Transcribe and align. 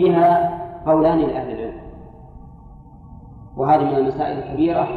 فيها 0.00 0.58
قولان 0.86 1.18
لأهل 1.18 1.50
العلم. 1.50 1.80
وهذه 3.56 3.84
من 3.84 3.96
المسائل 3.96 4.38
الكبيرة 4.38 4.88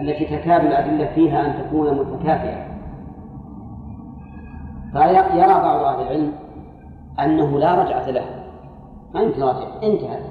التي 0.00 0.24
تكاد 0.24 0.64
الأدلة 0.64 1.06
فيها 1.14 1.46
أن 1.46 1.64
تكون 1.64 1.98
متكافئة. 1.98 2.66
فيرى 4.92 5.48
بعض 5.48 5.84
أهل 5.84 6.02
العلم 6.02 6.32
أنه 7.20 7.58
لا 7.58 7.74
رجعة 7.74 8.10
له. 8.10 8.24
ما 9.14 9.20
يمكن 9.20 9.42
رجعة. 9.42 9.82
انتهت. 9.82 10.22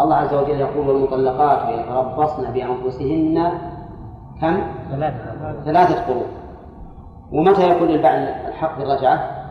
الله 0.00 0.16
عز 0.16 0.34
وجل 0.34 0.60
يقول 0.60 0.88
والمطلقات 0.88 1.78
يتربصن 1.78 2.52
بأنفسهن 2.52 3.52
كم؟ 4.40 4.56
ثلاثة. 4.90 5.62
ثلاثة 5.64 6.06
قروء 6.06 6.26
ومتى 7.32 7.68
يكون 7.68 7.88
للبعل 7.88 8.18
الحق 8.18 8.78
بالرجعة؟ 8.78 9.41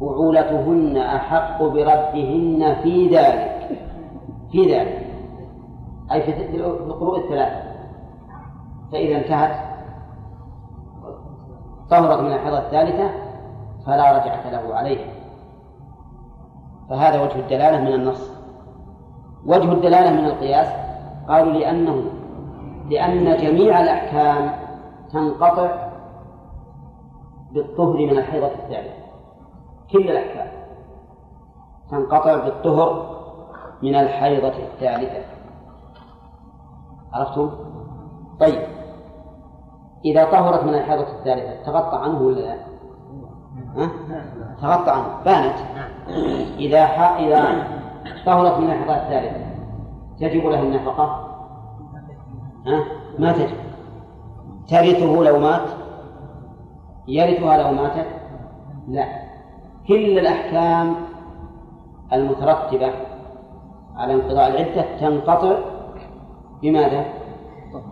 بعولتهن 0.00 0.96
أحق 0.96 1.62
بردهن 1.62 2.76
في 2.82 3.08
ذلك. 3.08 3.78
في 4.52 4.74
ذلك. 4.74 5.06
أي 6.12 6.22
في 6.22 6.56
القروء 6.56 7.18
الثلاثة. 7.18 7.62
فإذا 8.92 9.16
انتهت 9.16 9.74
طهرت 11.90 12.20
من 12.20 12.32
الحيضة 12.32 12.58
الثالثة 12.58 13.10
فلا 13.86 14.12
رجعة 14.12 14.50
له 14.50 14.74
عليها. 14.74 15.12
فهذا 16.90 17.22
وجه 17.22 17.36
الدلالة 17.40 17.80
من 17.80 17.92
النص. 17.92 18.30
وجه 19.46 19.72
الدلالة 19.72 20.10
من 20.10 20.24
القياس 20.24 20.68
قالوا 21.28 21.52
لأنه 21.52 22.04
لأن 22.90 23.36
جميع 23.36 23.80
الأحكام 23.80 24.50
تنقطع 25.12 25.88
بالطهر 27.52 27.96
من 27.96 28.18
الحيضة 28.18 28.46
الثالثة. 28.46 29.03
كل 29.92 30.10
الأحكام 30.10 30.64
تنقطع 31.90 32.44
بالطهر 32.44 33.14
من 33.82 33.94
الحيضة 33.94 34.48
الثالثة 34.48 35.24
عرفتم؟ 37.12 37.50
طيب. 38.40 38.62
إذا 40.04 40.24
طهرت 40.24 40.64
من 40.64 40.74
الحيضة 40.74 41.06
الثالثة 41.18 41.62
تغطى 41.62 41.96
عنه 41.96 42.22
ولا 42.22 42.40
لا؟ 42.40 42.56
ها؟ 43.76 43.90
تغطى 44.62 44.90
عنه. 44.90 45.24
بانت. 45.24 45.56
إذا 46.58 46.86
ح... 46.86 47.18
إذا 47.18 47.66
طهرت 48.26 48.58
من 48.58 48.70
الحيضة 48.70 48.96
الثالثة 48.96 49.44
تجب 50.20 50.46
له 50.46 50.60
النفقة؟ 50.60 51.04
ها؟ 52.66 52.84
ما 53.18 53.32
تجب. 53.32 53.56
ترثه 54.68 55.22
لو 55.22 55.38
مات؟ 55.38 55.68
يرثها 57.08 57.62
لو 57.62 57.82
ماتت؟ 57.82 58.06
لا. 58.88 59.23
كل 59.88 60.18
الأحكام 60.18 60.94
المترتبة 62.12 62.92
على 63.96 64.14
انقضاء 64.14 64.48
العدة 64.50 64.98
تنقطع 65.00 65.58
بماذا؟ 66.62 67.04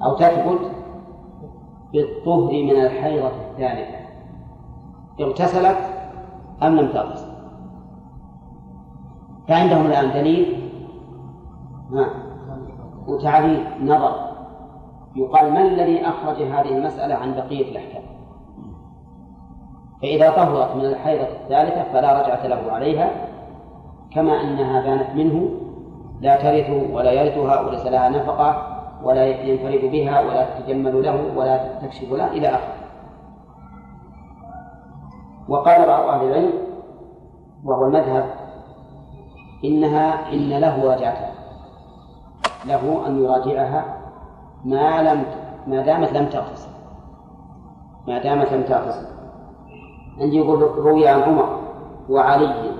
أو 0.02 0.16
تثبت 0.16 0.70
بالطهر 1.92 2.52
من 2.52 2.80
الحيضة 2.80 3.28
الثالثة. 3.28 4.02
اغتسلت 5.20 5.78
أم 6.62 6.76
لم 6.76 6.92
تغتسل؟ 6.92 7.32
فعندهم 9.48 9.86
الآن 9.86 10.12
دليل؟ 10.12 10.70
ما 11.90 12.06
وتعليل 13.06 13.66
نظر. 13.80 14.32
يقال 15.16 15.52
ما 15.52 15.62
الذي 15.62 16.06
أخرج 16.06 16.42
هذه 16.42 16.76
المسألة 16.78 17.14
عن 17.14 17.34
بقية 17.34 17.70
الأحكام؟ 17.70 18.01
فإذا 20.02 20.30
طهرت 20.30 20.76
من 20.76 20.84
الحيضة 20.84 21.22
الثالثة 21.22 21.92
فلا 21.92 22.22
رجعة 22.22 22.46
له 22.46 22.72
عليها 22.72 23.10
كما 24.14 24.40
أنها 24.40 24.80
بانت 24.80 25.10
منه 25.14 25.50
لا 26.20 26.36
ترث 26.36 26.92
ولا 26.92 27.12
يرثها 27.12 27.60
وليس 27.60 27.86
لها 27.86 28.08
نفقة 28.08 28.66
ولا 29.02 29.26
ينفرد 29.26 29.90
بها 29.90 30.20
ولا 30.20 30.44
تتجمل 30.44 31.02
له 31.02 31.36
ولا 31.36 31.78
تكشف 31.78 32.12
له 32.12 32.30
إلى 32.30 32.48
آخره. 32.48 32.74
وقال 35.48 35.86
بعض 35.86 36.08
أهل 36.08 36.26
العلم 36.26 36.52
وهو 37.64 37.86
المذهب 37.86 38.24
إنها 39.64 40.32
إن 40.32 40.48
له 40.48 40.94
رجعتها 40.94 41.32
له 42.66 43.06
أن 43.06 43.24
يراجعها 43.24 43.84
ما 44.64 45.02
لم 45.02 45.24
ما 45.66 45.82
دامت 45.82 46.12
لم 46.12 46.26
تغتسل. 46.26 46.70
ما 48.08 48.18
دامت 48.18 48.52
لم 48.52 48.62
تغتسل. 48.62 49.21
عندي 50.20 50.36
يقول 50.36 50.62
روي 50.62 51.08
عن 51.08 51.22
عمر 51.22 51.60
وعلي 52.08 52.72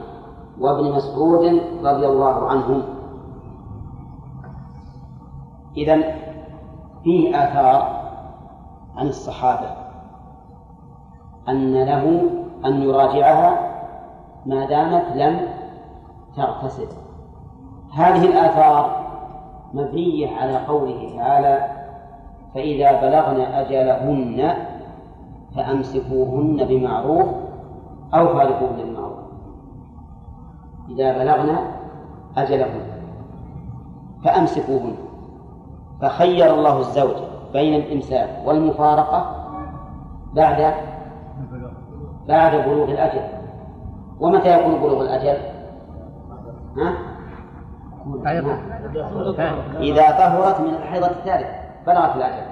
وابن 0.60 0.93
مسعود 0.93 1.44
رضي 1.84 2.06
الله 2.06 2.48
عنهم. 2.48 2.82
إذا 5.76 6.03
فيه 7.04 7.44
آثار 7.44 8.03
عن 8.97 9.06
الصحابة. 9.06 9.70
أن 11.48 11.84
له 11.84 12.31
أن 12.65 12.82
يراجعها 12.82 13.72
ما 14.47 14.66
دامت 14.66 15.16
لم 15.16 15.49
تغتسل. 16.37 16.88
هذه 17.93 18.25
الآثار 18.25 19.03
مبنية 19.75 20.37
على 20.37 20.56
قوله 20.56 21.16
تعالى 21.16 21.69
فإذا 22.54 23.00
بلغن 23.00 23.41
أجلهن 23.41 24.54
فأمسكوهن 25.56 26.64
بمعروف 26.64 27.28
أو 28.14 28.28
فارقوهن 28.28 28.76
بمعروف 28.84 29.18
إذا 30.88 31.18
بلغن 31.18 31.56
أجلهن 32.36 32.80
فأمسكوهن. 34.24 34.94
فخير 36.02 36.54
الله 36.54 36.78
الزوج 36.78 37.16
بين 37.52 37.74
الإمساك 37.74 38.28
والمفارقة 38.46 39.46
بعد 40.34 40.74
بعد 42.28 42.69
بلوغ 42.69 42.84
الأجل. 42.84 43.22
ومتى 44.20 44.60
يكون 44.60 44.74
بلوغ 44.80 45.02
الأجل؟ 45.02 45.38
ها؟ 46.76 46.94
إذا 49.80 50.10
طهرت 50.10 50.60
من 50.60 50.74
الحيضة 50.74 51.06
الثالثة 51.06 51.54
بلغت 51.86 52.16
الأجل. 52.16 52.51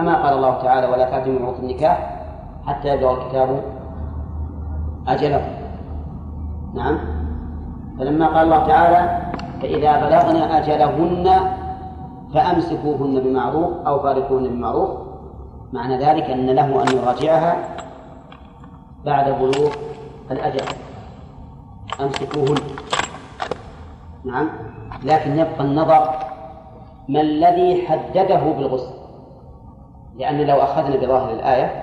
كما 0.00 0.22
قال 0.22 0.32
الله 0.32 0.62
تعالى 0.62 0.86
ولا 0.86 1.10
تعزموا 1.10 1.48
عقد 1.48 1.64
النكاح 1.64 2.20
حتى 2.66 2.88
يبلغ 2.88 3.22
الكتاب 3.22 3.62
أجله. 5.08 5.42
نعم. 6.74 6.98
فلما 7.98 8.26
قال 8.26 8.44
الله 8.44 8.66
تعالى 8.66 9.00
فإذا 9.62 9.92
بلغن 10.06 10.36
أجلهن 10.36 11.26
فأمسكوهن 12.34 13.20
بمعروف 13.20 13.86
أو 13.86 14.00
فارقوهن 14.02 14.48
بمعروف 14.48 14.90
معنى 15.72 15.98
ذلك 15.98 16.24
أن 16.24 16.46
له 16.46 16.82
أن 16.82 16.96
يراجعها 16.96 17.56
بعد 19.04 19.30
بلوغ 19.30 19.72
الأجل. 20.30 20.64
أمسكوهن. 22.00 22.56
نعم. 24.24 24.48
لكن 25.04 25.38
يبقى 25.38 25.60
النظر 25.60 26.10
ما 27.08 27.20
الذي 27.20 27.86
حدده 27.86 28.40
بالغسل. 28.40 28.99
لأن 30.20 30.46
لو 30.46 30.56
أخذنا 30.56 30.96
بظاهر 30.96 31.32
الآية 31.32 31.82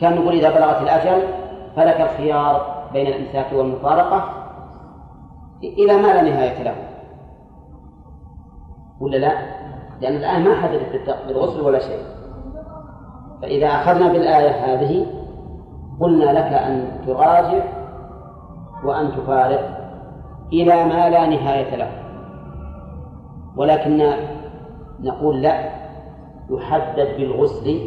كان 0.00 0.14
نقول 0.14 0.34
إذا 0.34 0.50
بلغت 0.50 0.82
الأجل 0.82 1.22
فلك 1.76 2.00
الخيار 2.00 2.82
بين 2.92 3.06
الإمساك 3.06 3.52
والمفارقة 3.52 4.24
إلى 5.62 5.96
ما 5.96 6.08
لا 6.08 6.22
نهاية 6.22 6.62
له. 6.62 6.74
ولا 9.00 9.16
لا؟ 9.16 9.32
لأن 10.00 10.16
الآية 10.16 10.38
ما 10.38 10.54
حددت 10.54 11.16
بالغسل 11.28 11.60
ولا 11.60 11.78
شيء. 11.78 12.02
فإذا 13.42 13.66
أخذنا 13.66 14.12
بالآية 14.12 14.50
هذه 14.50 15.06
قلنا 16.00 16.24
لك 16.24 16.52
أن 16.52 17.00
تراجع 17.06 17.64
وأن 18.84 19.12
تفارق 19.12 19.78
إلى 20.52 20.84
ما 20.84 21.10
لا 21.10 21.26
نهاية 21.26 21.76
له. 21.76 21.90
ولكن 23.56 24.12
نقول 25.00 25.42
لا. 25.42 25.81
يحدد 26.54 27.16
بالغسل 27.16 27.80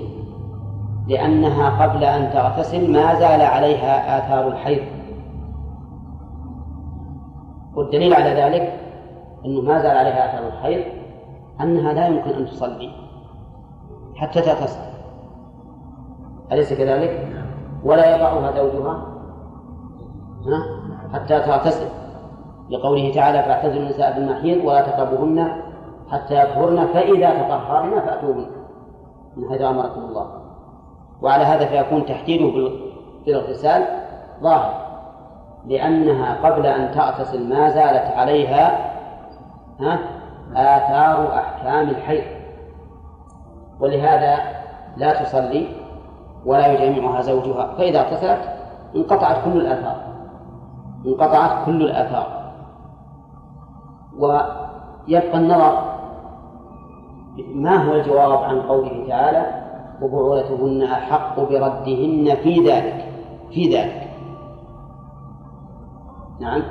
لأنها 1.07 1.85
قبل 1.85 2.03
أن 2.03 2.33
تغتسل 2.33 2.91
ما 2.91 3.15
زال 3.15 3.41
عليها 3.41 4.17
آثار 4.17 4.47
الحيض. 4.47 4.83
والدليل 7.75 8.13
على 8.13 8.29
ذلك 8.29 8.79
أنه 9.45 9.61
ما 9.61 9.81
زال 9.81 9.97
عليها 9.97 10.29
آثار 10.29 10.47
الحيض 10.47 10.83
أنها 11.61 11.93
لا 11.93 12.07
يمكن 12.07 12.29
أن 12.29 12.45
تصلي 12.45 12.89
حتى 14.15 14.41
تغتسل. 14.41 14.79
أليس 16.51 16.73
كذلك؟ 16.73 17.27
ولا 17.83 18.17
يقعها 18.17 18.51
زوجها 18.51 19.05
حتى 21.13 21.39
تغتسل. 21.39 21.87
لقوله 22.69 23.13
تعالى 23.13 23.43
فاعتزلوا 23.43 23.83
النساء 23.83 24.13
في 24.13 24.19
المحيض 24.19 24.65
ولا 24.65 24.81
تقربوهن 24.81 25.47
حتى 26.11 26.43
يطهرن 26.43 26.85
فإذا 26.85 27.29
تطهرن 27.29 27.99
فأتوهن 27.99 28.45
من 29.37 29.49
حيث 29.49 29.61
أمركم 29.61 30.01
الله. 30.01 30.27
وعلى 31.21 31.43
هذا 31.43 31.65
فيكون 31.65 32.05
تحديده 32.05 32.71
بالاغتسال 33.25 33.85
ظاهر 34.41 34.85
لأنها 35.65 36.49
قبل 36.49 36.65
أن 36.65 36.91
تغتسل 36.91 37.49
ما 37.49 37.69
زالت 37.69 38.17
عليها 38.17 38.91
ها 39.79 39.99
آثار 40.55 41.37
أحكام 41.37 41.89
الحيض. 41.89 42.23
ولهذا 43.79 44.37
لا 44.97 45.23
تصلي 45.23 45.67
ولا 46.45 46.67
يجامعها 46.67 47.21
زوجها. 47.21 47.75
فإذا 47.77 47.99
اغتسلت 47.99 48.49
انقطعت 48.95 49.43
كل 49.45 49.61
الآثار. 49.61 49.95
انقطعت 51.05 51.65
كل 51.65 51.81
الآثار. 51.81 52.51
ويبقى 54.19 55.37
النظر 55.37 55.94
ما 57.37 57.75
هو 57.75 57.93
الجواب 57.93 58.43
عن 58.43 58.61
قوله 58.61 59.05
تعالى 59.07 59.45
وبعولتهن 60.01 60.81
أحق 60.83 61.39
بردهن 61.39 62.35
في 62.43 62.69
ذلك 62.69 63.05
في 63.51 63.77
ذلك. 63.77 64.09
نعم. 66.39 66.63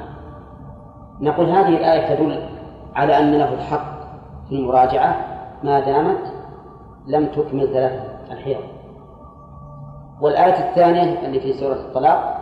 نقول 1.20 1.46
هذه 1.46 1.68
الآية 1.68 2.14
تدل 2.14 2.48
على 2.94 3.18
أن 3.18 3.32
له 3.32 3.54
الحق 3.54 3.94
في 4.48 4.54
المراجعة 4.54 5.16
ما 5.62 5.80
دامت 5.80 6.32
لم 7.06 7.26
تكمل 7.26 7.66
ثلاث 7.72 8.10
الحيض. 8.30 8.60
والآية 10.20 10.70
الثانية 10.70 11.26
اللي 11.26 11.40
في 11.40 11.52
سورة 11.52 11.74
الطلاق 11.74 12.34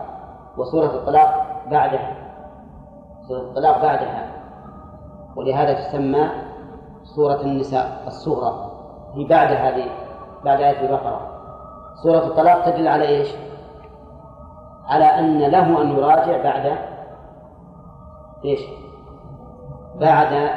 وسورة 0.57 0.87
الطلاق 0.87 1.63
بعدها 1.71 2.17
سورة 3.29 3.41
الطلاق 3.41 3.83
بعدها 3.83 4.33
ولهذا 5.37 5.73
تسمى 5.73 6.29
سورة 7.05 7.41
النساء 7.41 8.03
الصغرى 8.07 8.71
هي 9.15 9.25
بعد 9.25 9.49
هذه 9.49 9.85
بعد 10.45 10.61
آية 10.61 10.81
البقرة 10.81 11.21
سورة 12.03 12.19
الطلاق 12.19 12.71
تدل 12.71 12.89
على 12.89 13.09
إيش؟ 13.09 13.29
على 14.87 15.05
أن 15.05 15.39
له 15.39 15.83
أن 15.83 15.91
يراجع 15.91 16.43
بعد 16.43 16.79
إيش؟ 18.45 18.61
بعد 19.95 20.51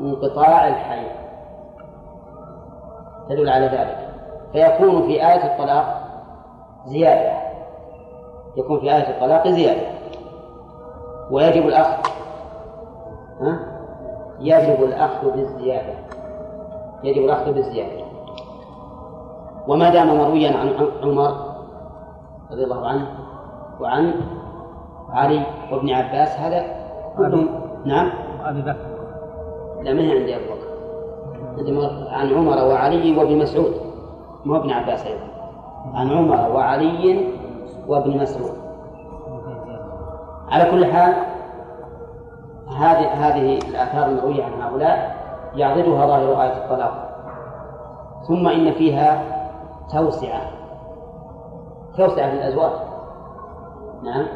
انقطاع 0.00 0.68
الحي 0.68 1.06
تدل 3.28 3.48
على 3.48 3.66
ذلك 3.66 4.08
فيكون 4.52 5.02
في 5.02 5.26
آية 5.26 5.52
الطلاق 5.52 6.08
زيادة 6.86 7.38
يكون 8.56 8.80
في 8.80 8.96
آية 8.96 9.10
الطلاق 9.10 9.48
زيادة 9.48 9.86
ويجب 11.30 11.66
الأخذ؟ 11.66 12.10
يجب 14.40 14.84
الأخذ 14.84 15.30
بالزيادة. 15.30 15.94
يجب 17.04 17.24
الأخذ 17.24 17.52
بالزيادة. 17.52 18.04
وما 19.68 19.90
دام 19.90 20.18
مرويا 20.18 20.56
عن 20.56 20.70
عمر 21.02 21.34
رضي 22.50 22.64
الله 22.64 22.88
عنه 22.88 23.06
وعن 23.80 24.14
علي 25.10 25.42
وابن 25.72 25.90
عباس 25.90 26.38
هذا 26.38 26.64
كلهم 27.16 27.48
نعم. 27.84 28.10
أبي 28.44 28.62
بكر. 28.62 28.86
لا 29.82 29.92
من 29.92 30.10
عندي 30.10 30.36
أبو 30.36 30.44
بكر. 30.44 30.68
عن 32.10 32.34
عمر 32.34 32.64
وعلي 32.64 33.18
وابن 33.18 33.38
مسعود. 33.38 33.72
مو 34.44 34.56
ابن 34.56 34.70
عباس 34.70 35.06
أيضا. 35.06 35.28
عن 35.94 36.10
عمر 36.10 36.50
وعلي 36.56 37.28
وابن 37.88 38.18
مسعود. 38.18 38.52
على 40.48 40.70
كل 40.70 40.86
حال 40.86 41.14
هذه 42.76 43.28
هذه 43.28 43.58
الآثار 43.58 44.06
المروية 44.06 44.44
عن 44.44 44.62
هؤلاء 44.62 45.16
يعضدها 45.54 46.06
ظاهر 46.06 46.42
آية 46.42 46.64
الطلاق 46.64 47.08
ثم 48.28 48.48
إن 48.48 48.72
فيها 48.72 49.22
توسعة 49.92 50.40
توسعة 51.96 52.34
للأزواج 52.34 52.72
نعم 54.02 54.26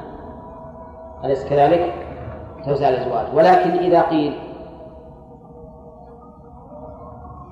أليس 1.25 1.45
كذلك؟ 1.45 1.95
توسعة 2.65 2.91
للأزواج 2.91 3.27
ولكن 3.35 3.71
إذا 3.71 4.03
قيل 4.03 4.39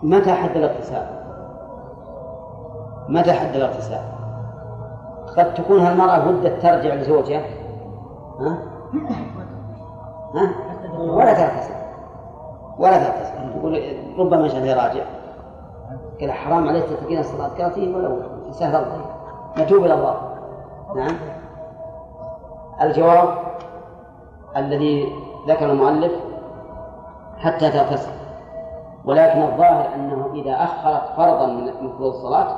متى 0.03 0.33
حد 0.33 0.57
الاغتسال؟ 0.57 1.07
متى 3.09 3.33
حد 3.33 3.55
الاغتسال؟ 3.55 4.03
قد 5.37 5.55
تكون 5.55 5.81
هالمرأة 5.81 6.29
ودت 6.29 6.63
ترجع 6.63 6.95
لزوجها 6.95 7.43
ها؟ 8.41 8.59
ها؟ 10.35 10.70
ولا 11.01 11.33
تغتسل 11.33 11.75
ولا 12.79 12.99
تقول 13.59 13.83
ربما 14.19 14.49
شهر 14.49 14.77
راجع. 14.77 15.05
قال 16.21 16.33
حرام 16.33 16.69
عليك 16.69 16.85
تتقين 16.85 17.19
الصلاة. 17.19 17.49
قالت 17.49 17.79
إيه 17.79 17.95
ولو 17.97 18.19
سهل 18.51 18.77
الله 18.77 19.05
نتوب 19.59 19.85
إلى 19.85 19.95
الله. 19.95 20.15
نعم. 20.97 21.17
الجواب 22.83 23.29
الذي 24.57 25.13
ذكر 25.49 25.71
المؤلف 25.71 26.13
حتى 27.39 27.71
تغتسل. 27.71 28.13
ولكن 29.05 29.43
الظاهر 29.43 29.95
أنه 29.95 30.31
إذا 30.35 30.53
أخرت 30.53 31.03
فرضا 31.17 31.47
من 31.47 31.93
فروض 31.99 32.15
الصلاة 32.15 32.57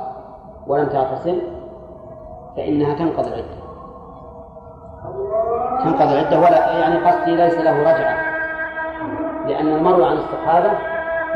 ولم 0.67 0.87
تغتسل 0.87 1.41
فإنها 2.55 2.93
تنقضي 2.93 3.27
العدة. 3.27 3.63
تنقضي 5.83 6.19
العدة 6.19 6.39
ولا 6.39 6.71
يعني 6.79 7.05
قصدي 7.05 7.35
ليس 7.35 7.57
له 7.57 7.81
رجعة. 7.81 8.32
لأن 9.47 9.67
المروي 9.67 10.05
عن 10.05 10.17
الصحابة 10.17 10.71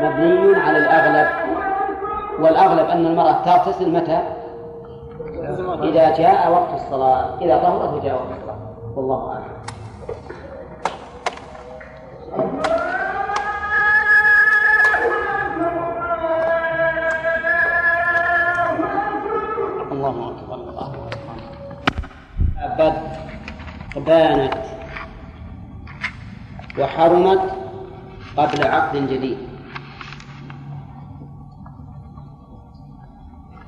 مبني 0.00 0.56
على 0.56 0.78
الأغلب 0.78 1.28
والأغلب 2.40 2.86
أن 2.88 3.06
المرأة 3.06 3.42
تغتسل 3.44 3.90
متى؟ 3.92 4.22
إذا 5.82 6.14
جاء 6.16 6.50
وقت 6.52 6.74
الصلاة 6.74 7.38
إذا 7.40 7.58
طهرت 7.58 7.92
وجاء 7.94 8.14
وقت 8.14 8.38
الصلاة. 8.38 8.58
والله 8.96 9.32
أعلم. 9.32 9.58
الله 19.92 20.30
أكبر 20.30 20.58
أكبر. 20.78 21.08
بانت 23.96 24.54
وحرمت 26.78 27.40
قبل 28.38 28.66
عقد 28.66 28.96
جديد. 28.96 29.38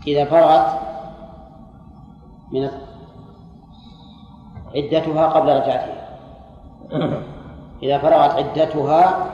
إذا 0.07 0.25
فرغت 0.25 0.67
من 2.53 2.71
عدتها 4.75 5.27
قبل 5.27 5.49
رجعتها. 5.49 6.09
إذا 7.83 7.99
فرغت 7.99 8.31
عدتها 8.31 9.27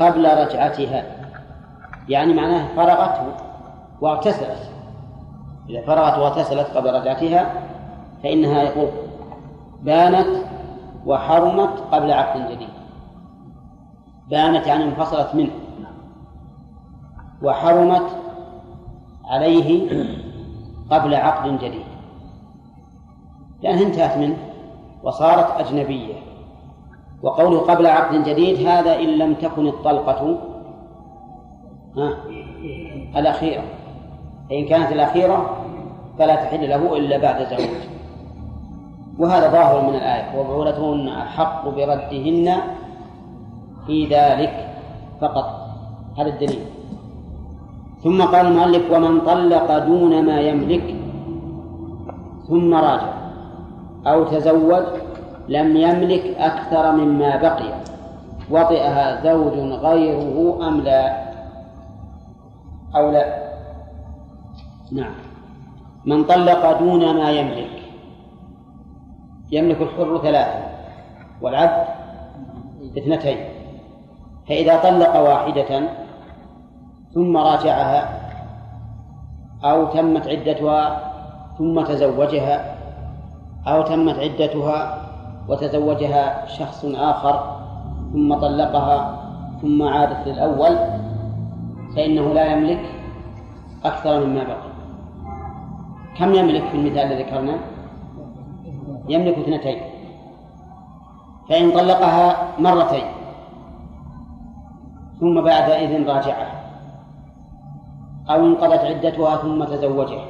قبل 0.00 0.38
رجعتها. 0.38 1.04
يعني 2.08 2.34
معناه 2.34 2.76
فرغت 2.76 3.34
واغتسلت. 4.00 4.70
إذا 5.68 5.86
فرغت 5.86 6.18
واغتسلت 6.18 6.76
قبل 6.76 6.94
رجعتها 6.94 7.52
فإنها 8.22 8.62
يقول 8.62 8.88
بانت 9.82 10.44
وحرمت 11.06 11.80
قبل 11.92 12.12
عقد 12.12 12.50
جديد. 12.50 12.68
بانت 14.30 14.66
يعني 14.66 14.84
انفصلت 14.84 15.34
منه. 15.34 15.50
وحرمت 17.42 18.06
عليه 19.24 19.88
قبل 20.90 21.14
عقد 21.14 21.58
جديد. 21.58 21.84
لأنها 23.62 23.82
انتهت 23.82 24.18
منه 24.18 24.36
وصارت 25.02 25.60
أجنبية. 25.60 26.14
وقوله 27.22 27.60
قبل 27.60 27.86
عقد 27.86 28.24
جديد 28.24 28.66
هذا 28.66 28.96
إن 28.96 29.08
لم 29.18 29.34
تكن 29.34 29.66
الطلقة 29.66 30.38
الأخيرة. 33.16 33.62
فإن 34.50 34.64
كانت 34.66 34.92
الأخيرة 34.92 35.56
فلا 36.18 36.34
تحل 36.34 36.68
له 36.68 36.96
إلا 36.96 37.18
بعد 37.18 37.46
زواج 37.48 37.88
وهذا 39.18 39.50
ظاهر 39.50 39.90
من 39.90 39.94
الآية. 39.94 40.38
وبعولتهن 40.40 41.08
أحق 41.08 41.68
بردهن 41.68 42.60
في 43.86 44.06
ذلك 44.06 44.76
فقط. 45.20 45.46
هذا 46.18 46.28
الدليل. 46.28 46.64
ثم 48.04 48.22
قال 48.22 48.46
المؤلف 48.46 48.90
ومن 48.90 49.20
طلق 49.20 49.78
دون 49.78 50.26
ما 50.26 50.40
يملك 50.40 50.94
ثم 52.48 52.74
راجع 52.74 53.14
أو 54.06 54.24
تزوج 54.24 54.84
لم 55.48 55.76
يملك 55.76 56.36
أكثر 56.38 56.92
مما 56.92 57.36
بقي 57.36 57.72
وطئها 58.50 59.24
زوج 59.24 59.56
غيره 59.58 60.68
أم 60.68 60.80
لا؟ 60.80 61.24
أو 62.96 63.10
لا. 63.10 63.44
نعم. 64.92 65.14
من 66.04 66.24
طلق 66.24 66.78
دون 66.78 67.16
ما 67.16 67.30
يملك. 67.30 67.70
يملك 69.52 69.80
الحر 69.80 70.18
ثلاثة 70.18 70.60
والعبد 71.42 71.86
اثنتين. 72.98 73.53
فإذا 74.48 74.76
طلق 74.76 75.16
واحدة 75.16 75.88
ثم 77.14 77.36
راجعها 77.36 78.20
أو 79.64 79.86
تمت 79.86 80.28
عدتها 80.28 81.12
ثم 81.58 81.80
تزوجها 81.80 82.76
أو 83.66 83.82
تمت 83.82 84.18
عدتها 84.18 84.98
وتزوجها 85.48 86.46
شخص 86.46 86.84
آخر 86.84 87.56
ثم 88.12 88.34
طلقها 88.34 89.18
ثم 89.62 89.82
عادت 89.82 90.28
للأول 90.28 90.76
فإنه 91.96 92.34
لا 92.34 92.52
يملك 92.52 92.80
أكثر 93.84 94.26
مما 94.26 94.44
بقي. 94.44 94.74
كم 96.18 96.34
يملك 96.34 96.64
في 96.64 96.76
المثال 96.76 96.98
الذي 96.98 97.22
ذكرنا؟ 97.22 97.58
يملك 99.08 99.38
اثنتين. 99.38 99.78
فإن 101.48 101.70
طلقها 101.70 102.36
مرتين. 102.58 103.04
ثم 105.24 105.40
بعد 105.40 105.70
إذن 105.70 106.08
راجعه. 106.08 106.46
أو 108.30 108.46
انقضت 108.46 108.78
عدتها 108.78 109.36
ثم 109.36 109.64
تزوجه. 109.64 110.20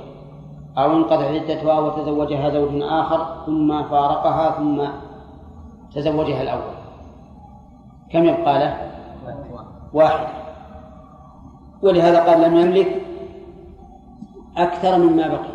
أو 0.78 0.92
انقضت 0.92 1.24
عدتها 1.24 1.78
وتزوجها 1.78 2.50
زوج 2.50 2.82
آخر 2.82 3.26
ثم 3.46 3.82
فارقها 3.82 4.50
ثم 4.50 4.82
تزوجها 5.94 6.42
الأول. 6.42 6.74
كم 8.10 8.24
يبقى 8.24 8.58
له؟ 8.58 8.76
واحد. 9.92 10.26
ولهذا 11.82 12.30
قال 12.30 12.42
لم 12.42 12.56
يملك 12.56 13.02
أكثر 14.56 14.98
مما 14.98 15.28
بقي. 15.28 15.54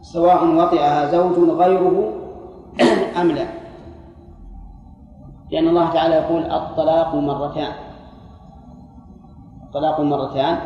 سواء 0.00 0.44
وطئها 0.44 1.06
زوج 1.06 1.50
غيره 1.50 2.12
أم 3.20 3.28
لا. 3.30 3.46
لأن 5.50 5.68
الله 5.68 5.90
تعالى 5.90 6.14
يقول 6.14 6.42
الطلاق 6.42 7.14
مرتان. 7.14 7.85
الطلاق 9.76 10.00
مرتان 10.00 10.58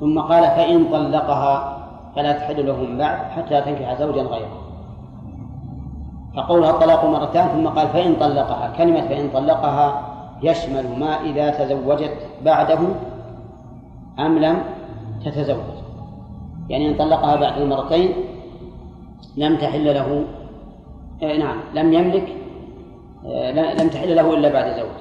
ثم 0.00 0.20
قال 0.20 0.42
فإن 0.42 0.84
طلقها 0.92 1.78
فلا 2.16 2.32
تحل 2.32 2.66
له 2.66 2.76
من 2.76 2.98
بعد 2.98 3.18
حتى 3.18 3.60
تنكح 3.60 3.94
زوجا 3.98 4.22
غيره. 4.22 4.60
فقولها 6.36 6.70
الطلاق 6.70 7.04
مرتان 7.04 7.48
ثم 7.48 7.68
قال 7.68 7.88
فإن 7.88 8.16
طلقها 8.20 8.72
كلمة 8.78 9.08
فإن 9.08 9.30
طلقها 9.30 10.02
يشمل 10.42 10.98
ما 10.98 11.20
إذا 11.20 11.50
تزوجت 11.50 12.16
بعده 12.44 12.78
أم 14.18 14.38
لم 14.38 14.62
تتزوج. 15.24 15.78
يعني 16.68 16.88
إن 16.88 16.94
طلقها 16.94 17.36
بعد 17.36 17.60
المرتين 17.60 18.12
لم 19.36 19.56
تحل 19.56 19.94
له 19.94 20.24
آه 21.22 21.36
نعم 21.36 21.56
لم 21.74 21.92
يملك 21.92 22.36
آه 23.26 23.50
لم 23.82 23.88
تحل 23.88 24.16
له 24.16 24.34
إلا 24.34 24.52
بعد 24.52 24.76
زوج. 24.76 24.98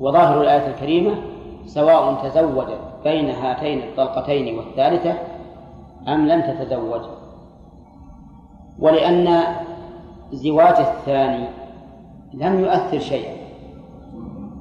وظاهر 0.00 0.40
الآية 0.40 0.66
الكريمة 0.66 1.29
سواء 1.74 2.28
تزوج 2.28 2.66
بين 3.04 3.30
هاتين 3.30 3.78
الطلقتين 3.78 4.58
والثالثة 4.58 5.14
أم 6.08 6.28
لم 6.28 6.40
تتزوج. 6.40 7.00
ولأن 8.78 9.42
زواج 10.32 10.76
الثاني 10.76 11.48
لم 12.34 12.60
يؤثر 12.60 12.98
شيئا. 12.98 13.36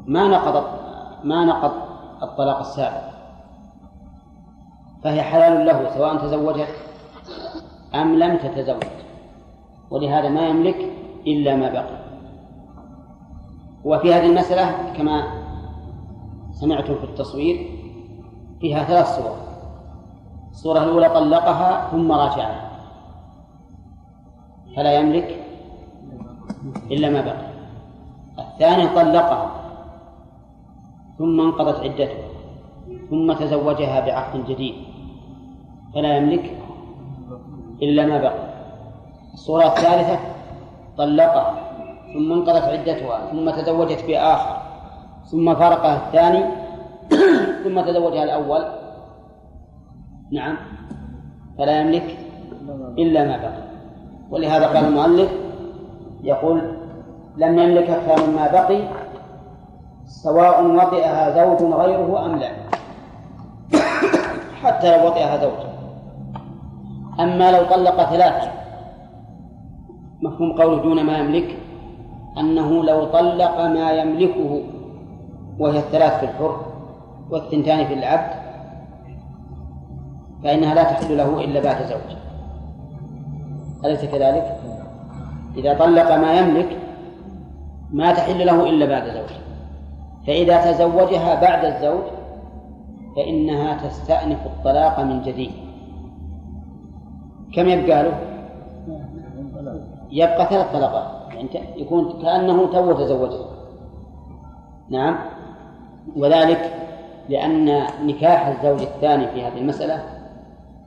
ما 0.08 0.28
نقض 0.28 0.64
ما 1.24 1.46
نقض 1.46 1.72
الطلاق 2.24 2.60
السابق. 2.60 3.10
فهي 5.04 5.22
حلال 5.22 5.66
له 5.66 5.96
سواء 5.98 6.18
تزوجت 6.18 6.76
أم 7.96 8.16
لم 8.16 8.38
تتزوج. 8.38 8.84
ولهذا 9.92 10.30
ما 10.30 10.48
يملك 10.48 10.94
إلا 11.28 11.56
ما 11.56 11.70
بقي. 11.70 12.00
وفي 13.84 14.14
هذه 14.14 14.26
المسألة 14.26 14.94
كما 14.98 15.39
سمعتم 16.60 16.96
في 16.96 17.04
التصوير 17.04 17.70
فيها 18.62 18.84
ثلاث 18.84 19.08
صور 19.08 19.36
الصورة 20.52 20.84
الأولى 20.84 21.10
طلقها 21.10 21.92
ثم 21.92 22.12
راجعها. 22.12 22.70
فلا 24.76 24.94
يملك 25.00 25.46
إلا 26.92 27.10
ما 27.10 27.22
بقي. 27.22 27.50
الثاني 28.40 28.88
طلقها 28.88 29.52
ثم 31.18 31.42
انقضت 31.42 31.80
عدته 31.80 32.18
ثم 33.10 33.34
تزوجها 33.34 34.00
بعقد 34.06 34.46
جديد. 34.46 34.76
فلا 35.94 36.18
يملك 36.18 36.58
إلا 37.82 38.06
ما 38.06 38.18
بقي. 38.18 38.50
الصورة 39.34 39.66
الثالثة 39.66 40.20
طلقها 40.98 41.54
ثم 42.14 42.34
انقضت 42.34 42.64
عدتها 42.64 43.32
ثم 43.32 43.50
تزوجت 43.50 44.06
بآخر. 44.08 44.59
ثم 45.32 45.56
فارقها 45.56 46.08
الثاني 46.08 46.44
ثم 47.64 47.82
تزوجها 47.82 48.24
الأول. 48.24 48.66
نعم. 50.32 50.58
فلا 51.58 51.82
يملك 51.82 52.18
إلا 52.98 53.26
ما 53.26 53.38
بقي. 53.38 53.64
ولهذا 54.32 54.68
قال 54.68 54.86
المؤلف 54.86 55.30
يقول 56.24 56.62
لم 57.38 57.60
يملك 57.60 57.90
أكثر 57.90 58.28
مما 58.28 58.52
بقي 58.52 58.82
سواء 60.06 60.66
وطئها 60.66 61.30
زوج 61.30 61.74
غيره 61.74 62.26
أم 62.26 62.36
لا. 62.36 62.52
حتى 64.62 64.98
لو 64.98 65.08
وطئها 65.08 65.38
زوج. 65.38 65.60
أما 67.20 67.52
لو 67.52 67.64
طلق 67.66 68.10
ثلاثة 68.10 68.52
مفهوم 70.22 70.52
قوله 70.62 70.82
دون 70.82 71.04
ما 71.04 71.18
يملك 71.18 71.58
أنه 72.38 72.84
لو 72.84 73.06
طلق 73.06 73.62
ما 73.62 73.92
يملكه. 73.92 74.64
وهي 75.60 75.80
الثلاث 75.80 76.20
في 76.20 76.26
الحر 76.26 76.66
والثنتان 77.30 77.88
في 77.88 77.94
العبد 77.94 78.40
فإنها 80.44 80.76
لا 80.76 80.84
تحل 80.84 81.18
له 81.18 81.44
إلا 81.44 81.60
بعد 81.60 81.86
زوج. 81.86 82.18
أليس 83.86 84.06
كذلك؟ 84.06 84.58
إذا 85.58 85.74
طلق 85.74 86.16
ما 86.16 86.40
يملك 86.40 86.78
ما 87.92 88.14
تحل 88.14 88.46
له 88.46 88.70
إلا 88.70 88.86
بعد 88.86 89.04
زوج. 89.04 89.30
فإذا 90.28 90.72
تزوجها 90.72 91.42
بعد 91.42 91.66
الزوج 91.66 92.04
فإنها 93.16 93.88
تستأنف 93.88 94.46
الطلاق 94.46 95.00
من 95.00 95.22
جديد. 95.22 95.52
كم 97.56 97.70
يبقى 97.70 98.04
له؟ 98.04 98.20
يبقى 100.12 100.46
ثلاث 100.46 100.74
طلقات. 100.74 101.34
يعني 101.34 101.82
يكون 101.82 102.22
كأنه 102.22 102.72
تو 102.72 102.94
تزوجها. 102.94 103.46
نعم. 104.90 105.39
وذلك 106.16 106.74
لأن 107.30 107.84
نكاح 108.06 108.48
الزوج 108.48 108.82
الثاني 108.82 109.28
في 109.28 109.44
هذه 109.44 109.58
المسألة 109.58 110.04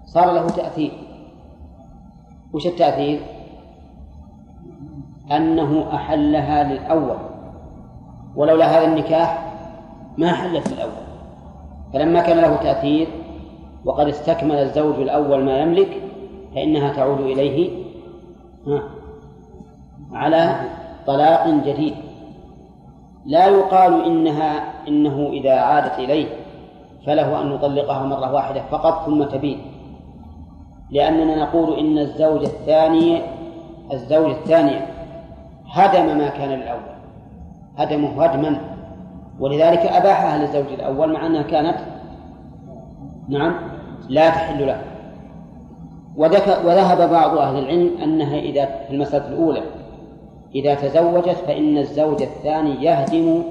صار 0.07 0.33
له 0.33 0.49
تأثير. 0.49 0.93
وش 2.53 2.67
التأثير؟ 2.67 3.21
أنه 5.31 5.95
أحلها 5.95 6.73
للأول. 6.73 7.17
ولولا 8.37 8.79
هذا 8.79 8.87
النكاح 8.87 9.53
ما 10.19 10.33
حلت 10.33 10.73
للأول. 10.73 10.93
فلما 11.93 12.23
كان 12.23 12.39
له 12.39 12.57
تأثير 12.57 13.09
وقد 13.85 14.09
استكمل 14.09 14.57
الزوج 14.57 14.95
الأول 14.95 15.45
ما 15.45 15.59
يملك 15.59 16.01
فإنها 16.55 16.93
تعود 16.93 17.21
إليه 17.21 17.71
على 20.13 20.61
طلاق 21.07 21.49
جديد. 21.49 21.95
لا 23.27 23.47
يقال 23.47 24.05
إنها 24.05 24.72
إنه 24.89 25.29
إذا 25.33 25.53
عادت 25.53 25.99
إليه 25.99 26.27
فله 27.07 27.43
أن 27.43 27.53
يطلقها 27.53 28.07
مرة 28.07 28.33
واحدة 28.33 28.63
فقط 28.71 29.07
ثم 29.07 29.25
تبين. 29.25 29.59
لأننا 30.91 31.43
نقول 31.43 31.79
إن 31.79 31.99
الزوج 31.99 32.43
الثاني 32.43 33.23
الزوج 33.93 34.31
الثاني 34.31 34.81
هدم 35.73 36.19
ما 36.19 36.29
كان 36.29 36.51
للأول 36.51 36.93
هدمه 37.77 38.25
هدما 38.25 38.61
ولذلك 39.41 39.79
أباحها 39.79 40.39
للزوج 40.39 40.73
الأول 40.73 41.13
مع 41.13 41.27
أنها 41.27 41.43
كانت 41.43 41.77
نعم 43.29 43.55
لا 44.09 44.31
تحل 44.31 44.67
له. 44.67 44.83
وذهب 46.17 47.11
بعض 47.11 47.39
أهل 47.39 47.59
العلم 47.59 47.91
أنها 48.03 48.39
إذا 48.39 48.65
في 48.65 48.91
المسألة 48.95 49.29
الأولى 49.29 49.63
إذا 50.55 50.75
تزوجت 50.75 51.37
فإن 51.47 51.79
الزوج 51.79 52.23
الثاني 52.23 52.85
يهدم 52.85 53.43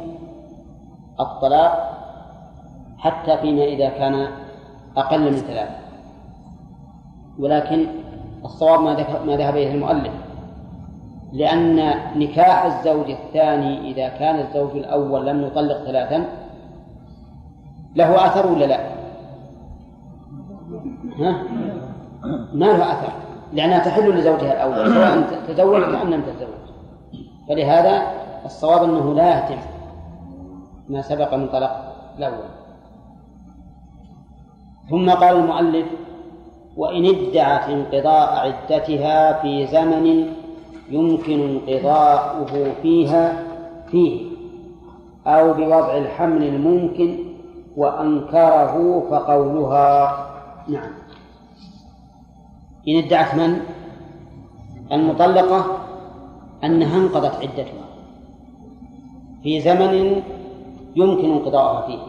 الطلاق 1.22 1.98
حتى 2.98 3.38
فيما 3.38 3.64
إذا 3.64 3.90
كان 3.90 4.28
أقل 4.98 5.20
من 5.32 5.38
ثلاثة 5.38 5.76
ولكن 7.40 7.88
الصواب 8.46 8.82
ما 9.26 9.36
ذهب 9.36 9.56
إليه 9.56 9.74
المؤلف 9.74 10.14
لأن 11.34 11.94
نكاح 12.16 12.66
الزوج 12.66 13.12
الثاني 13.12 13.92
إذا 13.92 14.08
كان 14.08 14.40
الزوج 14.40 14.72
الأول 14.78 15.28
لم 15.28 15.44
يطلق 15.44 15.84
ثلاثا 15.84 16.26
له 17.96 18.26
أثر 18.26 18.48
ولا 18.52 18.66
لا؟ 18.66 18.80
ها؟ 21.20 21.44
ما 22.54 22.66
له 22.66 22.92
أثر 22.92 23.14
لأنها 23.54 23.80
تحل 23.80 24.10
لزوجها 24.10 24.54
الأول 24.54 24.94
سواء 24.94 25.22
تزوجت 25.48 25.96
أم 25.96 26.10
لم 26.10 26.22
تتزوج 26.22 26.62
فلهذا 27.50 28.04
الصواب 28.46 28.84
أنه 28.84 29.14
لا 29.14 29.30
يهتم 29.30 29.58
ما 30.92 31.02
سبق 31.02 31.34
من 31.34 31.48
طلاق 31.48 31.96
الأول. 32.18 32.52
ثم 34.90 35.10
قال 35.10 35.36
المؤلف 35.36 35.86
وإن 36.78 37.06
ادعت 37.06 37.70
انقضاء 37.70 38.30
عدتها 38.40 39.42
في 39.42 39.68
زمن 39.68 40.34
يمكن 40.90 41.40
انقضاؤه 41.40 42.74
فيها 42.82 43.44
فيه 43.88 44.32
أو 45.28 45.54
بوضع 45.54 45.98
الحمل 45.98 46.44
الممكن 46.44 47.18
وأنكره 47.78 49.06
فقولها. 49.10 50.28
نعم. 50.68 50.92
إن 52.88 52.98
ادعت 52.98 53.36
من؟ 53.36 53.60
المطلقة 54.92 55.66
أنها 56.64 56.98
انقضت 56.98 57.36
عدتها 57.36 57.86
في 59.44 59.62
زمن 59.62 60.22
يمكن 60.96 61.32
انقضاؤها 61.32 61.82
فيه. 61.82 62.00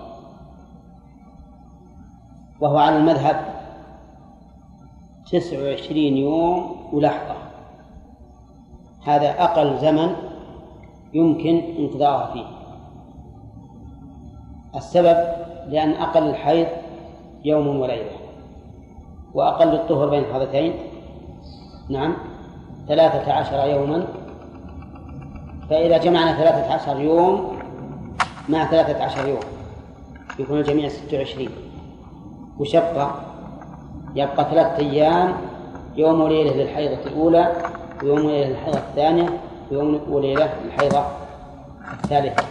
وهو 2.61 2.79
على 2.79 2.97
المذهب 2.97 3.37
تسع 5.33 5.62
وعشرين 5.62 6.17
يوم 6.17 6.77
ولحظة. 6.93 7.35
هذا 9.05 9.31
أقل 9.45 9.79
زمن 9.79 10.17
يمكن 11.15 11.62
انقضاؤها 11.79 12.33
فيه. 12.33 12.47
السبب 14.77 15.17
لأن 15.69 15.91
أقل 15.91 16.29
الحيض 16.29 16.67
يوم 17.45 17.81
وليلة 17.81 18.11
وأقل 19.35 19.75
الطهر 19.75 20.09
بين 20.09 20.25
الحضتين 20.25 20.75
نعم. 21.89 22.17
ثلاثة 22.89 23.33
عشر 23.33 23.69
يوما. 23.69 24.07
فإذا 25.71 25.99
جمعنا 25.99 26.35
ثلاثة 26.35 26.73
عشر 26.73 27.01
يوم 27.01 27.51
مع 28.49 28.67
ثلاثة 28.67 29.05
عشر 29.05 29.29
يوم 29.29 29.41
يكون 30.39 30.59
الجميع 30.59 30.89
ستة 30.89 31.19
وعشرين. 31.19 31.51
وشقة 32.59 33.21
يبقى 34.15 34.45
ثلاثة 34.51 34.77
أيام 34.77 35.35
يوم 35.97 36.21
وليلة 36.21 36.57
للحيضة 36.57 37.03
الأولى 37.07 37.53
ويوم 38.03 38.25
وليلة 38.25 38.49
للحيضة 38.49 38.79
الثانية 38.79 39.29
ويوم 39.71 40.01
وليلة 40.09 40.51
للحيضة 40.65 41.05
الثالثة. 41.93 42.45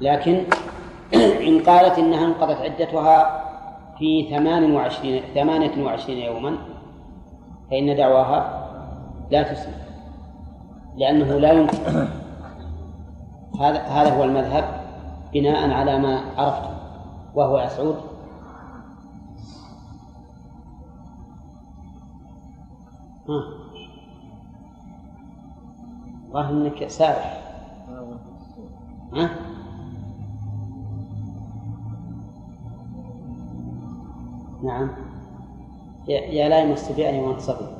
لكن 0.00 0.42
إن 1.48 1.62
قالت 1.62 1.98
إنها 1.98 2.26
انقضت 2.26 2.56
عدتها 2.60 3.40
في 3.98 4.30
ثمان 4.30 4.72
وعشرين 4.72 5.22
ثمانية 5.34 5.84
وعشرين 5.84 6.18
يوما 6.18 6.56
فإن 7.70 7.96
دعواها 7.96 8.68
لا 9.30 9.42
تسمع 9.42 9.74
لأنه 10.96 11.38
لا 11.38 11.52
يمكن 11.52 11.76
هذا 13.58 13.82
هذا 13.82 14.16
هو 14.16 14.24
المذهب 14.24 14.64
بناء 15.32 15.70
على 15.70 15.98
ما 15.98 16.20
عرفته 16.36 16.70
وهو 17.34 17.58
يا 17.58 17.68
سعود. 17.68 17.96
ها. 23.28 23.60
إنك 26.50 26.86
سابح 26.86 27.42
ها. 29.14 29.30
نعم. 34.62 34.90
يا 36.08 36.48
لا 36.48 36.60
يمس 36.60 36.92
بأي 36.92 37.26
منصب 37.26 37.79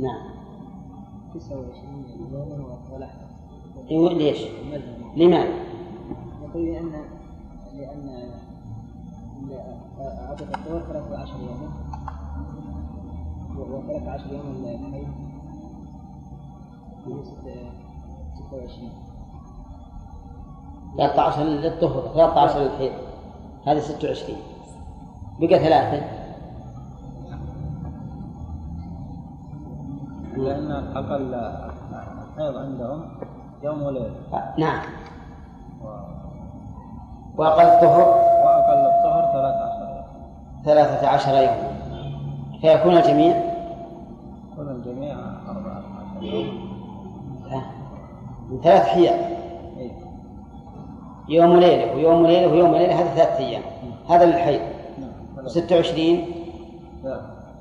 نعم. 0.00 0.30
29 1.34 2.04
يوما 2.32 2.78
ولحظة 2.92 4.14
ليش؟ 4.18 4.38
لماذا؟ 5.16 5.54
يقول 6.42 6.64
لأن 6.66 6.92
لأن 7.74 8.30
عدد 10.00 10.42
الطهور 10.42 10.80
13 10.80 11.32
يوما. 11.40 11.68
و13 13.56 14.32
يوما 14.32 14.70
الحيض 14.70 15.08
26 18.34 18.90
13 20.96 21.42
للطهر 21.42 22.12
13 22.14 22.60
للحيض. 22.60 22.92
هذا 23.66 23.80
26 23.80 24.38
بقى 25.40 25.58
ثلاثة. 25.58 26.23
لأن 30.44 30.72
أقل 30.96 31.34
الحيض 31.34 32.56
عندهم 32.56 33.08
يوم 33.62 33.82
وليلة. 33.82 34.10
نعم. 34.58 34.80
وأقل 37.36 37.62
الطهر؟ 37.62 38.08
وأقل 38.44 38.86
الطهر 38.86 39.32
13 39.32 40.04
ثلاثة 40.64 41.08
عشر 41.08 41.32
يوما 41.32 41.74
فيكون 42.60 42.96
الجميع؟ 42.96 43.36
يكون 44.52 44.68
الجميع 44.68 45.16
14 45.48 46.22
يوم. 46.22 46.74
من 48.50 48.60
ثلاث 48.60 48.82
حيض 48.82 49.14
يوم 51.28 51.50
وليلة 51.50 51.94
ويوم 51.94 52.22
وليلة 52.22 52.52
ويوم 52.52 52.70
وليلة 52.70 53.00
هذا 53.00 53.14
ثلاثة 53.14 53.38
أيام. 53.38 53.62
هذا 54.08 54.24
للحيض. 54.26 54.60
وستة 55.44 55.76
وعشرين 55.76 56.26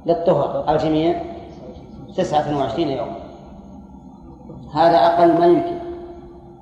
للطهر. 0.06 0.74
الجميع؟ 0.76 1.33
تسعة 2.16 2.58
وعشرين 2.58 2.90
يوما 2.90 3.16
هذا 4.74 4.98
أقل 4.98 5.40
ما 5.40 5.46
يمكن. 5.46 5.80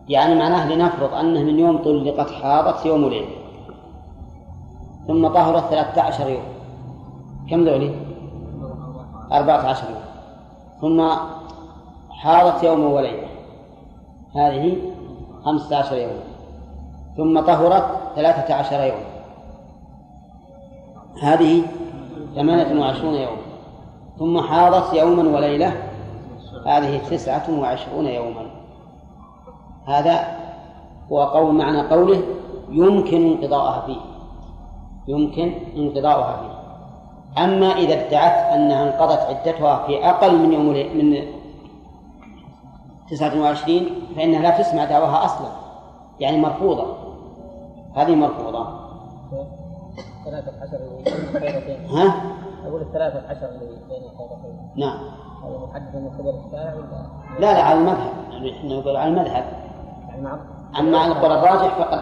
يعني 0.10 0.36
معناه 0.36 0.74
لنفرض 0.74 1.14
أنه 1.14 1.44
من 1.44 1.60
يوم 1.60 1.78
طلقت 1.78 2.32
حاضت 2.32 2.86
يوم 2.86 3.04
وليلة. 3.04 3.28
ثم 5.08 5.28
طهرت 5.28 5.64
ثلاثة 5.64 6.02
عشر 6.02 6.30
يوم. 6.30 6.44
كم 7.50 7.66
ذولي؟ 7.66 7.96
أربعة 9.32 9.68
عشر 9.68 9.88
يوم. 9.90 10.02
ثم 10.82 11.10
حاضت 12.12 12.64
يوم 12.64 12.84
وليلة. 12.84 13.28
هذه 14.36 14.78
خمسة 15.46 15.78
عشر 15.78 15.96
يوما 15.96 16.24
ثم 17.18 17.40
طهرت 17.40 17.86
ثلاثة 18.16 18.54
عشر 18.54 18.80
يوما 18.80 19.12
هذه 21.22 21.64
ثمانية 22.36 22.82
وعشرون 22.82 23.14
يوما 23.14 23.41
ثم 24.20 24.42
حاضت 24.42 24.94
يوما 24.94 25.38
وليلة. 25.38 25.74
هذه 26.66 26.98
تسعة 26.98 27.60
وعشرون 27.60 28.06
يوما. 28.06 28.46
هذا 29.88 30.28
هو 31.12 31.24
قول 31.24 31.56
معنى 31.56 31.82
قوله 31.82 32.22
يمكن 32.70 33.32
انقضاءها 33.32 33.86
فيه. 33.86 34.02
يمكن 35.08 35.54
انقضاؤها 35.76 36.38
فيه. 36.38 36.62
أما 37.44 37.68
إذا 37.68 38.08
ادعت 38.08 38.54
أنها 38.54 38.84
انقضت 38.84 39.20
عدتها 39.20 39.88
في 39.88 40.10
أقل 40.10 40.36
من 40.36 40.54
يوم 40.54 40.68
من 40.98 41.28
تسعة 43.10 43.42
وعشرين 43.42 43.90
فإنها 44.16 44.42
لا 44.42 44.62
تسمع 44.62 44.86
دعواها 44.86 45.26
أصلا. 45.26 45.48
يعني 46.20 46.38
مرفوضة. 46.38 46.86
هذه 47.96 48.16
مرفوضة. 48.16 48.82
ها؟ 51.90 52.31
الثلاثة 52.92 53.30
عشر 53.30 53.50
اللي 53.50 53.60
بين 53.90 54.86
نعم. 54.86 54.98
هذا 55.44 55.58
محدد 55.58 55.96
من 55.96 56.10
قبل 56.10 56.34
الشارع 56.46 56.74
ولا؟ 56.74 57.40
لا 57.40 57.54
لا 57.54 57.64
على 57.64 57.80
المذهب. 57.80 58.14
يعني 58.32 58.58
إحنا 58.58 58.80
نقول 58.80 58.96
على 58.96 59.10
المذهب. 59.10 59.44
يعني 60.10 60.28
أما 60.80 60.98
على 60.98 61.12
القول 61.12 61.32
الراجح 61.32 61.76
فقد 61.76 62.02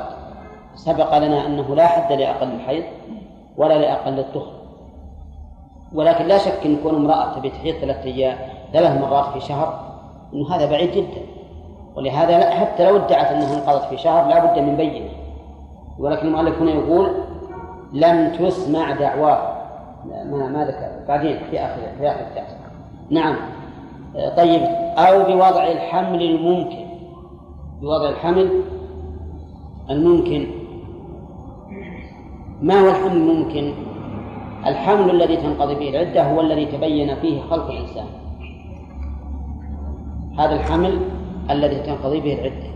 سبق 0.76 1.18
لنا 1.18 1.46
أنه 1.46 1.76
لا 1.76 1.88
حد 1.88 2.12
لأقل 2.12 2.48
الحيض 2.48 2.84
ولا 3.58 3.78
لأقل 3.78 4.20
الطهر 4.20 4.54
ولكن 5.94 6.26
لا 6.26 6.38
شك 6.38 6.66
أن 6.66 6.74
يكون 6.74 6.96
امرأة 6.96 7.34
تبي 7.40 7.50
تحيض 7.50 7.76
ثلاث 7.76 8.06
أيام 8.06 8.38
ثلاث 8.74 9.02
مرات 9.02 9.34
في 9.34 9.40
شهر 9.40 9.80
أنه 10.34 10.56
هذا 10.56 10.72
بعيد 10.72 10.92
جدا. 10.92 11.22
ولهذا 11.96 12.40
لا 12.40 12.50
حتى 12.50 12.86
لو 12.86 12.96
ادعت 12.96 13.26
أنها 13.26 13.56
انقضت 13.56 13.84
في 13.84 13.98
شهر 13.98 14.28
لا 14.28 14.46
بد 14.46 14.60
من 14.60 14.76
بينة. 14.78 15.10
ولكن 16.00 16.28
المؤلف 16.28 16.62
هنا 16.62 16.72
يقول 16.72 17.12
لم 17.94 18.36
تسمع 18.36 18.92
دعواه. 18.92 19.59
ما 20.06 20.50
ما 20.50 20.66
ذكر. 20.66 21.08
بعدين 21.08 21.38
في 21.52 21.60
آخر 21.60 21.82
في 22.00 22.08
آخر 22.08 22.20
الدرس 22.20 22.56
نعم. 23.10 23.36
طيب. 24.38 24.62
أو 24.98 25.24
بوضع 25.24 25.68
الحمل 25.68 26.22
الممكن. 26.22 26.86
بوضع 27.82 28.10
الحمل 28.10 28.50
الممكن. 29.90 30.48
ما 32.62 32.80
هو 32.80 32.90
الحمل 32.90 33.18
الممكن؟ 33.18 33.74
الحمل 34.66 35.10
الذي 35.10 35.38
تنقضي 35.38 35.76
به 35.76 35.90
العدة 35.90 36.24
هو 36.24 36.42
الذي 36.42 36.66
تبين 36.66 37.16
فيه 37.16 37.42
خلق 37.42 37.72
الإنسان. 37.72 38.06
هذا 40.40 40.56
الحمل 40.56 41.00
الذي 41.50 41.76
تنقضي 41.76 42.20
به 42.20 42.34
العدة. 42.34 42.70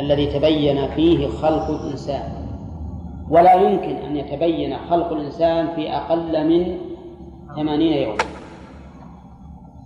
الذي 0.00 0.26
تبين 0.26 0.88
فيه 0.88 1.28
خلق 1.28 1.70
الإنسان. 1.70 2.43
ولا 3.30 3.54
يمكن 3.54 3.96
أن 3.96 4.16
يتبين 4.16 4.76
خلق 4.90 5.12
الإنسان 5.12 5.68
في 5.74 5.96
أقل 5.96 6.48
من 6.48 6.78
ثمانين 7.56 7.92
يوما. 7.92 8.18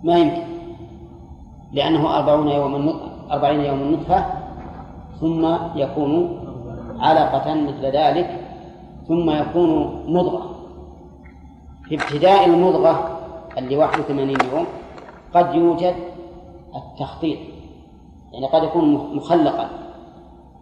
ما 0.03 0.17
يمكن. 0.17 0.41
لأنه 1.71 2.17
أربعون 2.17 2.47
يوما 2.47 2.93
أربعين 3.31 3.59
يوما 3.59 3.85
نطفة 3.85 4.25
ثم 5.19 5.55
يكون 5.75 6.39
علقة 6.99 7.53
مثل 7.53 7.85
ذلك 7.85 8.41
ثم 9.07 9.29
يكون 9.29 10.03
مضغة. 10.07 10.55
في 11.83 11.95
ابتداء 11.95 12.45
المضغة 12.45 13.19
اللي 13.57 13.77
81 13.77 14.29
يوم 14.29 14.65
قد 15.33 15.55
يوجد 15.55 15.95
التخطيط. 16.75 17.39
يعني 18.33 18.47
قد 18.47 18.63
يكون 18.63 19.15
مخلقا. 19.15 19.69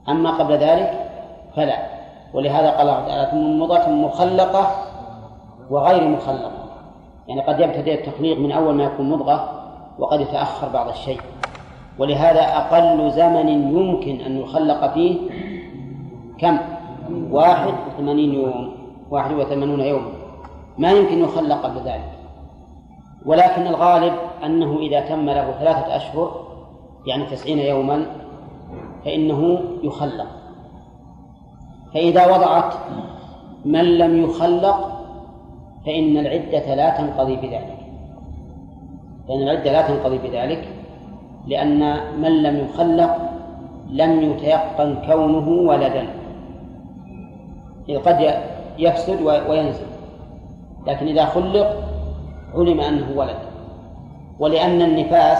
أما 0.09 0.31
قبل 0.31 0.53
ذلك 0.53 1.09
فلا. 1.55 1.97
ولهذا 2.33 2.71
قال 2.71 2.89
الله 2.89 3.07
تعالى 3.07 3.57
مضغة 3.57 3.89
مخلقة 3.89 4.67
وغير 5.69 6.07
مخلقة. 6.07 6.51
يعني 7.27 7.41
قد 7.41 7.59
يبتدئ 7.59 7.93
التخليق 7.93 8.39
من 8.39 8.51
أول 8.51 8.75
ما 8.75 8.83
يكون 8.83 9.09
مضغة 9.09 9.49
وقد 9.99 10.21
يتأخر 10.21 10.69
بعض 10.69 10.89
الشيء. 10.89 11.21
ولهذا 11.99 12.41
أقل 12.41 13.11
زمن 13.11 13.47
يمكن 13.49 14.21
أن 14.25 14.37
يخلق 14.37 14.93
فيه 14.93 15.17
كم؟ 16.37 16.57
واحد 17.31 17.73
وثمانين 17.87 18.33
يوم 18.33 18.71
واحد 19.09 19.33
وثمانون 19.33 19.79
يوما 19.79 20.11
ما 20.77 20.91
يمكن 20.91 21.19
يخلق 21.19 21.61
قبل 21.61 21.77
ذلك. 21.77 22.11
ولكن 23.25 23.67
الغالب 23.67 24.13
أنه 24.45 24.77
إذا 24.79 24.99
تم 24.99 25.25
له 25.25 25.51
ثلاثة 25.51 25.95
أشهر 25.95 26.47
يعني 27.05 27.25
تسعين 27.25 27.59
يوما 27.59 28.05
فإنه 29.05 29.59
يخلق. 29.83 30.36
فإذا 31.97 32.35
وضعت 32.35 32.73
من 33.65 33.97
لم 33.97 34.23
يخلق 34.23 35.01
فإن 35.85 36.17
العدة 36.17 36.75
لا 36.75 36.89
تنقضي 36.89 37.35
بذلك. 37.35 37.77
فإن 39.27 39.41
العدة 39.41 39.71
لا 39.71 39.81
تنقضي 39.87 40.17
بذلك 40.17 40.67
لأن 41.47 41.79
من 42.21 42.43
لم 42.43 42.57
يخلق 42.57 43.17
لم 43.89 44.21
يتيقن 44.21 44.95
كونه 45.07 45.49
ولدا. 45.49 46.07
قد 48.05 48.33
يفسد 48.77 49.21
وينزل 49.21 49.85
لكن 50.87 51.07
إذا 51.07 51.25
خلق 51.25 51.77
علم 52.55 52.79
أنه 52.79 53.07
ولد. 53.15 53.37
ولأن 54.39 54.81
النفاس 54.81 55.39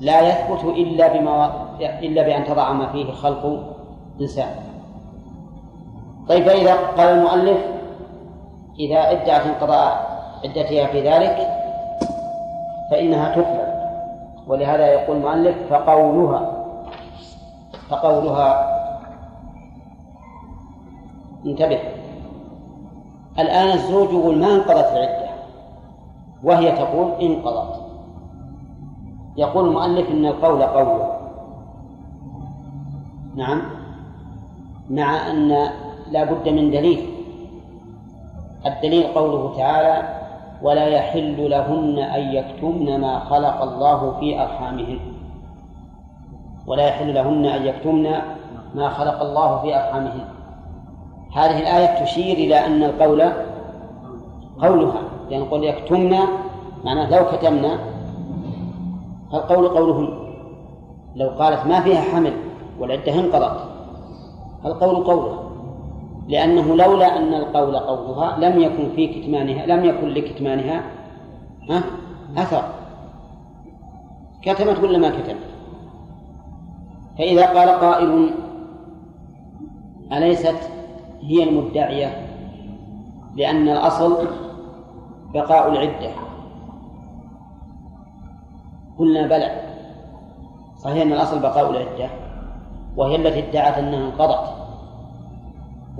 لا 0.00 0.20
يثبت 0.20 0.64
إلا 0.64 1.18
بما 1.18 1.66
إلا 1.80 2.22
بأن 2.22 2.44
تضع 2.44 2.72
ما 2.72 2.86
فيه 2.92 3.12
خلق 3.12 3.74
إنسان. 4.20 4.69
طيب 6.30 6.44
فإذا 6.44 6.74
قال 6.74 7.08
المؤلف 7.08 7.58
إذا 8.78 9.10
ادعت 9.10 9.46
انقضاء 9.46 10.20
عدتها 10.44 10.86
في 10.86 11.08
ذلك 11.08 11.36
فإنها 12.90 13.34
تقبل. 13.34 13.70
ولهذا 14.46 14.86
يقول 14.86 15.16
المؤلف 15.16 15.56
فقولها 15.70 16.52
فقولها 17.88 18.70
انتبه. 21.46 21.80
الآن 23.38 23.68
الزوج 23.68 24.10
يقول 24.10 24.38
ما 24.38 24.54
انقضت 24.54 24.92
العدة؟ 24.92 25.30
وهي 26.44 26.72
تقول 26.72 27.12
انقضت. 27.22 27.80
يقول 29.36 29.68
المؤلف 29.68 30.10
إن 30.10 30.26
القول 30.26 30.62
قوله. 30.62 31.16
نعم. 33.34 33.62
مع 34.90 35.30
أن 35.30 35.70
لا 36.10 36.24
بد 36.24 36.48
من 36.48 36.70
دليل. 36.70 37.06
الدليل 38.66 39.06
قوله 39.06 39.56
تعالى 39.56 40.20
ولا 40.62 40.86
يحل 40.86 41.50
لهن 41.50 41.98
أن 41.98 42.20
يكتمن 42.20 43.00
ما 43.00 43.18
خلق 43.18 43.62
الله 43.62 44.20
في 44.20 44.42
أرحامهن. 44.42 44.98
ولا 46.66 46.88
يحل 46.88 47.14
لهن 47.14 47.46
أن 47.46 47.66
يكتمن 47.66 48.10
ما 48.74 48.88
خلق 48.88 49.22
الله 49.22 49.62
في 49.62 49.76
أرحامهن. 49.76 50.24
هذه 51.36 51.58
الآية 51.58 52.04
تشير 52.04 52.36
إلى 52.36 52.66
أن 52.66 52.82
القول 52.82 53.22
قولها. 54.62 55.02
لأن 55.30 55.44
قول 55.44 55.64
يكتمن 55.64 56.16
معناه 56.84 57.10
لو 57.10 57.26
كتمنا 57.32 57.78
القول 59.34 59.68
قولهن 59.68 60.08
لو 61.16 61.28
قالت 61.28 61.66
ما 61.66 61.80
فيها 61.80 62.00
حمل 62.00 62.32
والعدة 62.80 63.14
انقضت. 63.14 63.60
القول 64.64 65.04
قولها. 65.04 65.39
لأنه 66.30 66.76
لولا 66.76 67.16
أن 67.16 67.34
القول 67.34 67.76
قولها 67.76 68.38
لم 68.38 68.60
يكن 68.60 68.90
في 68.96 69.06
كتمانها 69.06 69.66
لم 69.66 69.84
يكن 69.84 70.08
لكتمانها 70.08 70.82
ها؟ 71.70 71.82
أثر. 72.36 72.64
كتمت 74.42 74.78
ولا 74.78 74.98
ما 74.98 75.10
كتمت؟ 75.10 75.50
فإذا 77.18 77.46
قال 77.46 77.68
قائل 77.68 78.30
أليست 80.12 80.70
هي 81.22 81.42
المدعية 81.42 82.26
لأن 83.36 83.68
الأصل 83.68 84.26
بقاء 85.34 85.72
العدة؟ 85.72 86.10
قلنا 88.98 89.26
بلى. 89.26 89.60
صحيح 90.76 91.02
أن 91.02 91.12
الأصل 91.12 91.38
بقاء 91.38 91.70
العدة 91.70 92.10
وهي 92.96 93.16
التي 93.16 93.48
ادعت 93.48 93.78
أنها 93.78 94.06
انقضت. 94.06 94.59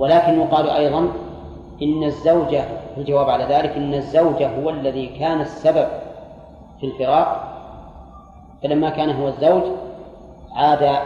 ولكن 0.01 0.41
يقال 0.41 0.71
أيضا 0.71 1.09
إن 1.83 2.05
الزوجة 2.05 2.65
في 2.95 3.01
الجواب 3.01 3.31
على 3.31 3.45
ذلك 3.45 3.71
إن 3.71 3.95
الزوجة 3.95 4.61
هو 4.61 4.71
الذي 4.71 5.07
كان 5.07 5.41
السبب 5.41 5.89
في 6.81 6.87
الفراق 6.87 7.51
فلما 8.63 8.91
كان 8.91 9.11
هو 9.11 9.29
الزوج 9.29 9.63
عاد 10.53 10.99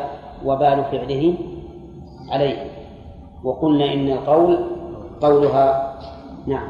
وبال 0.44 0.84
فعله 0.84 1.34
عليه. 2.30 2.70
وقلنا 3.44 3.92
إن 3.92 4.10
القول 4.10 4.58
قولها 5.20 5.94
نعم. 6.46 6.68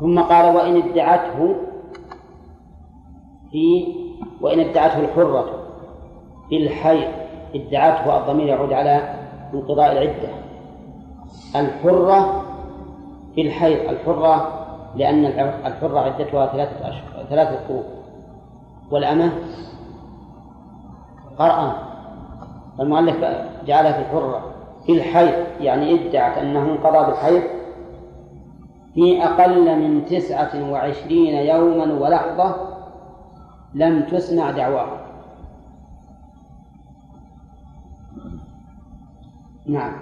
ثم 0.00 0.20
قال 0.20 0.56
وإن 0.56 0.76
ادعته 0.76 1.56
في 3.50 3.94
وإن 4.40 4.60
ادعته 4.60 5.00
الحرة 5.00 5.44
في 6.48 6.56
الحيض. 6.56 7.27
ادعته 7.54 8.18
الضمير 8.18 8.46
يعود 8.46 8.72
على 8.72 9.14
انقضاء 9.54 9.92
العدة. 9.92 10.28
الحرة 11.56 12.42
في 13.34 13.40
الحيض 13.40 13.88
الحرة 13.88 14.52
لأن 14.96 15.24
الحرة 15.66 16.00
عدتها 16.00 16.46
ثلاثة 16.46 16.88
أشهر 16.88 17.24
ثلاثة 17.30 17.68
قروء. 17.68 17.84
والأمة 18.90 19.32
قرأ. 21.38 21.74
المؤلف 22.80 23.16
جعلها 23.66 23.92
في 23.92 23.98
الحرة. 23.98 24.42
في 24.86 24.92
الحيض 24.92 25.34
يعني 25.60 26.08
ادعت 26.08 26.38
أنه 26.38 26.62
انقضى 26.62 27.06
بالحيض 27.06 27.42
في 28.94 29.24
أقل 29.24 29.78
من 29.78 30.04
تسعة 30.04 30.70
وعشرين 30.72 31.34
يوما 31.34 31.92
ولحظة 32.00 32.54
لم 33.74 34.02
تسمع 34.02 34.50
دعواها 34.50 35.07
نعم. 39.68 39.92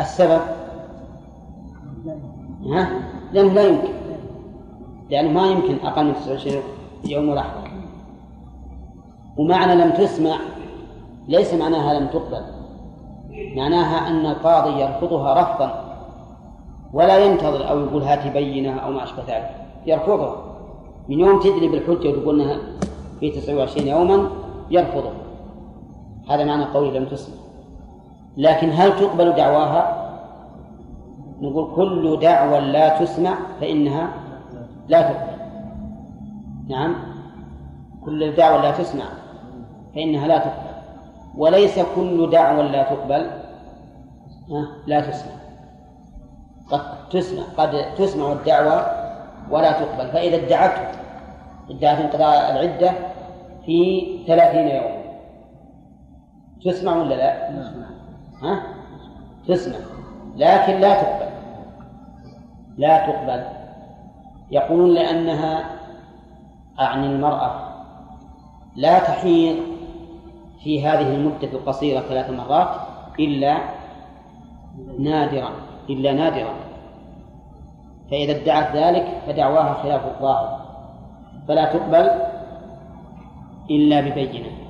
السبب؟ 0.00 0.40
ها؟ 2.66 2.88
لأنه 3.32 3.52
لا 3.52 3.62
يمكن. 3.68 3.92
لأنه 5.10 5.30
ما 5.30 5.46
يمكن 5.46 5.86
أقل 5.86 6.06
من 6.06 6.14
29 6.14 6.62
يوم 7.04 7.28
ولحظة. 7.28 7.62
ومعنى 9.36 9.74
لم 9.74 9.90
تسمع 9.90 10.36
ليس 11.28 11.54
معناها 11.54 12.00
لم 12.00 12.06
تقبل. 12.06 12.42
معناها 13.56 14.08
أن 14.08 14.26
القاضي 14.26 14.80
يرفضها 14.80 15.42
رفضا. 15.42 15.98
ولا 16.92 17.18
ينتظر 17.18 17.70
أو 17.70 17.80
يقول 17.80 18.02
هاتي 18.02 18.30
بينة 18.30 18.78
أو 18.78 18.92
ما 18.92 19.04
أشبه 19.04 19.22
ذلك. 19.28 19.66
يرفضها. 19.86 20.36
من 21.08 21.20
يوم 21.20 21.40
تدري 21.40 21.68
بالحجة 21.68 22.08
وتقول 22.08 22.40
أنها 22.40 22.58
في 23.20 23.30
29 23.30 23.88
يوما 23.88 24.30
يرفضها. 24.70 25.21
هذا 26.30 26.44
معنى 26.44 26.64
قولي 26.64 26.98
لم 26.98 27.04
تسمع 27.04 27.34
لكن 28.36 28.70
هل 28.72 28.96
تقبل 28.96 29.32
دعواها؟ 29.32 30.02
نقول 31.40 31.76
كل 31.76 32.18
دعوى 32.20 32.60
لا 32.60 32.98
تسمع 32.98 33.34
فإنها 33.60 34.10
لا 34.88 35.02
تقبل. 35.02 35.42
نعم. 36.68 36.94
كل 38.04 38.34
دعوى 38.34 38.62
لا 38.62 38.70
تسمع 38.70 39.04
فإنها 39.94 40.28
لا 40.28 40.38
تقبل. 40.38 40.72
وليس 41.36 41.78
كل 41.96 42.30
دعوى 42.30 42.62
لا 42.62 42.82
تقبل 42.82 43.30
لا 44.86 45.00
تسمع. 45.00 45.32
قد 46.70 47.08
تسمع 47.10 47.42
قد 47.56 47.94
تسمع 47.98 48.32
الدعوى 48.32 48.86
ولا 49.50 49.72
تقبل. 49.72 50.08
فإذا 50.10 50.36
ادعته 50.36 50.88
ادعت 51.70 51.98
انقضاء 51.98 52.52
العدة 52.52 52.92
في 53.66 54.06
ثلاثين 54.26 54.68
يوم. 54.68 55.01
تسمع 56.64 56.96
ولا 56.96 57.14
لا؟ 57.14 57.50
ها؟ 58.42 58.62
تسمع. 59.48 59.78
لكن 60.36 60.80
لا 60.80 61.02
تقبل. 61.02 61.32
لا 62.78 63.06
تقبل. 63.06 63.44
يقولون 64.50 64.94
لأنها 64.94 65.64
أعني 66.80 67.06
المرأة. 67.06 67.72
لا 68.76 68.98
تحيض 68.98 69.56
في 70.64 70.86
هذه 70.86 71.14
المدة 71.14 71.48
القصيرة 71.52 72.00
ثلاث 72.00 72.30
مرات 72.30 72.68
إلا 73.20 73.58
نادرا. 74.98 75.50
إلا 75.90 76.12
نادرا. 76.12 76.54
فإذا 78.10 78.42
ادعت 78.42 78.76
ذلك 78.76 79.22
فدعواها 79.26 79.74
خلاف 79.74 80.06
الظاهر. 80.06 80.62
فلا 81.48 81.72
تقبل 81.72 82.10
إلا 83.70 84.00
ببينة. 84.00 84.61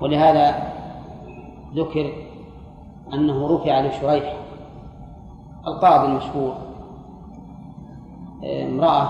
ولهذا 0.00 0.72
ذكر 1.74 2.12
أنه 3.14 3.54
رفع 3.54 3.80
لشريح 3.80 4.36
القاضي 5.66 6.06
المشهور 6.06 6.54
امرأة 8.44 9.08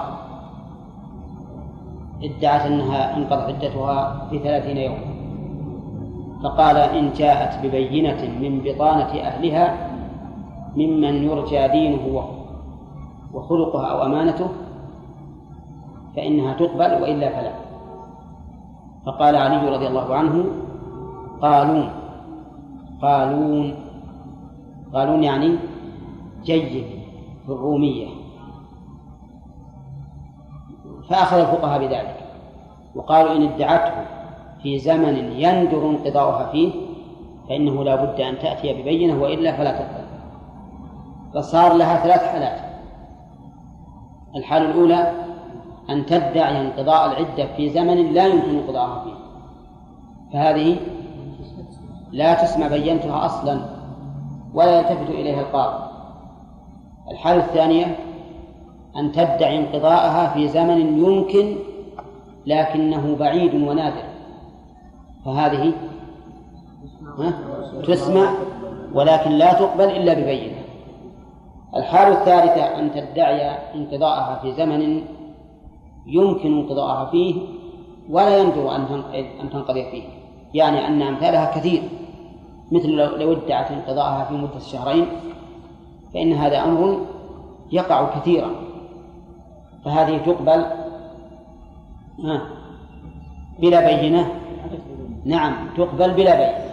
ادعت 2.23 2.61
أنها 2.61 3.17
انقضت 3.17 3.55
عدتها 3.55 4.27
في 4.31 4.39
ثلاثين 4.39 4.77
يوما 4.77 5.17
فقال 6.43 6.77
إن 6.77 7.13
جاءت 7.13 7.67
ببينة 7.67 8.39
من 8.41 8.61
بطانة 8.65 9.21
أهلها 9.21 9.91
ممن 10.77 11.25
يرجى 11.25 11.69
دينه 11.69 12.25
وخلقها 13.35 13.87
أو 13.87 14.03
أمانته 14.07 14.49
فإنها 16.17 16.55
تقبل 16.55 17.03
وإلا 17.03 17.29
فلا. 17.29 17.53
فقال 19.07 19.37
علي 19.37 19.69
رضي 19.69 19.87
الله 19.87 20.15
عنه 20.15 20.45
قالون. 21.43 21.91
قالون. 23.03 23.75
قالون 24.95 25.25
يعني 25.25 25.57
جيد 26.45 26.87
في 27.47 27.53
الرومية. 27.53 28.07
فأخذ 31.09 31.39
الفقهاء 31.39 31.79
بذلك. 31.79 32.17
وقالوا 32.95 33.37
إن 33.37 33.43
ادعته 33.43 33.95
في 34.63 34.79
زمن 34.79 35.17
يندر 35.17 35.91
انقضاؤها 35.91 36.53
فيه 36.53 36.73
فإنه 37.49 37.85
لا 37.85 38.05
بد 38.05 38.21
أن 38.21 38.39
تأتي 38.39 38.83
ببينة 38.83 39.23
وإلا 39.23 39.57
فلا 39.57 39.73
تقبل. 39.73 40.07
فصار 41.35 41.73
لها 41.73 41.97
ثلاث 41.97 42.23
حالات. 42.23 42.61
الحالة 44.37 44.71
الأولى 44.71 45.13
أن 45.91 46.07
تدعي 46.07 46.61
انقضاء 46.61 47.07
العدة 47.07 47.57
في 47.57 47.71
زمن 47.71 48.13
لا 48.13 48.27
يمكن 48.27 48.59
انقضاءها 48.59 49.05
فيه. 49.05 49.17
فهذه 50.33 50.77
لا 52.13 52.35
تسمى 52.35 52.69
بينتها 52.69 53.27
أصلا 53.27 53.61
ولا 54.55 54.79
يلتفت 54.79 55.11
إليها 55.11 55.41
القاضي. 55.41 55.85
الحالة 57.11 57.45
الثانية 57.45 57.97
أن 58.97 59.13
تدعي 59.13 59.59
انقضاءها 59.59 60.35
في 60.35 60.49
زمن 60.49 60.99
يمكن 61.05 61.57
لكنه 62.47 63.17
بعيد 63.17 63.55
ونادر. 63.55 64.05
فهذه 65.25 65.73
تسمع 67.87 68.31
ولكن 68.95 69.31
لا 69.31 69.53
تقبل 69.53 69.85
إلا 69.85 70.15
ببينة. 70.15 70.57
الحالة 71.77 72.21
الثالثة 72.21 72.79
أن 72.79 72.91
تدعي 72.93 73.51
انقضاءها 73.75 74.39
في 74.43 74.53
زمن 74.53 75.03
يمكن 76.07 76.59
انقضاءها 76.59 77.11
فيه 77.11 77.35
ولا 78.11 78.39
يندر 78.39 78.77
أن 79.41 79.51
تنقضي 79.53 79.91
فيه. 79.91 80.16
يعني 80.55 80.87
أن 80.87 81.03
أمثالها 81.03 81.59
كثير 81.59 81.83
مثل 82.73 82.89
لو 82.89 83.33
ادعت 83.33 83.71
انقضاءها 83.71 84.25
في 84.25 84.35
مدة 84.35 84.59
شهرين 84.59 85.07
فإن 86.15 86.33
هذا 86.33 86.65
أمر 86.65 87.01
يقع 87.73 88.19
كثيرا. 88.19 88.51
فهذه 89.85 90.19
تقبل 90.19 90.67
بلا 93.59 93.97
بينة. 93.97 94.33
نعم 95.25 95.55
تقبل 95.77 96.11
بلا 96.15 96.37
بينة. 96.37 96.67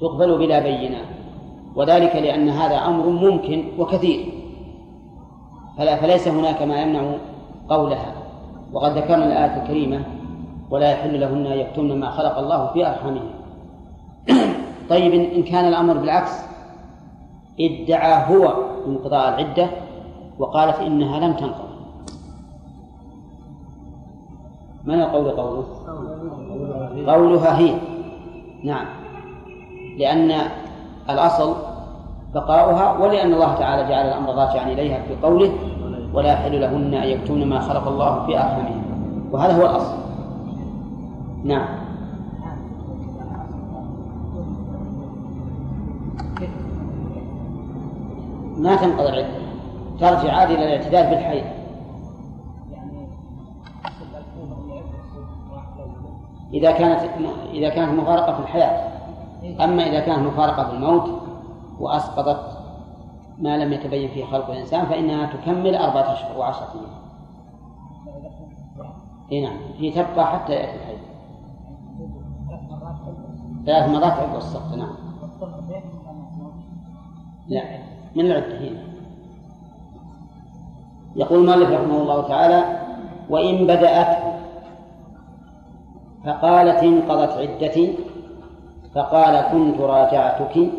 تقبل 0.00 0.38
بلا 0.38 0.58
بينة. 0.60 0.98
وذلك 1.76 2.16
لأن 2.16 2.48
هذا 2.48 2.76
أمر 2.76 3.06
ممكن 3.06 3.64
وكثير. 3.78 4.32
فلا 5.78 5.96
فليس 5.96 6.28
هناك 6.28 6.62
ما 6.62 6.82
يمنع 6.82 7.16
قولها. 7.68 8.14
وقد 8.72 8.98
ذكرنا 8.98 9.26
الآية 9.26 9.62
الكريمة 9.62 10.04
ولا 10.70 10.90
يحل 10.90 11.20
لهن 11.20 11.46
أن 11.46 11.58
يكتمن 11.58 12.00
ما 12.00 12.10
خلق 12.10 12.38
الله 12.38 12.66
في 12.72 12.86
أرحامهن. 12.86 13.30
طيب 14.90 15.12
إن 15.14 15.42
كان 15.42 15.68
الأمر 15.68 15.96
بالعكس 15.96 16.32
ادعى 17.60 18.36
هو 18.36 18.54
انقضاء 18.86 19.28
العدة 19.28 19.66
وقالت 20.38 20.78
إنها 20.78 21.20
لم 21.20 21.32
تنقض. 21.32 21.70
ما 24.84 24.94
يقول 24.94 25.30
قوله؟ 25.30 25.64
قولها 27.06 27.58
هي. 27.58 27.74
نعم. 28.64 28.86
لأن 29.98 30.32
الأصل 31.10 31.54
بقاؤها 32.34 32.98
ولأن 32.98 33.34
الله 33.34 33.54
تعالى 33.54 33.88
جعل 33.88 34.06
الأمر 34.08 34.28
راجعا 34.28 34.72
إليها 34.72 35.02
في 35.02 35.16
قوله 35.22 35.52
ولا 36.14 36.32
يحل 36.32 36.60
لهن 36.60 36.94
أن 36.94 37.08
يكتمن 37.08 37.48
ما 37.48 37.60
خلق 37.60 37.88
الله 37.88 38.26
في 38.26 38.36
أرحامهن. 38.36 38.82
وهذا 39.32 39.56
هو 39.56 39.62
الأصل. 39.62 40.09
نعم. 41.44 41.90
ما 48.56 48.76
تنقضي 48.76 49.08
العدة 49.08 49.40
ترجع 50.00 50.32
عادي 50.32 50.54
إلى 50.54 50.64
الاعتداد 50.64 51.10
بالحيض 51.10 51.44
إذا 56.52 56.72
كانت 56.72 57.00
إذا 57.52 57.68
كانت 57.68 58.00
مفارقة 58.00 58.34
في 58.34 58.40
الحياة. 58.40 58.90
أما 59.64 59.82
إذا 59.82 60.00
كانت 60.00 60.18
مفارقة 60.18 60.64
في 60.64 60.72
الموت 60.72 61.10
وأسقطت 61.80 62.58
ما 63.38 63.58
لم 63.58 63.72
يتبين 63.72 64.08
فيه 64.08 64.24
خلق 64.24 64.50
الإنسان 64.50 64.86
فإنها 64.86 65.26
تكمل 65.26 65.74
أربعة 65.74 66.12
أشهر 66.12 66.38
وعشرة 66.38 66.68
أيام. 66.74 67.00
إيه 69.32 69.46
نعم. 69.46 69.56
هي 69.78 69.90
تبقى 69.90 70.26
حتى 70.26 70.52
يأتي 70.52 70.76
الحيض. 70.76 70.98
ثلاث 73.66 73.90
مرات 73.90 74.12
عقب 74.12 74.36
السقط 74.36 74.74
نعم. 74.74 74.94
لا 77.48 77.62
من 78.16 78.26
العدة 78.26 78.58
هنا. 78.58 78.82
يقول 81.16 81.38
المؤلف 81.38 81.70
رحمه 81.70 82.02
الله 82.02 82.28
تعالى 82.28 82.64
وإن 83.30 83.66
بدأت 83.66 84.18
فقالت 86.24 86.82
انقضت 86.82 87.30
عدتي 87.30 87.98
فقال 88.94 89.40
كنت 89.40 89.80
راجعتك 89.80 90.70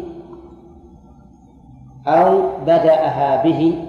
أو 2.07 2.41
بدأها 2.61 3.43
به 3.43 3.85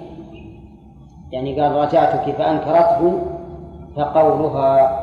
يعني 1.31 1.61
قال 1.61 1.71
راجعتك 1.71 2.35
فأنكرته 2.35 3.21
فقولها 3.95 5.02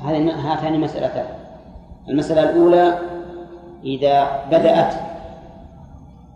هاتان 0.00 0.80
مسألتان 0.80 1.26
المسألة 2.08 2.50
الأولى 2.50 2.98
إذا 3.84 4.46
بدأت 4.46 4.94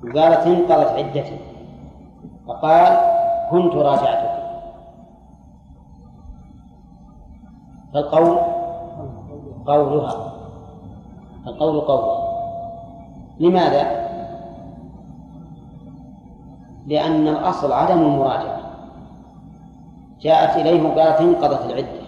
وقالت 0.05 0.47
انقضت 0.47 0.89
عدتي 0.89 1.39
فقال 2.49 2.99
كنت 3.51 3.75
راجعتك. 3.75 4.33
فالقول 7.95 8.39
قولها. 9.67 10.33
القول 11.47 11.81
قولها. 11.81 12.33
لماذا؟ 13.41 14.03
لأن 16.87 17.29
الأصل 17.29 17.73
عدم 17.73 17.99
المراجعة. 17.99 18.61
جاءت 20.21 20.57
إليه 20.57 20.83
وقالت 20.83 21.21
انقضت 21.21 21.65
العدة. 21.71 22.02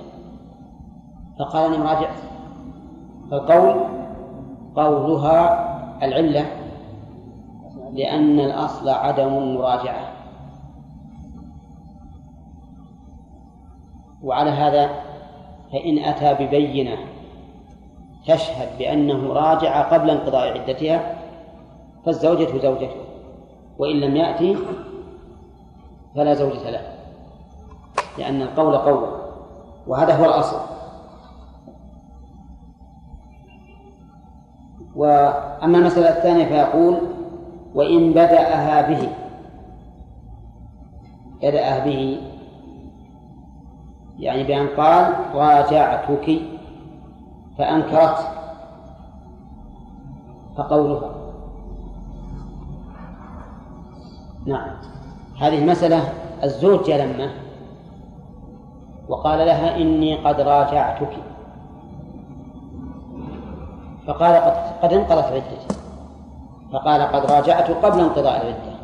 فقال 1.38 1.74
أنا 1.74 1.84
مراجعت 1.84 2.18
فالقول 3.30 3.84
قولها 4.76 5.64
العلة 6.02 6.46
لأن 7.92 8.40
الأصل 8.40 8.88
عدم 8.88 9.28
المراجعة. 9.28 10.10
وعلى 14.22 14.50
هذا 14.50 14.90
فإن 15.72 15.98
أتى 15.98 16.34
ببينة 16.44 16.98
تشهد 18.26 18.78
بأنه 18.78 19.32
راجع 19.32 19.82
قبل 19.82 20.10
انقضاء 20.10 20.58
عدتها 20.58 21.16
فالزوجة 22.06 22.58
زوجته. 22.58 23.00
وإن 23.78 24.00
لم 24.00 24.16
يأتي 24.16 24.56
فلا 26.14 26.34
زوجة 26.34 26.70
له 26.70 26.94
لأن 28.18 28.42
القول 28.42 28.76
قول. 28.76 29.08
وهذا 29.86 30.16
هو 30.16 30.24
الأصل. 30.24 30.73
وأما 35.04 35.78
المسألة 35.78 36.08
الثانية 36.08 36.44
فيقول 36.44 36.98
وإن 37.74 38.10
بدأها 38.10 38.88
به 38.88 39.08
بدأها 41.42 41.84
به 41.84 42.20
يعني 44.18 44.44
بأن 44.44 44.66
قال 44.68 45.14
راجعتك 45.34 46.40
فأنكرت 47.58 48.18
فقولها. 50.56 51.14
نعم. 54.46 54.70
هذه 55.40 55.64
مسألة 55.64 56.12
الزوج 56.44 56.90
لما 56.90 57.30
وقال 59.08 59.38
لها 59.38 59.76
إني 59.76 60.16
قد 60.16 60.40
راجعتك. 60.40 61.33
فقال 64.06 64.36
قد, 64.36 64.54
قد 64.82 64.92
انقضت 64.92 65.24
عدتي. 65.24 65.56
فقال 66.72 67.02
قد 67.02 67.30
راجعت 67.30 67.70
قبل 67.70 68.00
انقضاء 68.00 68.42
العدة. 68.42 68.74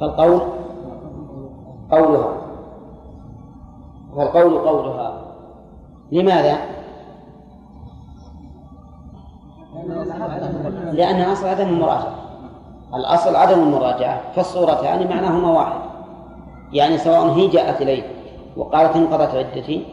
فالقول 0.00 0.40
قولها. 1.90 2.32
والقول 4.14 4.58
قولها. 4.58 5.22
لماذا؟ 6.12 6.58
لأن 10.92 11.30
أصل 11.30 11.46
عدم 11.46 11.68
المراجعة. 11.68 12.14
الأصل 12.94 13.36
عدم 13.36 13.62
المراجعة. 13.62 14.20
فالصورتان 14.32 15.08
معناهما 15.08 15.50
واحد. 15.50 15.80
يعني 16.72 16.98
سواء 16.98 17.30
هي 17.30 17.48
جاءت 17.48 17.82
إليه 17.82 18.02
وقالت 18.56 18.96
انقضت 18.96 19.34
عدتي 19.34 19.86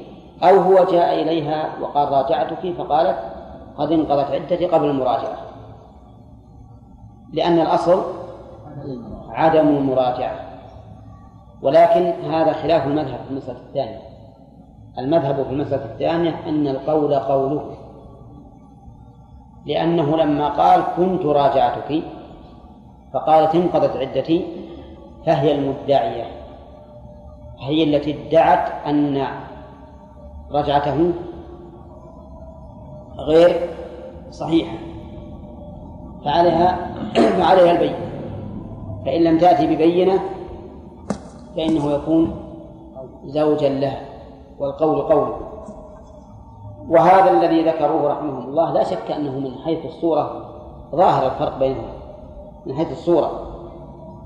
أو 0.44 0.60
هو 0.60 0.86
جاء 0.92 1.22
إليها 1.22 1.70
وقال 1.82 2.12
راجعتك 2.12 2.74
فقالت 2.78 3.33
قد 3.78 3.92
انقضت 3.92 4.32
عدتي 4.32 4.66
قبل 4.66 4.90
المراجعة. 4.90 5.38
لأن 7.34 7.60
الأصل 7.60 8.04
عدم 9.30 9.68
المراجعة. 9.68 10.40
ولكن 11.62 12.02
هذا 12.32 12.54
خلاف 12.54 12.88
المذهب 12.88 13.20
في 13.26 13.32
المسألة 13.32 13.60
الثانية. 13.60 14.02
المذهب 15.00 15.44
في 15.44 15.50
المسألة 15.50 15.86
الثانية 15.86 16.50
أن 16.50 16.68
القول 16.68 17.16
قوله 17.16 17.72
لأنه 19.66 20.18
لما 20.18 20.50
قال 20.50 20.84
كنت 20.98 21.26
راجعتك 21.26 22.04
فقالت 23.14 23.56
انقضت 23.56 23.98
عدتي 23.98 24.46
فهي 25.26 25.56
المدعية. 25.56 26.26
هي 27.60 27.84
التي 27.84 28.28
ادعت 28.28 28.88
أن 28.88 29.28
رجعته 30.52 31.12
غير 33.18 33.70
صحيحة. 34.32 34.78
فعليها 36.26 36.78
فعليها 37.14 37.72
البينة. 37.72 37.98
فإن 39.06 39.24
لم 39.24 39.38
تأتي 39.38 39.76
ببينة 39.76 40.20
فإنه 41.56 41.92
يكون 41.92 42.36
زوجا 43.26 43.70
لها. 43.70 44.02
والقول 44.60 45.02
قوله 45.02 45.38
وهذا 46.90 47.32
الذي 47.32 47.64
ذكروه 47.64 48.08
رحمهم 48.08 48.50
الله 48.50 48.74
لا 48.74 48.84
شك 48.84 49.12
أنه 49.12 49.40
من 49.40 49.52
حيث 49.66 49.86
الصورة 49.86 50.46
ظاهر 50.96 51.26
الفرق 51.26 51.60
بينهم. 51.60 51.90
من 52.66 52.76
حيث 52.76 52.92
الصورة. 52.92 53.32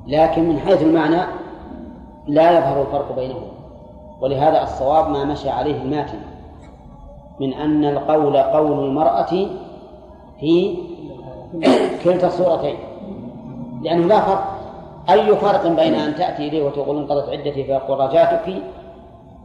لكن 0.08 0.50
من 0.50 0.60
حيث 0.60 0.82
المعنى 0.82 1.21
لا 2.28 2.58
يظهر 2.58 2.82
الفرق 2.82 3.15
بينهم. 3.15 3.47
ولهذا 4.21 4.63
الصواب 4.63 5.10
ما 5.10 5.26
مشى 5.26 5.50
عليه 5.50 5.82
الماتن. 5.82 6.19
من 7.39 7.54
أن 7.54 7.86
القول 7.86 8.38
قول 8.38 8.86
المرأة 8.86 9.47
في 10.39 10.78
كلتا 12.04 12.28
الصورتين. 12.28 12.76
لأنه 13.82 14.08
لا 14.08 14.19
فرق. 14.19 14.43
أي 15.10 15.36
فرق 15.36 15.67
بين 15.67 15.95
أن 15.95 16.15
تأتي 16.15 16.47
إليه 16.47 16.63
وتقول 16.65 16.97
انقضت 16.97 17.30
عدتي 17.30 17.63
فيقول 17.63 18.00
راجعتك 18.00 18.54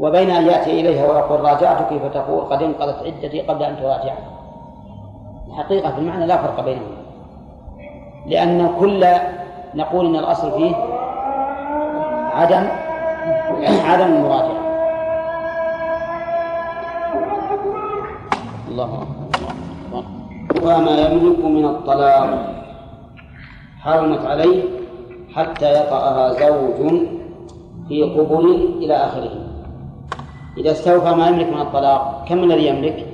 وبين 0.00 0.30
أن 0.30 0.46
يأتي 0.46 0.80
إليها 0.80 1.12
ويقول 1.12 1.40
راجعتك 1.40 1.98
فتقول 2.02 2.40
قد 2.40 2.62
انقضت 2.62 3.06
عدتي 3.06 3.40
قبل 3.40 3.62
أن 3.62 3.76
تراجع. 3.76 4.14
الحقيقة 5.48 5.92
في 5.92 5.98
المعنى 5.98 6.26
لا 6.26 6.36
فرق 6.36 6.64
بينهما. 6.64 7.02
لأن 8.26 8.74
كل 8.80 9.06
نقول 9.74 10.06
إن 10.06 10.16
الأصل 10.16 10.52
فيه 10.52 10.74
عدم 12.34 12.66
عدم 13.84 14.12
المراجعة. 14.12 14.61
الله 18.72 18.90
أكبر. 19.02 20.04
وما 20.62 20.94
يملك 21.04 21.44
من 21.44 21.64
الطلاق 21.64 22.28
حرمت 23.80 24.24
عليه 24.26 24.62
حتى 25.34 25.68
يطأها 25.80 26.32
زوج 26.32 26.78
في 27.88 28.02
قبل 28.02 28.46
إلى 28.78 28.94
آخره. 28.94 29.34
إذا 30.58 30.72
استوفى 30.72 31.14
ما 31.14 31.28
يملك 31.28 31.52
من 31.52 31.60
الطلاق 31.60 32.24
كم 32.28 32.38
الذي 32.44 32.66
يملك؟ 32.66 33.06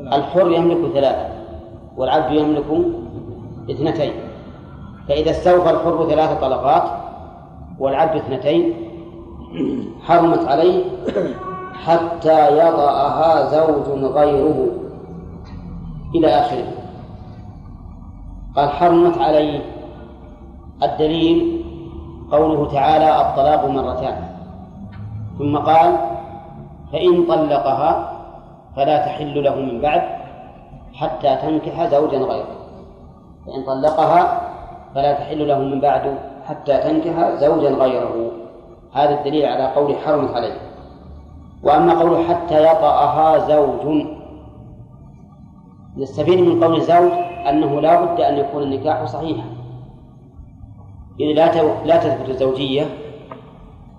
الحر 0.00 0.50
يملك 0.50 0.92
ثلاثة 0.94 1.28
والعبد 1.96 2.32
يملك 2.32 2.64
اثنتين. 3.70 4.12
فإذا 5.08 5.30
استوفى 5.30 5.70
الحر 5.70 6.06
ثلاث 6.10 6.40
طلقات 6.40 6.82
والعبد 7.78 8.16
اثنتين 8.16 8.74
حرمت 10.02 10.48
عليه 10.48 10.84
حتى 11.84 12.58
يضعها 12.58 13.44
زوج 13.44 13.88
غيره 14.02 14.66
إلى 16.14 16.26
آخره. 16.26 16.66
قال 18.56 18.68
حرمت 18.68 19.18
عليه 19.18 19.60
الدليل 20.82 21.64
قوله 22.32 22.72
تعالى 22.72 23.20
الطلاق 23.20 23.66
مرتان. 23.66 24.16
ثم 25.38 25.56
قال 25.56 25.96
فإن 26.92 27.26
طلقها 27.26 28.12
فلا 28.76 28.98
تحل 29.06 29.44
له 29.44 29.54
من 29.54 29.80
بعد 29.80 30.02
حتى 30.94 31.36
تنكح 31.36 31.86
زوجا 31.86 32.18
غيره. 32.18 32.56
فإن 33.46 33.64
طلقها 33.66 34.40
فلا 34.94 35.12
تحل 35.12 35.48
له 35.48 35.58
من 35.58 35.80
بعد 35.80 36.18
حتى 36.48 36.78
تنكح 36.78 37.30
زوجا 37.30 37.70
غيره. 37.70 38.30
هذا 38.92 39.14
الدليل 39.18 39.46
على 39.46 39.66
قول 39.66 39.96
حرمت 39.96 40.34
عليه 40.34 40.63
وأما 41.64 42.00
قوله 42.00 42.24
حتى 42.24 42.64
يطأها 42.64 43.38
زوج. 43.38 44.06
نستفيد 45.96 46.40
من 46.40 46.64
قول 46.64 46.76
الزوج 46.76 47.12
أنه 47.48 47.80
لا 47.80 48.04
بد 48.04 48.20
أن 48.20 48.38
يكون 48.38 48.62
النكاح 48.62 49.04
صحيحا. 49.04 49.44
إذ 51.20 51.26
لا 51.26 51.84
لا 51.84 51.96
تثبت 51.96 52.28
الزوجية 52.28 52.86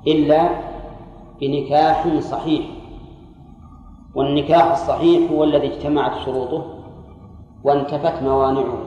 إلا 0.08 0.50
بنكاح 1.42 2.08
صحيح. 2.20 2.66
والنكاح 4.16 4.72
الصحيح 4.72 5.32
هو 5.32 5.44
الذي 5.44 5.68
اجتمعت 5.68 6.20
شروطه 6.26 6.66
وانتفت 7.64 8.24
موانعه. 8.24 8.78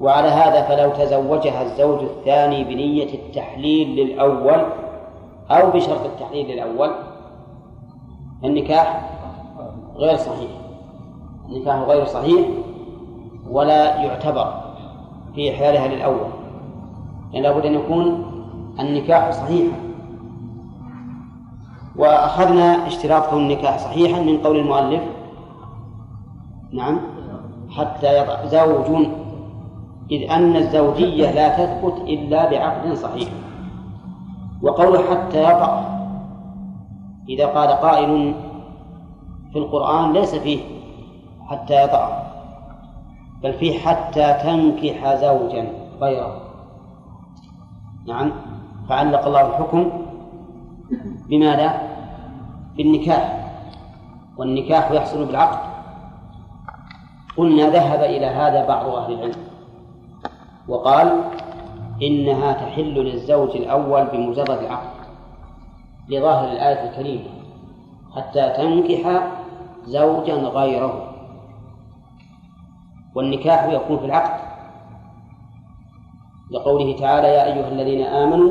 وعلى 0.00 0.28
هذا 0.28 0.62
فلو 0.62 0.90
تزوجها 0.90 1.62
الزوج 1.62 1.98
الثاني 2.02 2.64
بنية 2.64 3.14
التحليل 3.14 3.88
للأول 3.88 4.64
أو 5.50 5.70
بشرط 5.70 6.04
التحليل 6.04 6.50
للأول 6.50 6.90
النكاح 8.44 9.10
غير 9.96 10.16
صحيح. 10.16 10.50
النكاح 11.48 11.76
غير 11.76 12.04
صحيح 12.04 12.46
ولا 13.50 13.96
يعتبر 13.96 14.54
في 15.34 15.54
إحلالها 15.54 15.88
للأول. 15.88 16.30
لأن 17.32 17.42
لابد 17.42 17.66
أن 17.66 17.74
يكون 17.74 18.24
النكاح 18.80 19.30
صحيحا. 19.30 19.76
وأخذنا 21.96 22.86
اشتراط 22.86 23.34
النكاح 23.34 23.78
صحيحا 23.78 24.20
من 24.20 24.38
قول 24.38 24.56
المؤلف. 24.56 25.02
نعم. 26.72 27.00
حتى 27.70 28.18
يضع 28.18 28.46
زوج. 28.46 29.06
إذ 30.10 30.30
أن 30.30 30.56
الزوجية 30.56 31.30
لا 31.30 31.48
تثبت 31.48 31.94
إلا 32.06 32.50
بعقد 32.50 32.94
صحيح. 32.94 33.28
وقول 34.62 34.98
حتى 34.98 35.42
يضع 35.42 35.99
إذا 37.30 37.46
قال 37.46 37.68
قائل 37.68 38.34
في 39.52 39.58
القرآن 39.58 40.12
ليس 40.12 40.34
فيه 40.34 40.60
حتى 41.46 41.82
يضع 41.82 42.08
بل 43.42 43.52
فيه 43.52 43.78
حتى 43.78 44.34
تنكح 44.42 45.14
زوجا 45.14 45.72
غيره. 46.00 46.40
نعم. 48.06 48.32
فعلق 48.88 49.26
الله 49.26 49.40
الحكم 49.40 49.90
بماذا؟ 51.28 51.80
بالنكاح. 52.76 53.52
والنكاح 54.36 54.90
يحصل 54.90 55.24
بالعقد. 55.26 55.58
قلنا 57.36 57.70
ذهب 57.70 58.00
إلى 58.00 58.26
هذا 58.26 58.66
بعض 58.68 58.86
أهل 58.86 59.12
العلم 59.12 59.40
وقال 60.68 61.20
إنها 62.02 62.52
تحل 62.52 62.94
للزوج 62.94 63.56
الأول 63.56 64.04
بمجرد 64.04 64.50
العقد. 64.50 64.99
لظاهر 66.10 66.52
الآية 66.52 66.90
الكريمة 66.90 67.30
حتى 68.16 68.50
تنكح 68.56 69.32
زوجا 69.84 70.34
غيره. 70.34 71.14
والنكاح 73.14 73.64
يكون 73.64 73.98
في 73.98 74.04
العقد. 74.04 74.40
لقوله 76.50 76.96
تعالى 76.96 77.28
يا 77.28 77.44
أيها 77.44 77.68
الذين 77.68 78.02
آمنوا 78.06 78.50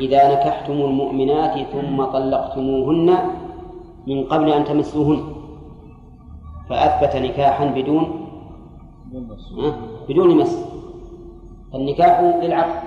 إذا 0.00 0.32
نكحتم 0.32 0.72
المؤمنات 0.72 1.66
ثم 1.72 2.04
طلقتموهن 2.04 3.16
من 4.06 4.24
قبل 4.24 4.52
أن 4.52 4.64
تمسوهن. 4.64 5.20
فأثبت 6.70 7.16
نكاحا 7.16 7.64
بدون؟ 7.64 8.28
بدون 10.08 10.36
مس. 10.38 10.64
النكاح 11.74 12.20
للعقد. 12.20 12.82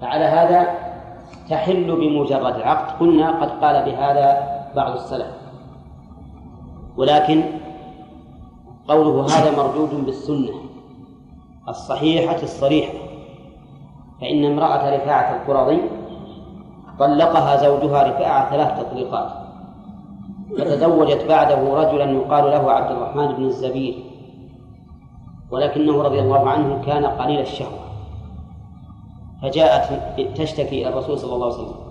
فعلى 0.00 0.24
هذا 0.24 0.79
تحل 1.50 1.96
بمجرد 1.96 2.54
العقد. 2.54 3.00
قلنا 3.00 3.40
قد 3.40 3.50
قال 3.64 3.84
بهذا 3.84 4.26
بعض 4.76 4.92
السلف. 4.92 5.26
ولكن 6.96 7.42
قوله 8.88 9.24
هذا 9.24 9.56
مردود 9.56 10.04
بالسنة 10.04 10.54
الصحيحة 11.68 12.42
الصريحة 12.42 12.92
فإن 14.20 14.44
امرأة 14.44 14.96
رفاعة 14.96 15.36
القرظي 15.36 15.80
طلقها 16.98 17.56
زوجها 17.56 18.02
رفاعة 18.02 18.50
ثلاث 18.50 18.80
تطليقات 18.80 19.30
فتزوجت 20.58 21.24
بعده 21.28 21.74
رجلا 21.74 22.10
يقال 22.10 22.44
له 22.44 22.72
عبد 22.72 22.90
الرحمن 22.90 23.32
بن 23.32 23.44
الزبير 23.44 23.94
ولكنه 25.50 26.02
رضي 26.02 26.20
الله 26.20 26.48
عنه 26.48 26.82
كان 26.86 27.06
قليل 27.06 27.40
الشهوة. 27.40 27.89
فجاءت 29.42 30.00
تشتكي 30.38 30.82
إلى 30.82 30.88
الرسول 30.88 31.18
صلى 31.18 31.34
الله 31.34 31.46
عليه 31.46 31.54
وسلم 31.54 31.90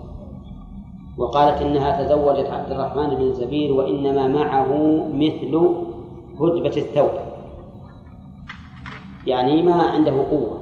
وقالت 1.17 1.61
إنها 1.61 2.03
تزوجت 2.03 2.49
عبد 2.49 2.71
الرحمن 2.71 3.15
بن 3.15 3.21
الزبير 3.21 3.73
وإنما 3.73 4.27
معه 4.27 4.67
مثل 5.13 5.69
هدبة 6.39 6.77
الثوب. 6.77 7.09
يعني 9.27 9.61
ما 9.61 9.83
عنده 9.83 10.11
قوة. 10.11 10.59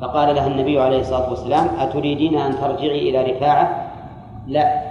فقال 0.00 0.34
لها 0.34 0.46
النبي 0.46 0.80
عليه 0.80 1.00
الصلاة 1.00 1.30
والسلام 1.30 1.68
أتريدين 1.78 2.38
أن 2.38 2.60
ترجعي 2.60 3.10
إلى 3.10 3.32
رفاعة؟ 3.32 3.92
لا. 4.46 4.90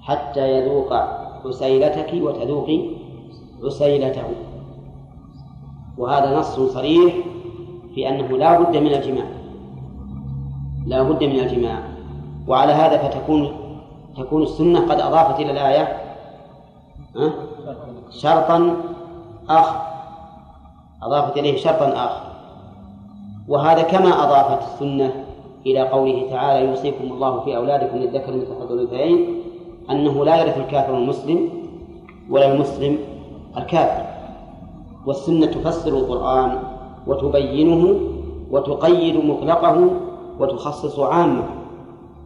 حتى 0.00 0.52
يذوق 0.52 0.92
عسيلتك 1.46 2.10
وتذوقي 2.14 2.90
عسيلته. 3.64 4.24
وهذا 5.98 6.38
نص 6.38 6.60
صريح 6.60 7.14
في 7.94 8.08
أنه 8.08 8.38
لا 8.38 8.60
بد 8.60 8.76
من 8.76 8.94
الجماع. 8.94 9.37
لا 10.88 11.02
بد 11.02 11.24
من 11.24 11.40
الجماع 11.40 11.82
وعلى 12.48 12.72
هذا 12.72 12.96
فتكون 12.98 13.52
تكون 14.16 14.42
السنة 14.42 14.80
قد 14.80 15.00
أضافت 15.00 15.40
إلى 15.40 15.50
الآية. 15.50 15.96
شرطا 18.10 18.76
آخر. 19.48 19.80
أضافت 21.02 21.36
إليه 21.36 21.56
شرطا 21.56 21.88
آخر. 21.88 22.22
وهذا 23.48 23.82
كما 23.82 24.08
أضافت 24.08 24.62
السنة 24.62 25.24
إلى 25.66 25.80
قوله 25.80 26.26
تعالى 26.30 26.68
يوصيكم 26.68 27.04
الله 27.04 27.40
في 27.40 27.56
أولادكم 27.56 27.96
للذكر 27.96 28.32
مثل 28.32 28.54
حظ 28.60 28.72
الأنثيين 28.72 29.42
أنه 29.90 30.24
لا 30.24 30.36
يرث 30.36 30.58
الكافر 30.58 30.98
المسلم 30.98 31.48
ولا 32.30 32.52
المسلم 32.52 32.98
الكافر. 33.56 34.04
والسنة 35.06 35.46
تفسر 35.46 35.90
القرآن 35.90 36.58
وتبينه 37.06 38.00
وتقيد 38.50 39.24
مطلقه 39.24 39.90
وتخصص 40.40 41.00
عامة 41.00 41.44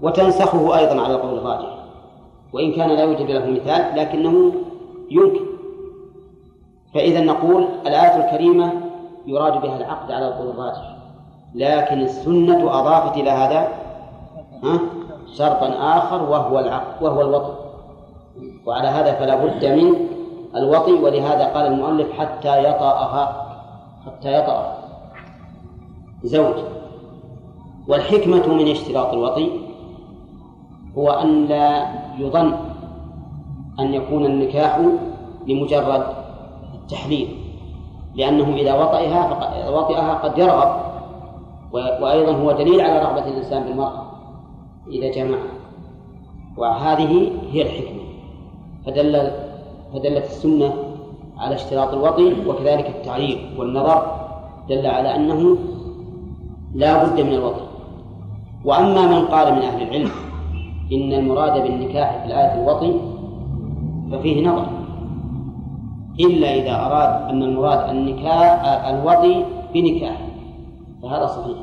وتنسخه 0.02 0.78
أيضا 0.78 1.00
على 1.00 1.14
القول 1.14 1.38
الراجح. 1.38 1.68
وإن 2.52 2.72
كان 2.72 2.88
لا 2.88 3.02
يوجد 3.02 3.30
له 3.30 3.46
مثال 3.46 3.96
لكنه 3.96 4.52
يمكن. 5.10 5.44
فإذا 6.94 7.20
نقول 7.20 7.66
الآية 7.86 8.24
الكريمة 8.24 8.72
يراد 9.26 9.62
بها 9.62 9.76
العقد 9.76 10.12
على 10.12 10.28
القول 10.28 10.50
الراجح. 10.50 10.96
لكن 11.54 12.00
السنة 12.00 12.80
أضافت 12.80 13.16
إلى 13.16 13.30
هذا 13.30 13.68
شرطا 15.34 15.68
آخر 15.98 16.22
وهو 16.22 16.58
العقد 16.58 17.02
وهو 17.02 17.20
الوطن. 17.20 17.54
وعلى 18.66 18.88
هذا 18.88 19.12
فلا 19.12 19.44
بد 19.44 19.64
من 19.64 19.94
الوطي 20.56 20.92
ولهذا 20.92 21.44
قال 21.44 21.66
المؤلف 21.66 22.12
حتى 22.12 22.64
يطأها 22.64 23.46
حتى 24.06 24.32
يطأ 24.38 24.78
زوج. 26.24 26.54
والحكمة 27.88 28.54
من 28.54 28.68
اشتراط 28.68 29.12
الوطي 29.12 29.48
هو 30.98 31.10
أن 31.10 31.44
لا 31.44 31.86
يظن 32.18 32.54
أن 33.80 33.94
يكون 33.94 34.26
النكاح 34.26 34.80
لمجرد 35.46 36.04
التحليل 36.74 37.28
لأنه 38.14 38.54
إذا 38.56 38.74
وطئها 38.74 39.28
فقد 39.28 39.74
وطئها 39.74 40.14
قد 40.14 40.38
يرغب 40.38 40.82
وأيضا 41.72 42.32
هو 42.32 42.52
دليل 42.52 42.80
على 42.80 42.98
رغبة 42.98 43.28
الإنسان 43.28 43.64
بالمرأة 43.64 44.02
إذا 44.90 45.10
جمع 45.10 45.38
وهذه 46.56 47.30
هي 47.50 47.62
الحكمة. 47.62 48.02
فدل 48.86 49.30
فدلت 49.92 50.24
السنة 50.24 50.74
على 51.38 51.54
اشتراط 51.54 51.92
الوطي 51.92 52.48
وكذلك 52.48 52.86
التعريف 52.86 53.58
والنظر 53.58 54.16
دل 54.68 54.86
على 54.86 55.16
أنه 55.16 55.56
لا 56.74 57.04
بد 57.04 57.20
من 57.20 57.32
الوطي. 57.32 57.71
وأما 58.64 59.06
من 59.06 59.26
قال 59.26 59.54
من 59.54 59.62
أهل 59.62 59.82
العلم 59.82 60.10
إن 60.92 61.12
المراد 61.12 61.62
بالنكاح 61.62 62.18
في 62.18 62.26
الآية 62.26 62.62
الوطي 62.62 63.00
ففيه 64.12 64.48
نظر. 64.48 64.66
إلا 66.20 66.54
إذا 66.54 66.86
أراد 66.86 67.30
أن 67.30 67.42
المراد 67.42 67.90
النكاح 67.90 68.64
الوطي 68.86 69.44
بنكاح 69.74 70.28
فهذا 71.02 71.26
صحيح. 71.26 71.56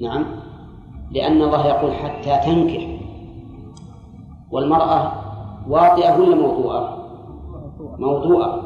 نعم. 0.00 0.24
لأن 1.10 1.42
الله 1.42 1.66
يقول 1.66 1.92
حتى 1.92 2.38
تنكح. 2.46 2.86
والمرأة 4.50 5.12
واطئة 5.68 6.20
ولا 6.20 6.36
موضوعة؟ 6.36 6.98
موضوعة 7.98 8.60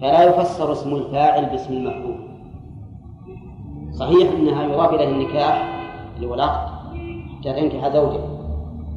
فلا 0.00 0.22
يفسر 0.22 0.72
اسم 0.72 0.94
الفاعل 0.94 1.44
باسم 1.46 1.72
المفعول. 1.72 2.16
صحيح 3.92 4.32
أنها 4.32 4.62
يضاف 4.62 4.94
إليه 4.94 5.08
النكاح 5.08 5.71
حتى 7.38 7.52
تنكح 7.52 7.88
زوجها 7.88 8.26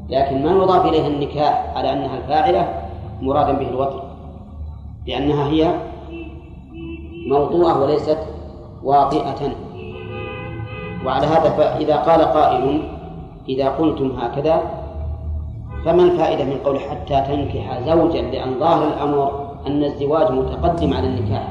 لكن 0.09 0.43
ما 0.43 0.51
يضاف 0.51 0.85
إليها 0.85 1.07
النكاح 1.07 1.73
على 1.75 1.93
أنها 1.93 2.17
الفاعلة 2.17 2.67
مرادا 3.21 3.51
به 3.51 3.69
الوطن 3.69 3.99
لأنها 5.07 5.47
هي 5.47 5.75
موضوعة 7.27 7.83
وليست 7.83 8.19
واطئة 8.83 9.51
وعلى 11.05 11.27
هذا 11.27 11.49
فإذا 11.49 11.95
قال 11.95 12.21
قائل 12.21 12.81
إذا 13.49 13.69
قلتم 13.69 14.11
هكذا 14.19 14.61
فما 15.85 16.03
الفائدة 16.03 16.43
من 16.43 16.57
قول 16.65 16.79
حتى 16.79 17.21
تنكح 17.21 17.79
زوجا؟ 17.79 18.21
لأن 18.21 18.59
ظاهر 18.59 18.87
الأمر 18.87 19.45
أن 19.67 19.83
الزواج 19.83 20.31
متقدم 20.31 20.93
على 20.93 21.07
النكاح. 21.07 21.47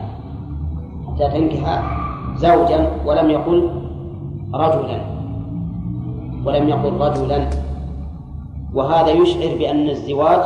حتى 1.07 1.29
تنكح 1.29 1.83
زوجا 2.37 2.91
ولم 3.07 3.31
يقل 3.31 3.71
رجلا. 4.55 5.14
ولم 6.47 6.69
يقل 6.69 6.93
رجلا 6.93 7.51
وهذا 8.75 9.11
يشعر 9.11 9.59
بأن 9.59 9.89
الزواج 9.89 10.41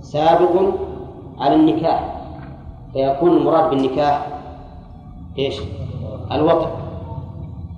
سابق 0.00 0.50
على 1.38 1.54
النكاح 1.54 2.14
فيكون 2.92 3.36
المراد 3.36 3.70
بالنكاح 3.70 4.26
إيش؟ 5.38 5.60
الوطن 6.32 6.68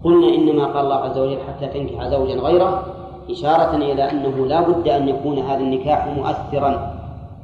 قلنا 0.05 0.29
إنما 0.35 0.65
قال 0.65 0.85
الله 0.85 0.95
عز 0.95 1.19
وجل 1.19 1.39
حتى 1.49 1.67
تنكح 1.67 2.09
زوجا 2.09 2.35
غيره 2.35 2.83
إشارة 3.31 3.77
إلى 3.77 4.11
أنه 4.11 4.47
لا 4.47 4.61
بد 4.61 4.89
أن 4.89 5.09
يكون 5.09 5.39
هذا 5.39 5.61
النكاح 5.61 6.07
مؤثرا 6.07 6.95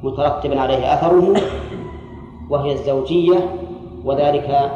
مترتبا 0.03 0.61
عليه 0.61 0.95
أثره 0.95 1.35
وهي 2.51 2.73
الزوجية 2.73 3.51
وذلك 4.05 4.71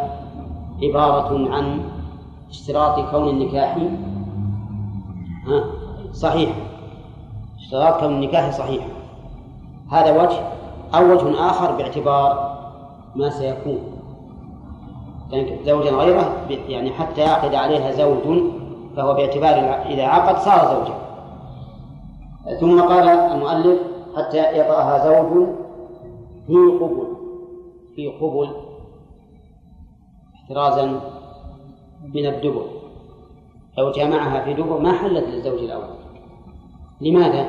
عبارة 0.83 1.51
عن 1.51 1.81
اشتراط 2.55 3.11
كون 3.11 3.29
النكاح 3.29 3.79
صحيح. 6.13 6.51
اشتراط 7.59 8.01
كون 8.01 8.11
النكاح 8.11 8.51
صحيح. 8.51 8.87
هذا 9.91 10.23
وجه. 10.23 10.41
أو 10.95 11.13
وجه 11.13 11.51
آخر 11.51 11.73
باعتبار 11.73 12.55
ما 13.17 13.31
سيكون. 13.31 13.79
يعني 15.31 15.65
زوجا 15.65 15.91
غيره 15.91 16.47
يعني 16.69 16.93
حتى 16.93 17.21
يعقد 17.21 17.55
عليها 17.55 17.93
زوج 17.93 18.43
فهو 18.97 19.15
باعتبار 19.15 19.83
إذا 19.87 20.07
عقد 20.07 20.39
صار 20.39 20.75
زوجا. 20.75 20.95
ثم 22.61 22.81
قال 22.81 23.09
المؤلف 23.09 23.81
حتى 24.17 24.59
يطأها 24.59 25.05
زوج 25.05 25.49
في 26.47 26.55
قبل. 26.81 27.07
في 27.97 28.09
قبل. 28.09 28.51
احترازا 30.35 31.01
من 32.15 32.27
الدبر. 32.27 32.67
لو 33.79 33.91
جامعها 33.91 34.45
في 34.45 34.55
دبر 34.55 34.79
ما 34.79 34.93
حلت 34.93 35.29
للزوج 35.29 35.59
الأول. 35.59 35.97
لماذا؟ 37.01 37.49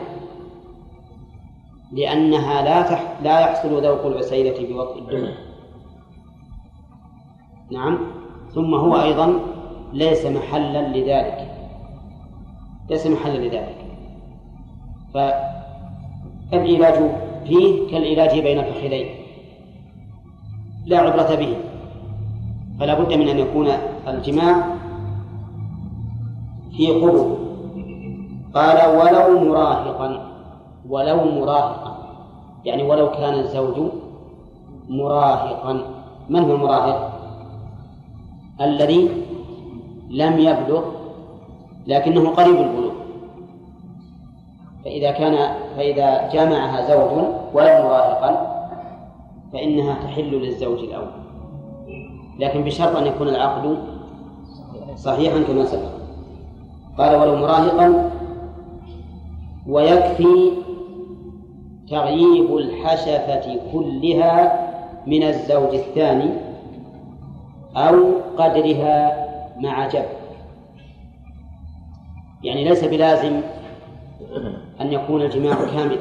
لأنها 1.91 2.61
لا 2.61 2.81
تح... 2.81 3.21
لا 3.23 3.39
يحصل 3.39 3.85
ذوق 3.85 4.05
العسيلة 4.05 4.73
بوطء 4.73 4.99
الدبر. 4.99 5.33
نعم. 7.71 7.99
ثم 8.53 8.73
هو 8.73 9.01
أيضا 9.01 9.39
ليس 9.93 10.25
محلا 10.25 10.87
لذلك. 10.87 11.51
ليس 12.89 13.07
محلا 13.07 13.37
لذلك. 13.37 13.77
العلاج 16.53 17.11
فيه 17.47 17.87
كالعلاج 17.91 18.39
بين 18.39 18.59
الفخذين. 18.59 19.15
لا 20.85 20.97
عبرة 20.97 21.35
به. 21.35 21.57
فلا 22.79 22.99
بد 22.99 23.13
من 23.13 23.29
أن 23.29 23.39
يكون 23.39 23.67
الجماع 24.07 24.55
في 26.77 26.91
قبل 26.91 27.35
قال 28.53 28.97
ولو 28.97 29.39
مراهقا 29.39 30.31
ولو 30.89 31.17
مراهقا. 31.23 31.95
يعني 32.65 32.83
ولو 32.83 33.11
كان 33.11 33.33
الزوج 33.33 33.91
مراهقا. 34.89 35.73
من 36.29 36.39
هو 36.39 36.55
المراهق؟ 36.55 37.11
الذي 38.61 39.09
لم 40.09 40.39
يبلغ 40.39 40.83
لكنه 41.87 42.29
قريب 42.29 42.55
البلوغ. 42.55 42.93
فإذا 44.85 45.11
كان 45.11 45.55
فإذا 45.77 46.29
جامعها 46.33 46.87
زوج 46.87 47.11
ولو 47.53 47.83
مراهقا 47.83 48.31
فإنها 49.53 49.93
تحل 50.03 50.31
للزوج 50.31 50.79
الأول. 50.79 51.11
لكن 52.39 52.63
بشرط 52.63 52.95
أن 52.95 53.07
يكون 53.07 53.27
العقد 53.27 53.94
صحيحا 54.95 55.43
كما 55.43 55.65
سبق. 55.65 55.91
قال 56.97 57.15
ولو 57.15 57.35
مراهقا 57.35 58.11
ويكفي 59.67 60.51
تغييب 61.89 62.57
الحشفة 62.57 63.59
كلها 63.73 64.65
من 65.07 65.23
الزوج 65.23 65.75
الثاني 65.75 66.29
أو 67.75 67.95
قدرها 68.37 69.27
مع 69.57 69.87
جب. 69.87 70.05
يعني 72.43 72.63
ليس 72.63 72.83
بلازم 72.83 73.41
أن 74.81 74.93
يكون 74.93 75.21
الجماع 75.21 75.55
كاملا 75.55 75.97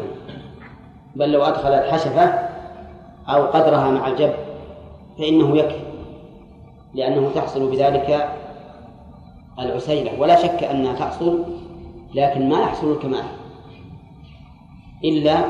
بل 1.16 1.32
لو 1.32 1.42
أدخل 1.42 1.68
الحشفة 1.68 2.24
أو 3.28 3.42
قدرها 3.46 3.90
مع 3.90 4.08
الجب 4.08 4.32
فإنه 5.18 5.56
يكفي 5.56 5.84
لأنه 6.94 7.30
تحصل 7.34 7.70
بذلك 7.70 8.28
العسيلة 9.58 10.20
ولا 10.20 10.36
شك 10.36 10.64
أنها 10.64 10.92
تحصل 10.92 11.44
لكن 12.14 12.48
ما 12.48 12.60
يحصل 12.60 12.92
الكمال 12.92 13.24
إلا 15.04 15.44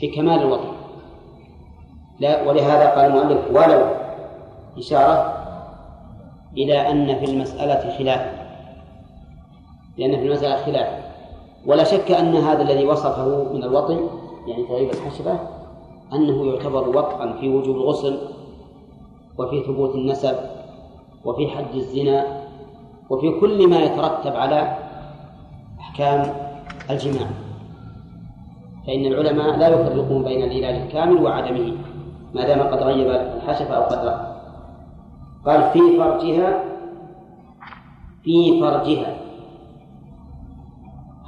في 0.00 0.08
كمال 0.08 0.42
الوطن. 0.42 0.72
لا 2.20 2.48
ولهذا 2.48 2.90
قال 2.90 3.04
المؤلف 3.04 3.50
ولو 3.50 3.86
إشارة 4.78 5.34
إلى 6.56 6.90
أن 6.90 7.18
في 7.18 7.24
المسألة 7.24 7.98
خلاف 7.98 8.38
لأن 9.98 10.20
في 10.20 10.26
المسألة 10.26 10.64
خلاف. 10.64 11.04
ولا 11.66 11.84
شك 11.84 12.10
أن 12.10 12.36
هذا 12.36 12.62
الذي 12.62 12.84
وصفه 12.86 13.52
من 13.52 13.64
الوطن 13.64 14.08
يعني 14.46 14.64
تغيب 14.64 14.90
الحشفة 14.90 15.38
أنه 16.12 16.46
يعتبر 16.46 16.88
وطئا 16.88 17.32
في 17.40 17.48
وجوب 17.48 17.76
الغسل 17.76 18.18
وفي 19.38 19.62
ثبوت 19.62 19.94
النسب 19.94 20.36
وفي 21.24 21.48
حد 21.48 21.74
الزنا 21.74 22.37
وفي 23.10 23.40
كل 23.40 23.70
ما 23.70 23.76
يترتب 23.76 24.36
على 24.36 24.76
أحكام 25.80 26.34
الجماع. 26.90 27.28
فإن 28.86 29.06
العلماء 29.06 29.56
لا 29.56 29.68
يفرقون 29.68 30.24
بين 30.24 30.42
العلاج 30.42 30.74
الكامل 30.82 31.22
وعدمه 31.22 31.72
ما 32.34 32.46
دام 32.46 32.60
قد 32.60 32.82
غيب 32.82 33.10
الحشفة 33.10 33.74
أو 33.74 33.82
قدره 33.82 34.36
قال 35.46 35.70
في 35.70 35.78
فرجها 35.98 36.64
في 38.22 38.60
فرجها. 38.60 39.16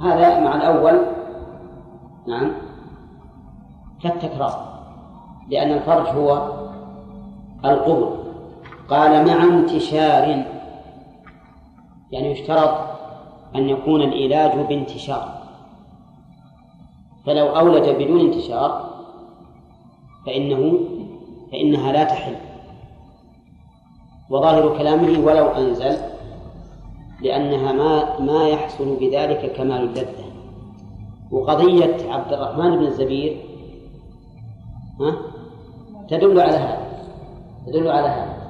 هذا 0.01 0.39
مع 0.39 0.55
الأول 0.55 0.99
نعم 2.27 2.51
كالتكرار 4.03 4.71
لأن 5.49 5.71
الفرج 5.71 6.07
هو 6.07 6.51
القبل. 7.65 8.09
قال 8.89 9.27
مع 9.27 9.43
انتشار 9.43 10.45
يعني 12.11 12.31
يشترط 12.31 12.77
أن 13.55 13.69
يكون 13.69 14.01
العلاج 14.01 14.67
بانتشار. 14.67 15.41
فلو 17.25 17.47
أولج 17.47 17.89
بدون 17.89 18.19
انتشار 18.19 18.89
فإنه 20.25 20.79
فإنها 21.51 21.91
لا 21.91 22.03
تحل. 22.03 22.35
وظاهر 24.29 24.77
كلامه 24.77 25.25
ولو 25.25 25.45
أنزل 25.45 25.97
لأنها 27.21 27.71
ما 27.71 28.19
ما 28.19 28.47
يحصل 28.47 28.95
بذلك 28.95 29.53
كمال 29.55 29.81
اللذة. 29.81 30.25
وقضية 31.31 32.11
عبد 32.13 32.33
الرحمن 32.33 32.77
بن 32.77 32.85
الزبير 32.85 33.37
ها؟ 35.01 35.17
تدل 36.09 36.39
على 36.39 36.57
هذا. 36.57 36.87
تدل 37.67 37.87
على 37.87 38.07
هذا. 38.07 38.41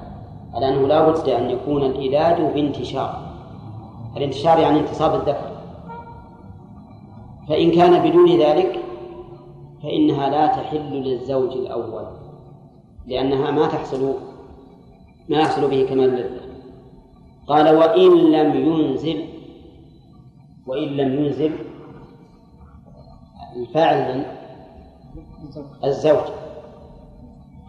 على 0.53 0.69
أنه 0.69 0.87
لا 0.87 1.09
بد 1.09 1.29
أن 1.29 1.49
يكون 1.49 1.83
العلاج 1.83 2.41
بانتشار. 2.53 3.30
الانتشار 4.17 4.59
يعني 4.59 4.79
انتصاب 4.79 5.15
الذكر. 5.15 5.51
فإن 7.49 7.71
كان 7.71 8.09
بدون 8.09 8.39
ذلك 8.39 8.79
فإنها 9.83 10.29
لا 10.29 10.47
تحل 10.47 10.93
للزوج 10.93 11.51
الأول 11.51 12.05
لأنها 13.07 13.51
ما 13.51 13.67
تحصل 13.67 14.13
ما 15.29 15.37
يحصل 15.37 15.69
به 15.69 15.85
كمال 15.89 16.09
اللذة 16.09 16.41
قال 17.47 17.75
وإن 17.77 18.31
لم 18.31 18.55
ينزل 18.55 19.25
وإن 20.67 20.87
لم 20.87 21.25
ينزل 21.25 21.51
الفاعل 23.55 24.25
الزوج. 25.83 26.23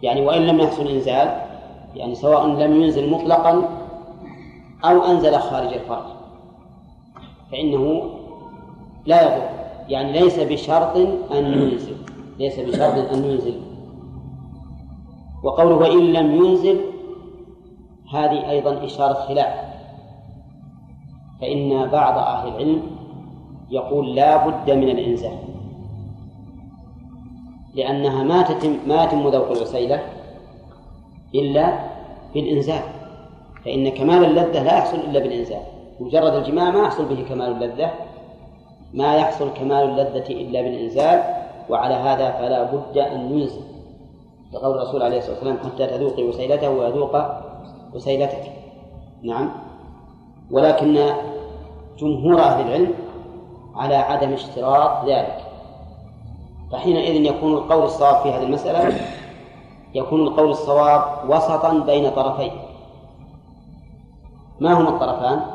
يعني 0.03 0.25
وإن 0.25 0.41
لم 0.41 0.59
يحصل 0.59 0.87
إنزال 0.87 1.41
يعني 1.95 2.15
سواء 2.15 2.47
لم 2.47 2.81
ينزل 2.81 3.09
مطلقا 3.09 3.69
أو 4.85 5.01
أنزل 5.03 5.39
خارج 5.39 5.73
الفرج 5.73 6.22
فإنه 7.53 8.09
لا 9.05 9.21
يضر. 9.21 9.49
يعني 9.89 10.11
ليس 10.11 10.39
بشرط 10.39 10.97
أن 11.31 11.45
ينزل. 11.45 11.95
ليس 12.39 12.59
بشرط 12.59 13.13
أن 13.13 13.25
ينزل. 13.25 13.61
وقوله 15.43 15.75
وإن 15.75 16.13
لم 16.13 16.45
ينزل 16.45 16.81
هذه 18.13 18.49
أيضا 18.49 18.85
إشارة 18.85 19.13
خلاف. 19.13 19.53
فإن 21.41 21.89
بعض 21.89 22.17
أهل 22.17 22.47
العلم 22.47 22.81
يقول 23.69 24.15
لا 24.15 24.47
بد 24.47 24.71
من 24.71 24.89
الإنزال. 24.89 25.37
لأنها 27.75 28.23
ما 28.23 28.41
تتم 28.41 28.77
ما 28.87 29.03
يتم 29.03 29.27
ذوق 29.27 29.51
العسيلة 29.51 30.03
إلا 31.35 31.79
بالإنزال. 32.33 32.83
فإن 33.65 33.89
كمال 33.89 34.25
اللذة 34.25 34.63
لا 34.63 34.77
يحصل 34.77 34.97
إلا 34.97 35.19
بالإنزال. 35.19 35.72
مجرد 36.03 36.33
الجماع 36.33 36.71
ما 36.71 36.79
يحصل 36.79 37.05
به 37.05 37.25
كمال 37.29 37.51
اللذة 37.51 37.91
ما 38.93 39.15
يحصل 39.15 39.53
كمال 39.53 39.89
اللذة 39.89 40.29
إلا 40.29 40.61
بالإنزال 40.61 41.23
وعلى 41.69 41.93
هذا 41.93 42.31
فلا 42.31 42.63
بد 42.63 42.97
أن 42.97 43.39
ينزل. 43.39 43.61
لقول 44.53 44.77
الرسول 44.77 45.03
عليه 45.03 45.17
الصلاة 45.17 45.35
والسلام 45.35 45.57
حتى 45.57 45.87
تذوقي 45.87 46.23
وسيلته 46.23 46.69
ويذوق 46.69 47.17
وسيلتك. 47.93 48.51
نعم. 49.23 49.51
ولكن 50.51 51.09
جمهور 51.97 52.41
أهل 52.41 52.67
العلم 52.67 52.93
على 53.75 53.95
عدم 53.95 54.33
اشتراط 54.33 55.05
ذلك. 55.05 55.37
فحينئذ 56.71 57.25
يكون 57.25 57.53
القول 57.53 57.83
الصواب 57.83 58.15
في 58.23 58.29
هذه 58.29 58.43
المسألة 58.43 58.97
يكون 59.95 60.21
القول 60.21 60.49
الصواب 60.49 61.29
وسطا 61.29 61.73
بين 61.73 62.09
طرفين. 62.09 62.51
ما 64.59 64.73
هما 64.73 64.89
الطرفان؟ 64.89 65.52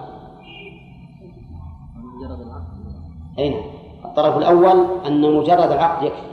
أين؟ 3.38 3.62
الطرف 4.04 4.36
الأول 4.36 4.86
أن 5.06 5.34
مجرد 5.34 5.72
العقد 5.72 6.02
يكفي. 6.06 6.28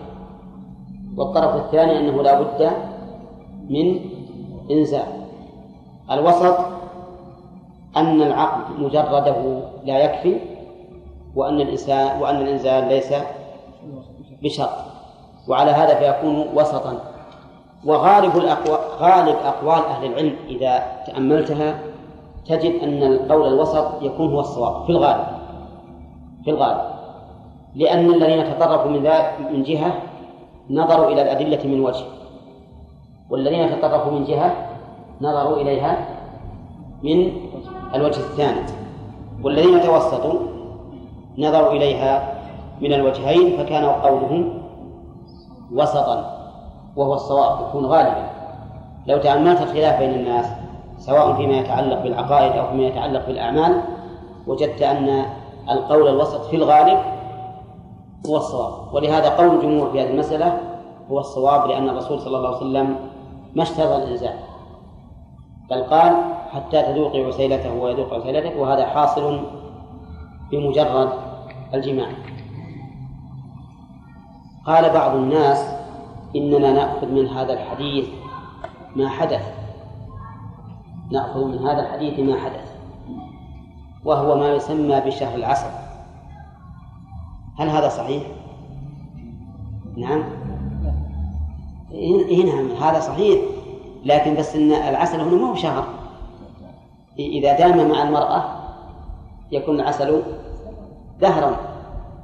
والطرف 1.18 1.56
الثاني 1.56 2.00
أنه 2.00 2.24
لا 2.24 2.42
بد 2.42 2.72
من 3.70 4.00
إنزال. 4.72 5.08
الوسط 6.12 6.58
أن 7.98 8.22
العقد 8.22 8.80
مجرده 8.80 9.62
لا 9.86 10.00
يكفي 10.00 10.40
وأن 11.36 11.62
الإنسان 11.62 12.22
وأن 12.22 12.36
الإنزال 12.36 12.88
ليس 12.88 13.14
بشرط. 14.44 14.70
وعلى 15.48 15.72
هذا 15.72 15.96
فيكون 15.96 16.46
وسطا. 16.56 17.00
وغالب 17.86 18.38
الأقوال 18.38 18.80
غالب 19.00 19.36
أقوال 19.36 19.86
أهل 19.86 20.06
العلم 20.06 20.36
إذا 20.48 20.84
تأملتها 21.08 21.80
تجد 22.46 22.84
أن 22.84 23.04
القول 23.04 23.48
الوسط 23.48 24.02
يكون 24.02 24.34
هو 24.34 24.40
الصواب 24.40 24.86
في 24.86 24.90
الغالب. 24.90 25.26
في 26.44 26.50
الغالب. 26.52 26.95
لأن 27.76 28.14
الذين 28.14 28.54
تطرفوا 28.54 28.92
من 28.92 29.10
من 29.52 29.64
جهة 29.64 29.94
نظروا 30.70 31.08
إلى 31.08 31.22
الأدلة 31.22 31.68
من 31.68 31.80
وجه. 31.80 32.06
والذين 33.30 33.80
تطرفوا 33.80 34.12
من 34.12 34.24
جهة 34.24 34.56
نظروا 35.22 35.58
إليها 35.58 36.08
من 37.04 37.32
الوجه 37.96 38.20
الثاني. 38.20 38.62
والذين 39.44 39.82
توسطوا 39.82 40.40
نظروا 41.38 41.72
إليها 41.72 42.36
من 42.82 42.94
الوجهين 42.94 43.58
فكان 43.58 43.86
قوله 43.86 44.54
وسطا 45.74 46.36
وهو 46.96 47.14
الصواب 47.14 47.68
يكون 47.70 47.86
غالبا. 47.86 48.30
لو 49.08 49.18
تأملت 49.18 49.62
الخلاف 49.62 50.00
بين 50.00 50.10
الناس 50.10 50.46
سواء 50.98 51.34
فيما 51.34 51.54
يتعلق 51.54 52.04
بالعقائد 52.04 52.52
أو 52.52 52.68
فيما 52.68 52.84
يتعلق 52.84 53.28
بالأعمال 53.28 53.82
وجدت 54.48 54.82
أن 54.82 55.26
القول 55.70 56.08
الوسط 56.08 56.46
في 56.46 56.56
الغالب 56.56 57.15
هو 58.30 58.38
الصواب 58.38 58.94
ولهذا 58.94 59.30
قول 59.30 59.56
الجمهور 59.56 59.92
في 59.92 60.02
هذه 60.02 60.10
المسألة 60.10 60.60
هو 61.12 61.20
الصواب 61.20 61.70
لأن 61.70 61.90
الرسول 61.90 62.20
صلى 62.20 62.38
الله 62.38 62.48
عليه 62.48 62.58
وسلم 62.58 62.96
ما 63.56 63.64
اشترط 63.64 63.92
الإنزال. 63.92 64.36
بل 65.70 65.84
قال 65.84 66.14
حتى 66.50 66.82
تذوقي 66.82 67.24
عسيلته 67.24 67.74
ويذوق 67.74 68.14
عسيلتك 68.14 68.54
وهذا 68.58 68.86
حاصل 68.86 69.40
بمجرد 70.52 71.10
الجماع. 71.74 72.08
قال 74.66 74.94
بعض 74.94 75.16
الناس 75.16 75.76
إننا 76.36 76.72
نأخذ 76.72 77.08
من 77.08 77.28
هذا 77.28 77.54
الحديث 77.54 78.08
ما 78.96 79.10
حدث. 79.10 79.54
نأخذ 81.12 81.46
من 81.46 81.58
هذا 81.58 81.82
الحديث 81.82 82.20
ما 82.20 82.40
حدث. 82.40 82.76
وهو 84.06 84.38
ما 84.38 84.54
يسمى 84.54 85.00
بشهر 85.00 85.36
العسل. 85.36 85.85
هل 87.60 87.70
هذا 87.70 87.90
صحيح؟ 87.90 88.24
نعم. 89.98 90.24
إيه 91.92 92.46
نعم 92.46 92.72
هذا 92.72 93.00
صحيح. 93.00 93.42
لكن 94.06 94.36
بس 94.36 94.56
إن 94.56 94.72
العسل 94.72 95.20
هنا 95.20 95.38
مو 95.38 95.54
بشهر 95.54 95.88
إذا 97.20 97.58
دام 97.58 97.90
مع 97.90 98.04
المرأة 98.04 98.44
يكون 99.52 99.80
العسل 99.80 100.24
دهرا. 101.22 101.58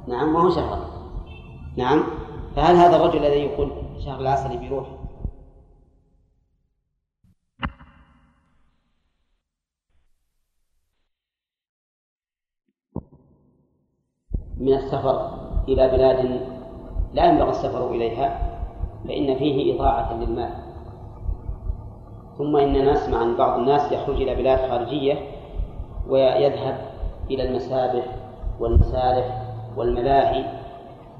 نعم 0.08 0.32
ما 0.32 0.40
هو 0.40 0.50
شهرا 0.50 0.78
نعم. 1.76 2.02
فهل 2.56 2.76
هذا 2.76 2.96
الرجل 2.96 3.26
الذي 3.26 3.40
يقول 3.40 3.70
شهر 4.04 4.20
العسل 4.20 4.56
بيروح؟ 4.58 4.86
من 14.62 14.74
السفر 14.74 15.30
إلى 15.68 15.88
بلاد 15.88 16.40
لا 17.14 17.24
ينبغي 17.24 17.50
السفر 17.50 17.90
إليها 17.90 18.38
فإن 19.08 19.34
فيه 19.34 19.74
إضاعة 19.74 20.14
للمال. 20.14 20.50
ثم 22.38 22.56
إننا 22.56 22.92
نسمع 22.92 23.18
عن 23.18 23.36
بعض 23.36 23.58
الناس 23.58 23.92
يخرج 23.92 24.22
إلى 24.22 24.34
بلاد 24.34 24.70
خارجية 24.70 25.14
ويذهب 26.08 26.76
إلى 27.30 27.48
المسابح 27.48 28.04
والمسارح 28.60 29.42
والملاهي 29.76 30.44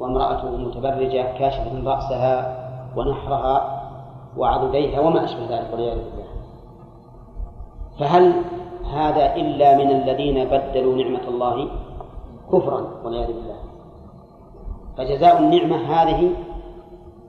وامرأته 0.01 0.57
متبرجة 0.57 1.39
كاشفة 1.39 1.85
رأسها 1.85 2.59
ونحرها 2.97 3.83
وعضديها 4.37 5.01
وما 5.01 5.25
أشبه 5.25 5.47
ذلك 5.51 5.69
والعياذ 5.73 5.97
بالله. 5.97 6.29
فهل 8.01 8.33
هذا 8.95 9.35
إلا 9.37 9.77
من 9.77 9.91
الذين 9.91 10.45
بدلوا 10.45 10.97
نعمة 10.97 11.29
الله؟ 11.29 11.69
كفرا 12.49 12.87
والعياذ 13.05 13.27
بالله. 13.27 13.57
فجزاء 14.99 15.39
النعمة 15.39 15.77
هذه 15.77 16.31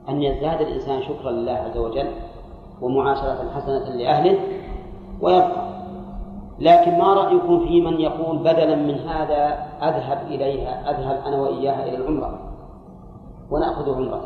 أن 0.08 0.22
يزداد 0.22 0.60
الإنسان 0.60 1.02
شكرا 1.02 1.30
لله 1.30 1.52
عز 1.52 1.76
وجل 1.76 2.10
ومعاشرة 2.82 3.50
حسنة 3.54 3.88
لأهله 3.96 4.38
ويبقى. 5.20 5.74
لكن 6.58 6.98
ما 6.98 7.14
رأيكم 7.14 7.66
في 7.66 7.80
من 7.80 8.00
يقول 8.00 8.38
بدلا 8.38 8.74
من 8.74 8.94
هذا 8.94 9.44
أذهب 9.82 10.26
إليها 10.26 10.90
أذهب 10.90 11.22
أنا 11.26 11.40
وإياها 11.42 11.84
إلى 11.84 11.96
العمرة 11.96 12.38
ونأخذ 13.50 13.94
عمرة؟ 13.94 14.20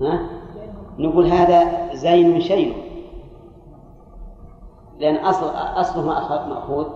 ها؟ 0.00 0.20
نقول 0.98 1.26
هذا 1.26 1.94
زين 1.94 2.40
شيء. 2.40 2.89
لأن 5.00 5.16
أصل 5.16 5.46
أصله 5.54 6.04
مأخوذ. 6.48 6.86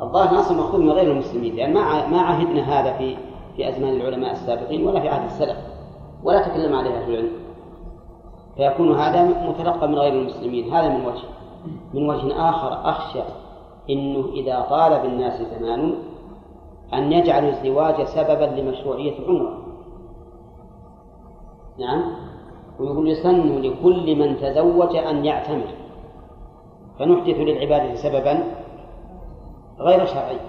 الظاهر 0.00 0.40
أصله 0.40 0.56
مأخوذ 0.56 0.80
من 0.80 0.90
غير 0.90 1.12
المسلمين 1.12 1.56
لأن 1.56 1.74
ما 1.74 2.06
ما 2.06 2.20
عهدنا 2.20 2.62
هذا 2.62 2.92
في 2.98 3.16
في 3.56 3.68
أزمان 3.68 3.96
العلماء 3.96 4.32
السابقين 4.32 4.86
ولا 4.86 5.00
في 5.00 5.08
عهد 5.08 5.24
السلف 5.24 5.56
ولا 6.24 6.48
تكلم 6.48 6.74
عليها 6.74 7.04
في 7.04 7.10
العلم. 7.10 7.30
فيكون 8.56 8.98
هذا 8.98 9.48
متلقى 9.48 9.88
من 9.88 9.94
غير 9.94 10.12
المسلمين. 10.12 10.72
هذا 10.72 10.88
من 10.88 11.06
وجه. 11.06 11.28
من 11.94 12.10
وجه 12.10 12.48
آخر 12.48 12.90
أخشى 12.90 13.22
أنه 13.90 14.28
إذا 14.32 14.66
طال 14.70 15.00
بالناس 15.02 15.42
زمان 15.42 15.94
أن 16.94 17.12
يجعلوا 17.12 17.50
الزواج 17.50 18.02
سببا 18.02 18.44
لمشروعية 18.44 19.18
العمرة 19.18 19.58
نعم؟ 21.78 22.02
ويقول 22.80 23.08
يسن 23.08 23.62
لكل 23.62 24.16
من 24.16 24.36
تزوج 24.36 24.96
أن 24.96 25.24
يعتمر. 25.24 25.87
فنحدث 26.98 27.36
للعبادة 27.36 27.94
سببا 27.94 28.44
غير 29.78 30.06
شرعي. 30.06 30.40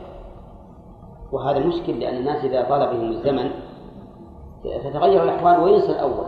وهذا 1.31 1.59
مشكل 1.59 1.99
لأن 1.99 2.17
الناس 2.17 2.45
إذا 2.45 2.69
طال 2.69 2.97
بهم 2.97 3.09
الزمن 3.09 3.51
تتغير 4.63 5.23
الأحوال 5.23 5.59
وينسى 5.59 5.91
الأول. 5.91 6.27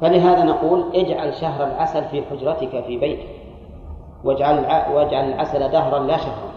فلهذا 0.00 0.44
نقول 0.44 0.84
اجعل 0.94 1.34
شهر 1.34 1.66
العسل 1.66 2.04
في 2.04 2.22
حجرتك 2.22 2.84
في 2.84 2.98
بيتك 2.98 3.28
واجعل 4.24 4.56
واجعل 4.94 5.24
العسل 5.24 5.68
دهرا 5.72 5.98
لا 5.98 6.16
شهرا. 6.16 6.52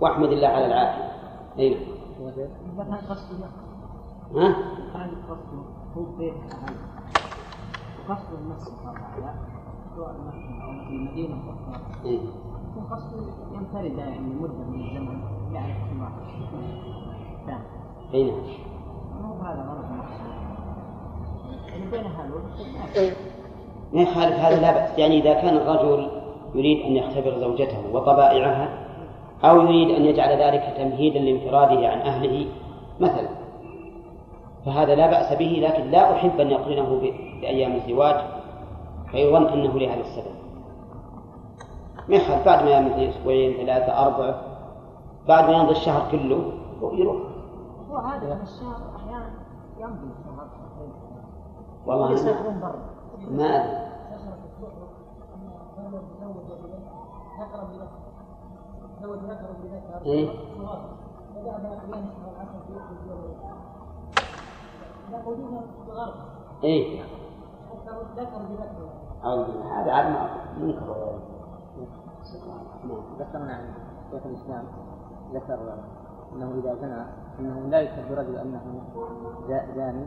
واحمد 0.00 0.28
الله 0.28 0.48
على 0.48 0.66
العافية. 0.66 1.12
أي 1.58 1.76
نعم. 2.78 2.94
ها؟ 4.34 4.56
هو 5.96 6.02
بيت 6.18 6.34
قصد 8.08 8.32
سواء 9.96 10.14
في 10.88 11.20
يكون 12.74 12.84
قصد 12.90 13.12
ينفرد 13.54 13.98
يعني 13.98 14.18
مدة 14.40 14.64
من 14.70 14.80
الزمن 14.80 15.20
يعرف 15.52 15.76
ما 15.98 16.08
اي 18.14 18.24
نعم 18.24 18.40
مو 19.22 19.34
هذا 19.34 19.62
غرض 19.62 19.90
ما 19.92 20.04
يخالف 24.02 24.38
هذا 24.38 24.60
لا 24.60 24.72
بأس. 24.72 24.98
يعني 24.98 25.20
إذا 25.20 25.34
كان 25.34 25.56
الرجل 25.56 26.10
يريد 26.54 26.86
أن 26.86 26.96
يختبر 26.96 27.38
زوجته 27.38 27.78
وطبائعها 27.92 28.68
أو 29.44 29.60
يريد 29.60 29.90
أن 29.90 30.04
يجعل 30.04 30.42
ذلك 30.42 30.74
تمهيدا 30.76 31.18
لانفراده 31.18 31.88
عن 31.88 31.98
أهله 31.98 32.46
مثلا. 33.00 33.28
فهذا 34.66 34.94
لا 34.94 35.06
بأس 35.06 35.38
به 35.38 35.68
لكن 35.68 35.90
لا 35.90 36.12
أحب 36.12 36.40
أن 36.40 36.50
يقرنه 36.50 37.00
بأيام 37.40 37.72
الزواج 37.72 38.16
فيظن 39.10 39.46
أنه 39.46 39.78
لهذا 39.78 40.00
السبب. 40.00 40.43
ما 42.08 42.16
يخالف 42.16 42.44
بعد 42.44 42.64
ما 42.64 42.70
يمضي 42.70 43.08
أسبوعين 43.08 43.66
ثلاثة 43.66 44.06
أربعة. 44.06 44.42
بعد 45.28 45.44
ما 45.44 45.52
يمضي 45.52 45.70
الشهر 45.70 46.10
كله 46.10 46.52
يروح. 46.92 47.16
هو 47.90 47.96
عادة 47.96 48.42
الشهر 48.42 48.96
أحيانا 48.96 49.30
يمضي 49.78 50.10
الشهر. 50.18 50.48
والله 51.86 52.12
يسافرون 52.12 52.60
برا. 52.60 52.78
ما 53.30 53.44
أدري. 53.44 53.84
إيه؟ 60.06 60.30
إيه؟ 66.64 67.02
هذا 69.64 69.92
عاد 69.92 70.06
منكر. 70.60 71.18
ذكرنا 73.18 73.54
عن 73.54 73.74
شيخ 74.10 74.26
الإسلام 74.26 74.64
ذكر 75.34 75.74
أنه 76.32 76.54
إذا 76.54 76.74
زنى 76.74 77.04
أنه 77.40 77.68
لا 77.68 77.80
يشهد 77.80 78.12
رجل 78.12 78.36
أنه 78.36 78.82
زاني 79.76 80.06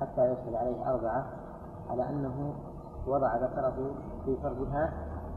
حتى 0.00 0.32
يصل 0.32 0.56
عليه 0.56 0.90
أربعة 0.90 1.26
على 1.90 2.08
أنه 2.08 2.54
وضع 3.06 3.36
ذكره 3.36 3.94
في 4.24 4.36
فرجها 4.42 4.92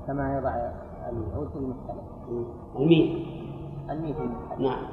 كما 0.07 0.37
يضع 0.37 0.71
العود 1.09 1.49
في 1.49 1.55
المحتلم. 1.55 2.03
الميت. 2.75 3.27
الميت. 3.89 4.17
نعم. 4.59 4.87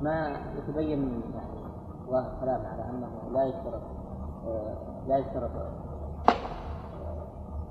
ما 0.00 0.36
يتبين 0.56 1.22
يعني 1.34 1.66
ظاهر 2.10 2.32
الكلام 2.32 2.66
على 2.66 2.90
أنه 2.90 3.08
لا 3.32 3.44
يشترط 3.44 3.82
لا 5.08 5.16
يشترط 5.16 5.50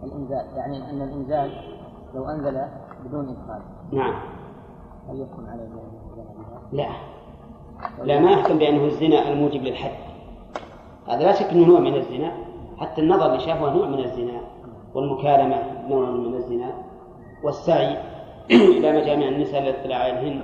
الإنزال 0.03 0.45
يعني 0.55 0.89
أن 0.89 1.01
الإنزال 1.01 1.51
لو 2.16 2.30
أنزل 2.30 2.61
بدون 3.05 3.30
إدخال. 3.30 3.61
نعم. 3.91 4.13
هل 5.09 5.22
يحكم 5.22 5.45
عليه 5.47 5.70
لا. 6.72 6.89
لا 8.03 8.20
ما 8.20 8.32
يحكم 8.32 8.57
بأنه 8.57 8.86
الزنا 8.86 9.32
الموجب 9.32 9.61
للحد. 9.61 9.91
هذا 11.07 11.24
لا 11.24 11.32
شك 11.32 11.45
أنه 11.45 11.68
نوع 11.68 11.80
من 11.80 11.95
الزنا. 11.95 12.32
حتى 12.78 13.01
النظر 13.01 13.36
لشهوة 13.36 13.74
نوع 13.74 13.88
من 13.88 13.99
الزنا. 13.99 14.41
والمكالمة 14.93 15.88
نوع 15.89 16.09
من 16.09 16.34
الزنا. 16.34 16.74
والسعي 17.43 17.97
إلى 18.78 19.01
مجامع 19.01 19.28
النساء 19.28 19.61
للاطلاع 19.61 19.99
عليهن. 19.99 20.41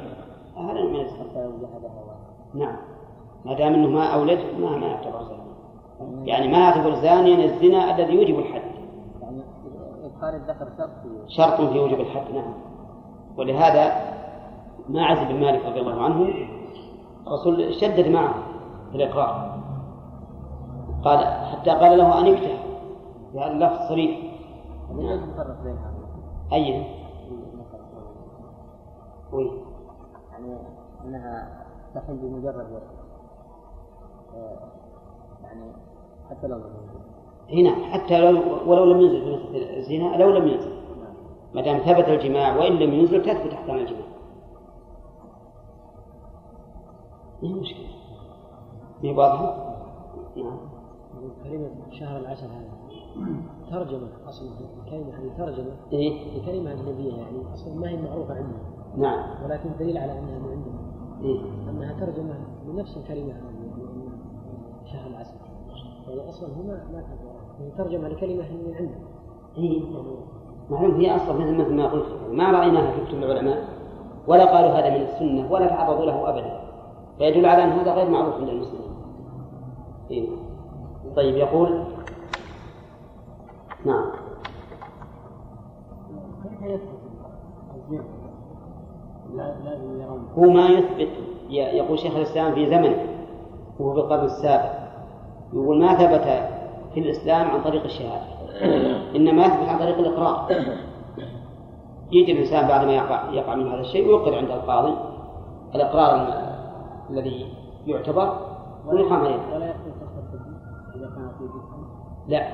هذا 0.57 0.83
من 0.83 0.99
الزنا. 0.99 1.51
نعم. 2.53 2.77
ما 3.45 3.53
دام 3.53 3.73
إنه 3.73 3.87
ما 3.87 4.05
اولد 4.05 4.39
ما 4.59 4.77
ما 4.77 4.87
يعتبر 4.87 5.23
زانيا. 5.23 6.25
يعني 6.25 6.47
ما 6.47 6.57
يعتبر 6.57 6.93
زانيا 6.93 7.45
الزنا 7.45 7.95
الذي 7.95 8.13
يوجب 8.13 8.39
الحد. 8.39 8.70
إدخال 10.21 10.35
الذكر 10.35 10.69
شرط 10.77 10.89
في 11.03 11.35
شرط 11.35 11.61
في 11.61 11.79
وجوب 11.79 11.99
الحد 11.99 12.31
نعم. 12.31 12.53
ولهذا 13.37 14.11
ما 14.89 15.05
عز 15.05 15.27
بن 15.27 15.39
مالك 15.39 15.65
رضي 15.65 15.79
الله 15.79 16.03
عنه 16.03 16.33
الرسول 17.27 17.73
شدد 17.73 18.07
معه 18.07 18.33
في 18.91 18.95
الإقرار. 18.97 19.61
قال 21.03 21.19
حتى 21.25 21.69
قال 21.69 21.97
له 21.97 22.19
أن 22.19 22.27
يفتح 22.27 22.63
بهذا 23.33 23.51
اللفظ 23.51 23.89
صريح. 23.89 24.19
ليش 24.91 25.21
نفرق 25.21 25.63
بينها؟ 25.63 25.91
أي؟ 26.53 26.85
وي 29.33 29.51
يعني 30.31 30.57
أنها 31.05 31.65
تحل 31.95 32.15
بمجرد 32.15 32.81
آه، 34.35 34.57
يعني 35.43 35.71
حتى 36.29 36.47
لو 36.47 36.57
هنا 37.53 37.75
حتى 37.75 38.21
لو 38.21 38.41
ولو 38.67 38.83
لم 38.83 39.01
ينزل 39.01 39.21
في 39.21 39.49
مثل 39.49 39.77
الزنا 39.77 40.17
لو 40.17 40.29
لم 40.29 40.47
ينزل. 40.47 40.81
ما 41.53 41.61
دام 41.61 41.77
ثبت 41.77 42.09
الجماع 42.09 42.57
وإن 42.57 42.71
لم 42.71 42.93
ينزل 42.93 43.21
تثبت 43.21 43.53
أحكام 43.53 43.75
الجماع. 43.75 44.07
ما 47.43 47.49
هي 47.49 47.53
مشكلة؟ 47.53 47.87
ما 49.03 49.09
هي 49.09 49.13
واضحة؟ 49.13 49.75
نعم. 50.35 50.57
كلمة 51.43 51.69
شهر 51.91 52.17
العسل 52.19 52.45
هذا. 52.45 52.71
ترجمة 53.71 54.07
أصلا 54.27 54.49
الكلمة 54.85 55.17
هذه 55.17 55.37
ترجمة 55.37 55.71
إيه؟ 55.93 56.37
لكلمة 56.37 56.71
أجنبية 56.71 57.13
يعني 57.13 57.53
أصلا 57.53 57.75
ما 57.75 57.89
هي 57.89 57.97
معروفة 57.97 58.33
عندنا. 58.33 58.59
نعم. 58.97 59.43
ولكن 59.45 59.69
دليل 59.79 59.97
على 59.97 60.11
أنها 60.19 60.39
من 60.39 60.49
عندنا. 60.49 60.81
إيه؟ 61.21 61.69
أنها 61.69 62.05
ترجمة 62.05 62.35
لنفس 62.67 62.97
الكلمة 62.97 63.31
هذه 63.31 63.43
يعني 63.77 64.09
شهر 64.85 65.07
العسل. 65.07 65.35
يعني 66.07 66.29
أصلا 66.29 66.49
هو 66.49 66.63
ما 66.63 66.83
ما 66.93 67.01
كانت 67.01 67.30
وراها. 67.61 67.71
هي 67.77 67.77
ترجمة 67.77 68.07
لكلمة 68.07 68.43
من 68.43 68.75
عندنا 68.75 68.97
إيه؟ 69.57 69.81
معلوم 70.69 70.95
هي 70.95 71.15
أصلا 71.15 71.33
مثل 71.33 71.73
ما 71.73 71.87
قلت 71.87 72.05
ما 72.31 72.51
رأيناها 72.51 72.91
في 72.91 73.05
كتب 73.05 73.23
العلماء 73.23 73.67
ولا 74.27 74.45
قالوا 74.55 74.69
هذا 74.69 74.89
من 74.89 75.01
السنة 75.01 75.51
ولا 75.51 75.67
تعرضوا 75.67 76.05
له 76.05 76.29
أبدا 76.29 76.61
فيدل 77.17 77.45
على 77.45 77.63
أن 77.63 77.69
هذا 77.69 77.93
غير 77.93 78.09
معروف 78.09 78.35
عند 78.35 78.49
المسلمين 78.49 78.91
إيه؟ 80.11 80.29
طيب 81.15 81.35
يقول 81.35 81.83
نعم 83.85 84.11
هو 90.37 90.49
ما 90.49 90.67
يثبت 90.67 91.09
يقول 91.49 91.99
شيخ 91.99 92.15
الإسلام 92.15 92.53
في 92.53 92.69
زمنه 92.69 93.05
وهو 93.79 93.93
في 93.93 93.99
القرن 93.99 94.25
السابع 94.25 94.73
يقول 95.53 95.79
ما 95.79 95.93
ثبت 95.95 96.50
في 96.93 96.99
الإسلام 96.99 97.47
عن 97.51 97.61
طريق 97.63 97.83
الشهادة. 97.83 98.25
إنما 99.15 99.45
يثبت 99.45 99.69
عن 99.69 99.79
طريق 99.79 99.97
الإقرار. 99.97 100.47
يجي 102.11 102.31
الإنسان 102.31 102.67
بعد 102.67 102.85
ما 102.85 102.91
يقع, 102.93 103.29
يقع 103.31 103.55
من 103.55 103.67
هذا 103.71 103.79
الشيء 103.81 104.07
ويقر 104.07 104.37
عند 104.37 104.51
القاضي 104.51 104.93
الإقرار 105.75 106.15
ال- 106.15 106.51
الذي 107.09 107.53
يعتبر 107.85 108.37
ويقام 108.87 109.13
عليه 109.13 109.35
لا. 112.27 112.47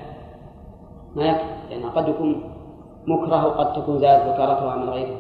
ما 1.15 1.25
يكفي 1.25 1.43
لأن 1.69 1.89
قد 1.89 2.07
يكون 2.07 2.43
مكره 3.07 3.47
وقد 3.47 3.73
تكون 3.73 3.99
زادت 3.99 4.23
وكالتها 4.27 4.75
من 4.75 4.89
غير 4.89 5.17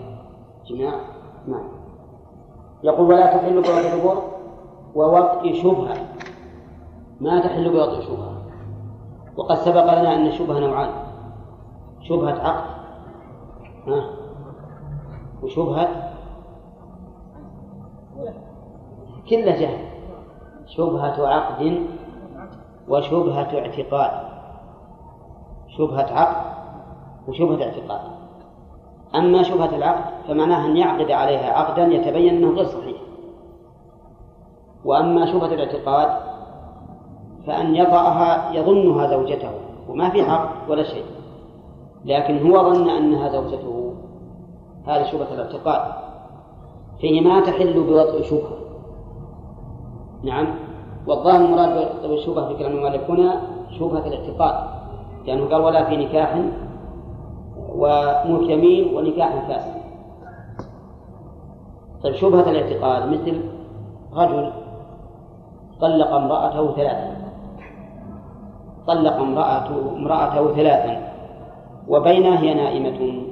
جماع. 0.67 0.93
نعم. 1.47 1.67
يقول 2.83 3.07
ولا 3.07 3.37
تحل 3.37 3.53
بوضع 3.55 3.79
الدبر 3.79 4.17
ووطء 4.95 5.53
شبهة. 5.53 5.93
ما 7.21 7.39
تحل 7.39 7.69
بوطء 7.69 8.01
شبهة 8.01 8.36
وقد 9.37 9.55
سبق 9.55 9.83
لنا 9.83 10.15
أن 10.15 10.27
الشبهة 10.27 10.59
نوعان. 10.59 10.89
شبهة 12.01 12.47
عقد 12.47 12.77
ها 13.87 14.09
وشبهة 15.43 15.87
كلها 19.29 19.55
جهل. 19.55 19.87
شبهة 20.65 21.27
عقد 21.27 21.87
وشبهة 22.87 23.59
اعتقاد. 23.59 24.11
شبهة 25.77 26.13
عقد 26.13 26.57
وشبهة 27.27 27.63
اعتقاد. 27.63 28.01
أما 29.15 29.43
شبهة 29.43 29.75
العقد 29.75 30.27
فمعناها 30.27 30.65
أن 30.65 30.77
يعقد 30.77 31.11
عليها 31.11 31.53
عقدا 31.53 31.83
يتبين 31.83 32.35
أنه 32.35 32.49
غير 32.49 32.65
صحيح. 32.65 32.97
وأما 34.85 35.25
شبهة 35.25 35.53
الاعتقاد 35.53 36.26
فأن 37.47 37.75
يطأها 37.75 38.53
يظنها 38.53 39.07
زوجته 39.07 39.51
وما 39.89 40.09
في 40.09 40.21
عقد 40.21 40.69
ولا 40.69 40.83
شيء. 40.83 41.03
لكن 42.05 42.51
هو 42.51 42.73
ظن 42.73 42.89
أنها 42.89 43.29
زوجته. 43.29 43.93
هذه 44.87 45.03
شبهة 45.03 45.33
الاعتقاد. 45.33 45.81
فهي 47.01 47.21
ما 47.21 47.39
تحل 47.41 47.83
بوضع 47.83 48.21
شبهة. 48.21 48.57
نعم. 50.23 50.47
والظاهر 51.07 51.45
المراد 51.45 51.87
بالشبهة 52.01 52.47
في 52.47 52.55
كلام 52.55 52.71
المؤلف 52.71 53.09
هنا 53.09 53.41
شبهة 53.79 54.07
الاعتقاد. 54.07 54.69
لأنه 55.27 55.45
قال 55.45 55.61
ولا 55.61 55.83
في 55.83 55.97
نكاح 55.97 56.41
وملك 57.75 58.49
يمين 58.49 58.95
ونكاح 58.95 59.47
فاسد. 59.47 59.77
طيب 62.03 62.15
شبهة 62.15 62.49
الاعتقاد 62.49 63.09
مثل 63.09 63.41
رجل 64.13 64.51
طلق 65.81 66.11
امرأته 66.13 66.75
ثلاثا 66.75 67.16
طلق 68.87 69.13
امرأته 69.13 69.95
امرأته 69.95 70.55
ثلاثا 70.55 71.13
وبينها 71.87 72.39
هي 72.39 72.53
نائمة. 72.53 73.23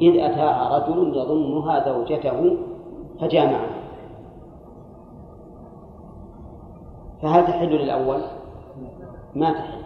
إذ 0.00 0.14
أتاها 0.18 0.78
رجل 0.78 1.16
يظنها 1.16 1.84
زوجته 1.88 2.56
فجامعها. 3.20 3.78
فهل 7.22 7.46
تحل 7.46 7.68
للأول؟ 7.68 8.20
ما 9.34 9.52
تحل 9.52 9.78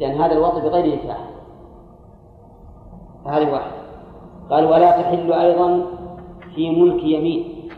لأن 0.00 0.20
هذا 0.20 0.32
الوطء 0.32 0.60
بغير 0.60 0.96
نكاح 0.96 1.18
فهذه 3.24 3.52
واحدة. 3.52 3.76
قال 4.50 4.64
ولا 4.64 4.90
تحل 4.90 5.32
أيضا 5.32 5.82
في 6.54 6.70
ملك 6.70 7.04
يمين. 7.04 7.70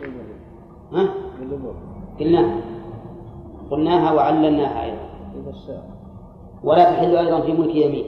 ها؟ 0.92 1.08
قلناها. 2.20 2.60
قلناها 3.70 4.12
وعللناها 4.12 4.84
أيضا. 4.84 5.07
ولا 6.64 6.84
تحل 6.84 7.16
أيضا 7.16 7.40
في 7.40 7.52
ملك 7.52 7.74
يمين. 7.74 8.04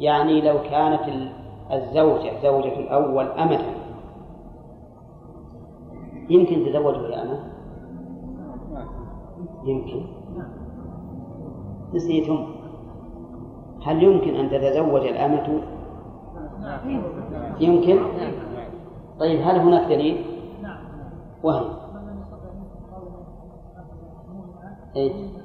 يعني 0.00 0.40
لو 0.40 0.62
كانت 0.62 1.08
ال- 1.08 1.32
الزوجة 1.72 2.42
زوجة 2.42 2.78
الأول 2.80 3.26
أمة. 3.26 3.60
يمكن 6.30 6.64
تزوجه 6.66 7.08
يا 7.08 7.22
أمة؟ 7.22 7.52
يمكن. 9.64 10.06
نسيتم. 11.94 12.46
هل 13.82 14.02
يمكن 14.02 14.34
أن 14.34 14.50
تتزوج 14.50 15.06
الأمة؟ 15.06 15.62
يمكن. 17.60 17.98
طيب 19.20 19.40
هل 19.40 19.56
هناك 19.58 19.86
دليل؟ 19.92 20.24
وهي. 21.42 21.64
إيه؟ 24.96 25.39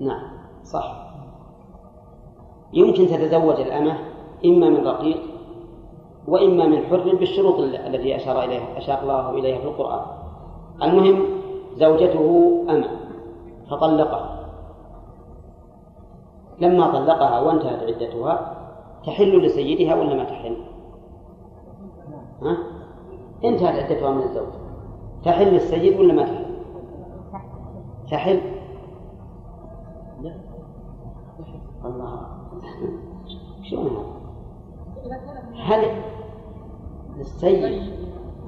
نعم. 0.00 0.22
صح. 0.64 1.08
يمكن 2.72 3.06
تتزوج 3.06 3.60
الأمة 3.60 3.98
إما 4.44 4.68
من 4.68 4.86
رقيق 4.86 5.20
وإما 6.28 6.66
من 6.66 6.82
حر 6.86 7.14
بالشروط 7.16 7.54
ال- 7.58 7.76
التي 7.76 8.16
أشار 8.16 8.44
إليها 8.44 8.78
أشار 8.78 9.02
الله 9.02 9.30
إليها 9.30 9.58
في 9.58 9.64
القرآن. 9.64 10.00
المهم 10.82 11.24
زوجته 11.76 12.50
أمة 12.70 12.88
فطلقها. 13.70 14.34
لما 16.60 16.92
طلقها 16.92 17.40
وانتهت 17.40 17.82
عدتها 17.82 18.54
تحل 19.06 19.38
لسيدها 19.42 19.94
ولا 19.94 20.14
ما 20.14 20.24
تحل؟ 20.24 20.56
ها؟ 22.42 22.56
انتهت 23.44 23.84
عدتها 23.84 24.10
من 24.10 24.22
الزوج. 24.22 24.48
تحل 25.24 25.46
للسيد 25.46 26.00
ولا 26.00 26.12
ما 26.14 26.22
تحل؟ 26.22 26.44
تحل. 28.10 28.40
الله 31.84 32.26
شلون 33.70 33.86
هذا؟ 33.86 34.18
هل 35.64 36.02
للسيد 37.18 37.82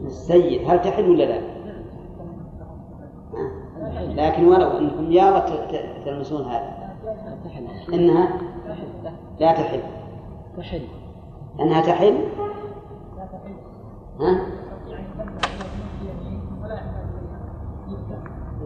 للسيد 0.00 0.70
هل 0.70 0.82
تحل 0.82 1.10
ولا 1.10 1.24
لا؟ 1.24 1.60
لكن 4.08 4.48
ولو 4.48 4.68
أنكم 4.68 5.12
يا 5.12 5.30
تلمسون 6.04 6.42
هذا 6.42 6.90
إنها 7.92 8.28
لا 9.40 9.52
تحل 9.52 9.80
تحل 10.56 10.82
أنها 11.60 11.80
تحل 11.80 12.18
ها؟ 14.20 14.46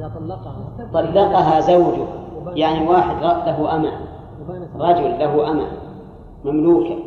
طلقها 0.09 0.89
طلقها 0.93 1.61
زوجه 1.61 2.07
يعني 2.55 2.89
واحد 2.89 3.23
له 3.23 3.77
أمة 3.77 4.14
رجل 4.81 5.19
له 5.19 5.51
أمة 5.51 5.67
مملوكة 6.45 6.99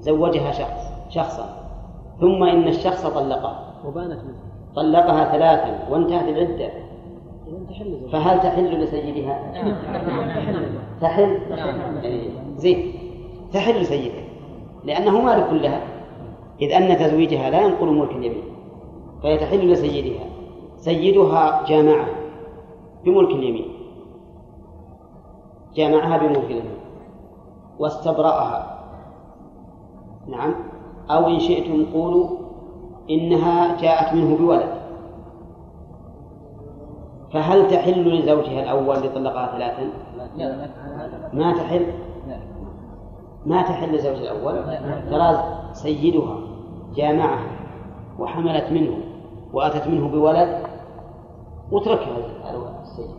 زوجها 0.00 0.52
شخص 0.52 0.88
شخصا. 1.08 1.56
ثم 2.20 2.42
إن 2.42 2.68
الشخص 2.68 3.06
طلقها 3.06 3.74
وبانت 3.86 4.20
منه. 4.24 4.38
طلقها 4.76 5.32
ثلاثا 5.32 5.88
وانتهت 5.90 6.28
العدة. 6.28 6.70
فهل 8.12 8.40
تحل 8.40 8.82
لسيدها؟ 8.82 9.52
تحل؟ 11.00 11.38
إيه. 12.04 12.30
زين. 12.56 12.92
تحل 13.52 13.80
لسيدها. 13.80 14.24
لأنه 14.84 15.20
مالك 15.20 15.52
لها. 15.52 15.80
إذ 16.60 16.72
أن 16.72 16.98
تزويجها 16.98 17.50
لا 17.50 17.60
ينقل 17.60 17.86
ملك 17.86 18.10
اليمين. 18.10 18.42
فهي 19.22 19.38
تحل 19.38 19.70
لسيدها. 19.72 20.24
سيدها 20.76 21.66
جامعها 21.68 22.08
بملك 23.04 23.30
اليمين. 23.30 23.68
جامعها 25.78 26.18
بملك 26.18 26.44
اليمين 26.44 26.78
واستبرأها. 27.78 28.78
نعم. 30.26 30.54
أو 31.10 31.26
إن 31.26 31.38
شئتم 31.40 31.92
قولوا 31.92 32.28
إنها 33.10 33.80
جاءت 33.80 34.14
منه 34.14 34.36
بولد. 34.36 34.78
فهل 37.32 37.70
تحل 37.70 38.18
لزوجها 38.18 38.62
الأول 38.62 38.96
اللي 38.96 39.08
طلقها 39.08 39.46
ثلاثا؟ 39.52 39.90
ما 41.32 41.52
تحل. 41.52 41.86
ما 43.46 43.62
تحل 43.62 43.94
لزوجها 43.94 44.32
الأول. 44.32 44.54
ترى 45.10 45.58
سيدها 45.72 46.38
جامعها 46.94 47.50
وحملت 48.18 48.72
منه 48.72 48.98
وأتت 49.52 49.88
منه 49.88 50.08
بولد 50.08 50.62
وتركها. 51.72 52.16
السيد 52.82 53.10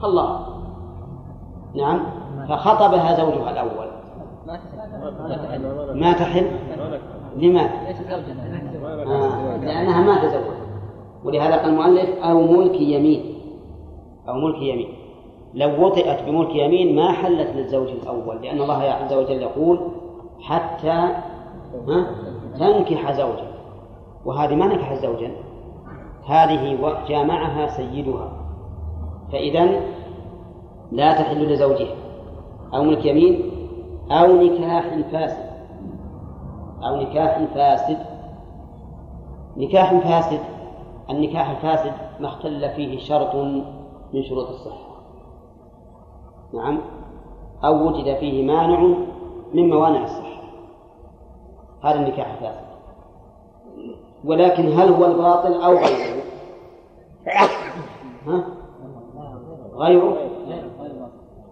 خلاها 0.00 0.57
نعم. 1.78 2.00
فخطبها 2.48 3.16
زوجها 3.16 3.50
الأول. 3.50 3.88
ما 5.94 6.12
تحل؟ 6.12 6.46
لماذا؟ 7.36 7.70
آه. 9.06 9.56
لأنها 9.56 10.00
ما 10.00 10.28
تزوجت 10.28 10.58
ولهذا 11.24 11.56
قال 11.56 11.68
المؤلف 11.70 12.22
أو 12.22 12.40
ملك 12.40 12.80
يمين. 12.80 13.34
أو 14.28 14.34
ملك 14.34 14.62
يمين. 14.62 14.88
لو 15.54 15.86
وطئت 15.86 16.22
بملك 16.26 16.54
يمين 16.54 16.96
ما 16.96 17.12
حلت 17.12 17.50
للزوج 17.56 17.88
الأول 17.88 18.42
لأن 18.42 18.60
الله 18.60 18.82
عز 18.82 19.12
وجل 19.12 19.42
يقول 19.42 19.80
حتى 20.40 21.08
تنكح 22.58 23.12
زوجا. 23.12 23.48
وهذه 24.24 24.54
ما 24.54 24.66
نكحت 24.66 24.96
زوجا. 24.96 25.30
هذه 26.26 26.94
جامعها 27.08 27.66
سيدها. 27.66 28.32
فإذا 29.32 29.80
لا 30.92 31.12
تحل 31.12 31.52
لزوجها. 31.52 31.94
أو 32.74 32.82
ملك 32.82 33.04
يمين 33.04 33.50
أو 34.10 34.36
نكاح 34.36 34.84
فاسد. 35.12 35.48
أو 36.84 36.96
نكاح 36.96 37.44
فاسد. 37.54 37.98
نكاح 39.56 39.94
فاسد. 39.94 40.40
النكاح 41.10 41.50
الفاسد 41.50 41.92
ما 42.20 42.28
اختل 42.28 42.70
فيه 42.70 42.98
شرط 42.98 43.34
من 44.14 44.22
شروط 44.22 44.48
الصحة. 44.48 44.88
نعم. 46.54 46.80
أو 47.64 47.86
وجد 47.86 48.16
فيه 48.16 48.46
مانع 48.46 48.80
من 49.54 49.70
موانع 49.70 50.04
الصحة. 50.04 50.42
هذا 51.84 51.94
النكاح 51.94 52.32
الفاسد. 52.32 52.68
ولكن 54.24 54.66
هل 54.72 54.92
هو 54.92 55.04
الباطل 55.04 55.62
أو 55.62 55.72
غيره؟ 55.72 56.22
ها؟ 58.26 58.44
غيره؟ 59.74 60.16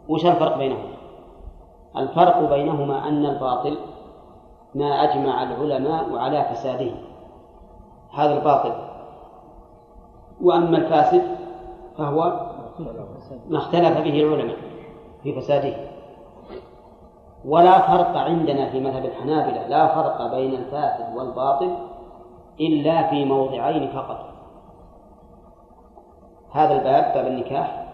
وش 0.09 0.26
الفرق 0.26 0.59
بينهما؟ 0.59 0.96
الفرق 1.96 2.50
بينهما 2.50 3.09
أن 3.09 3.26
الباطل 3.26 3.78
ما 4.74 4.86
أجمع 4.86 5.42
العلماء 5.42 6.16
على 6.16 6.44
فساده. 6.44 6.90
هذا 8.14 8.38
الباطل. 8.38 8.72
وأما 10.42 10.78
الفاسد 10.78 11.22
فهو 11.98 12.50
ما 13.48 13.59
اختلف 13.59 13.98
به 13.98 14.22
العلماء 14.22 14.57
في 15.22 15.40
فساده. 15.40 15.76
ولا 17.44 17.78
فرق 17.78 18.16
عندنا 18.16 18.70
في 18.70 18.80
مذهب 18.80 19.04
الحنابلة 19.04 19.66
لا 19.66 19.94
فرق 19.94 20.30
بين 20.30 20.54
الفاسد 20.54 21.16
والباطل 21.16 21.76
إلا 22.61 23.11
في 23.11 23.24
موضعين 23.24 23.88
فقط. 23.88 24.18
هذا 26.52 26.72
الباب 26.72 27.14
باب 27.14 27.26
النكاح 27.26 27.86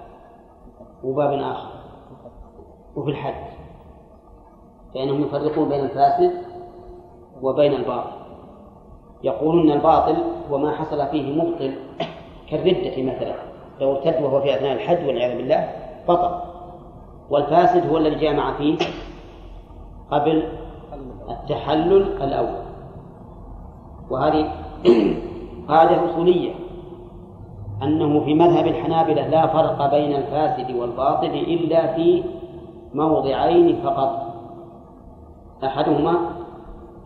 وباب 1.04 1.32
آخر. 1.32 1.71
وفي 2.96 3.10
الحج 3.10 3.52
فإنهم 4.94 5.22
يفرقون 5.22 5.68
بين 5.68 5.80
الفاسد 5.80 6.32
وبين 7.42 7.72
الباطل. 7.72 8.10
يقولون 9.22 9.70
الباطل 9.70 10.16
هو 10.50 10.58
ما 10.58 10.72
حصل 10.72 11.06
فيه 11.06 11.42
مبطل 11.42 11.74
كالردة 12.50 13.02
مثلا. 13.02 13.34
لو 13.80 13.92
ارتد 13.92 14.22
وهو 14.22 14.40
في 14.40 14.54
أثناء 14.54 14.72
الحج 14.72 15.06
والعياذ 15.06 15.36
بالله 15.36 15.68
بطل. 16.08 16.40
والفاسد 17.30 17.86
هو 17.90 17.98
الذي 17.98 18.14
جامع 18.14 18.52
فيه 18.52 18.76
قبل 20.10 20.48
التحلل 21.30 22.22
الأول. 22.22 22.62
وهذه 24.10 24.52
قاعدة 25.68 26.10
أصولية. 26.10 26.54
أنه 27.82 28.24
في 28.24 28.34
مذهب 28.34 28.66
الحنابلة 28.66 29.28
لا 29.28 29.46
فرق 29.46 29.90
بين 29.90 30.16
الفاسد 30.16 30.76
والباطل 30.76 31.26
إلا 31.26 31.94
في 31.94 32.24
موضعين 32.94 33.82
فقط. 33.82 34.32
أحدهما 35.64 36.18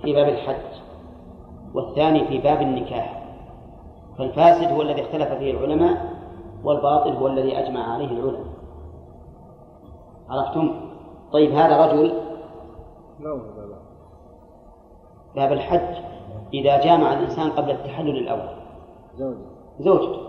في 0.02 0.12
باب 0.12 0.28
الحج 0.28 0.80
والثاني 1.74 2.28
في 2.28 2.38
باب 2.38 2.62
النكاح. 2.62 3.26
فالفاسد 4.18 4.72
هو 4.72 4.82
الذي 4.82 5.02
اختلف 5.02 5.32
فيه 5.32 5.50
العلماء 5.50 6.16
والباطل 6.64 7.10
هو 7.10 7.26
الذي 7.26 7.58
أجمع 7.58 7.92
عليه 7.92 8.06
العلماء. 8.06 8.46
عرفتم؟ 10.30 10.80
طيب 11.32 11.50
هذا 11.50 11.86
رجل 11.86 12.12
باب 15.34 15.52
الحج. 15.52 15.96
إذا 16.54 16.80
جامع 16.80 17.12
الإنسان 17.12 17.50
قبل 17.50 17.70
التحلل 17.70 18.16
الأول. 18.18 18.56
زوجته. 19.16 19.46
زوجته. 19.80 20.20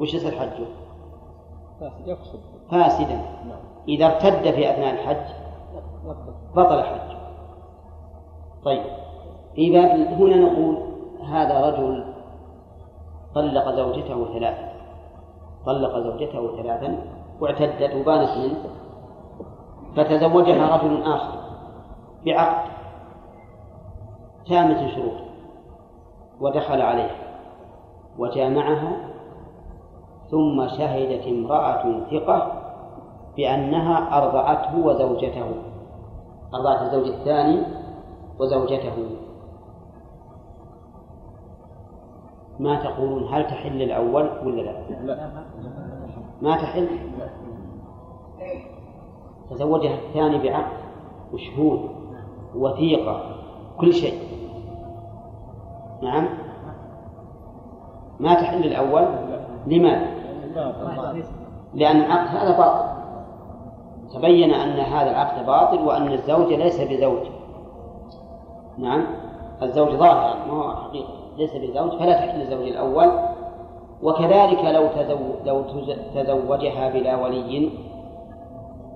وش 0.00 0.14
يصير 0.14 0.32
حجه؟ 0.32 0.66
يقصد 2.06 2.40
فاسدا. 2.70 3.16
نعم. 3.48 3.67
إذا 3.88 4.06
ارتد 4.06 4.50
في 4.50 4.70
أثناء 4.70 4.94
الحج 4.94 5.34
بطل 6.56 6.82
حجه 6.82 7.18
طيب. 8.64 8.82
في 9.54 9.70
باب 9.70 9.90
هنا 9.90 10.36
نقول 10.36 10.78
هذا 11.24 11.70
رجل 11.70 12.04
طلق 13.34 13.70
زوجته 13.70 14.32
ثلاثا 14.32 14.68
طلق 15.66 15.98
زوجته 15.98 16.62
ثلاثا 16.62 16.98
واعتدت 17.40 17.94
وبانت 17.94 18.30
منه. 18.38 18.64
فتزوجها 19.96 20.76
رجل 20.76 21.02
آخر 21.02 21.38
بعقد 22.26 22.70
تامة 24.48 24.84
الشروط 24.84 25.20
ودخل 26.40 26.82
عليها 26.82 27.16
وجامعها 28.18 28.96
ثم 30.30 30.68
شهدت 30.68 31.26
امرأة 31.26 32.00
ثقة 32.10 32.57
بأنها 33.38 34.18
أرضعته 34.18 34.86
وزوجته. 34.86 35.54
أرضعت 36.54 36.82
الزوج 36.82 37.06
الثاني 37.06 37.62
وزوجته. 38.38 39.10
ما 42.58 42.82
تقولون 42.82 43.34
هل 43.34 43.46
تحل 43.46 43.82
الأول 43.82 44.28
ولا 44.44 44.62
لا؟ 44.62 44.72
لا. 45.02 45.30
ما 46.42 46.56
تحل؟ 46.56 46.88
تزوجها 49.50 49.94
الثاني 49.94 50.38
بعقد 50.38 50.78
وشهود 51.32 51.90
وثيقة 52.54 53.22
كل 53.80 53.92
شيء. 53.92 54.18
نعم. 56.02 56.28
ما 58.20 58.34
تحل 58.34 58.64
الأول؟ 58.64 59.08
لماذا؟ 59.66 60.06
لأن 61.74 61.96
العقد 61.96 62.36
هذا 62.36 62.58
باطل. 62.58 62.97
تبين 64.14 64.54
أن 64.54 64.80
هذا 64.80 65.10
العقد 65.10 65.46
باطل 65.46 65.78
وأن 65.78 66.12
الزوج 66.12 66.52
ليس 66.52 66.80
بزوج. 66.80 67.26
نعم؟ 68.78 69.06
الزوج 69.62 69.88
ظاهرا 69.88 70.46
ما 70.46 70.52
هو 70.52 70.76
حقيقة. 70.76 71.08
ليس 71.36 71.56
بزوج 71.56 71.98
فلا 71.98 72.12
تحل 72.12 72.40
الزوج 72.40 72.68
الأول. 72.68 73.10
وكذلك 74.02 74.64
لو 74.64 74.88
لو 75.44 75.62
تزوجها 76.14 76.90
بلا 76.90 77.16
ولي 77.16 77.70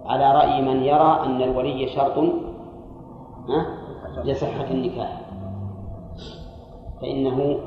على 0.06 0.32
رأي 0.32 0.62
من 0.62 0.82
يرى 0.82 1.20
أن 1.26 1.42
الولي 1.42 1.88
شرط 1.88 2.24
لصحة 4.24 4.70
النكاح. 4.70 5.20
فإنه 7.00 7.58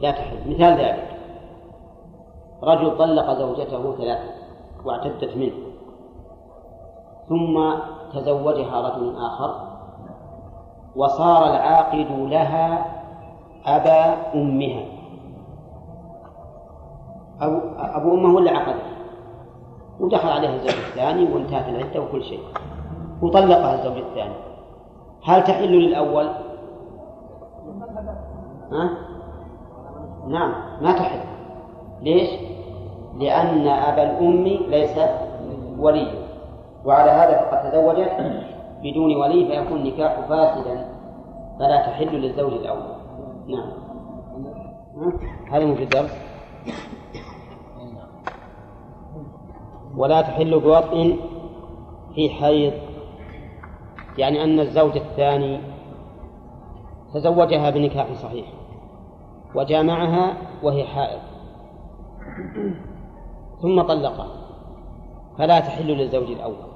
لا 0.00 0.10
تحل. 0.10 0.36
مثال 0.46 0.78
ذلك. 0.78 1.18
رجل 2.62 2.98
طلق 2.98 3.38
زوجته 3.38 3.96
ثلاثة 3.96 4.30
واعتدت 4.84 5.36
منه. 5.36 5.73
ثم 7.28 7.74
تزوجها 8.12 8.80
رجل 8.80 9.16
آخر. 9.16 9.54
وصار 10.96 11.46
العاقد 11.46 12.06
لها 12.10 12.86
أبا 13.66 14.16
أمها. 14.34 14.84
أبو, 17.40 17.60
أبو 17.78 18.14
أمه 18.14 18.34
ولا 18.34 18.50
عقدها 18.50 18.94
ودخل 20.00 20.28
عليها 20.28 20.54
الزوج 20.54 20.70
الثاني 20.70 21.32
وانتهت 21.32 21.68
العدة 21.68 22.00
وكل 22.00 22.24
شيء. 22.24 22.40
وطلقها 23.22 23.74
الزوج 23.74 23.96
الثاني. 23.98 24.34
هل 25.24 25.44
تحل 25.44 25.72
للأول؟ 25.72 26.28
ها؟ 28.72 28.90
نعم 30.28 30.52
ما 30.82 30.92
تحل. 30.92 31.20
ليش؟ 32.02 32.30
لأن 33.18 33.68
أبا 33.68 34.02
الأم 34.02 34.44
ليس 34.44 34.98
وليا 35.78 36.24
وعلى 36.84 37.10
هذا 37.10 37.38
فقد 37.38 37.70
تزوجت 37.70 38.10
بدون 38.82 39.16
ولي 39.16 39.46
فيكون 39.46 39.78
النكاح 39.78 40.20
فاسدا 40.20 40.88
فلا 41.58 41.86
تحل 41.86 42.16
للزوج 42.16 42.52
الأول. 42.52 42.94
نعم. 43.46 43.72
هذا 45.50 45.74
في 45.74 45.82
الدرس؟ 45.82 46.10
ولا 49.96 50.22
تحل 50.22 50.60
بوطء 50.60 51.16
في 52.14 52.30
حيض. 52.30 52.72
يعني 54.18 54.44
أن 54.44 54.60
الزوج 54.60 54.96
الثاني 54.96 55.60
تزوجها 57.14 57.70
بنكاح 57.70 58.12
صحيح 58.12 58.46
وجامعها 59.54 60.36
وهي 60.62 60.84
حائض. 60.84 61.20
ثم 63.62 63.82
طلقها 63.82 64.28
فلا 65.38 65.60
تحل 65.60 65.86
للزوج 65.86 66.30
الأول. 66.30 66.73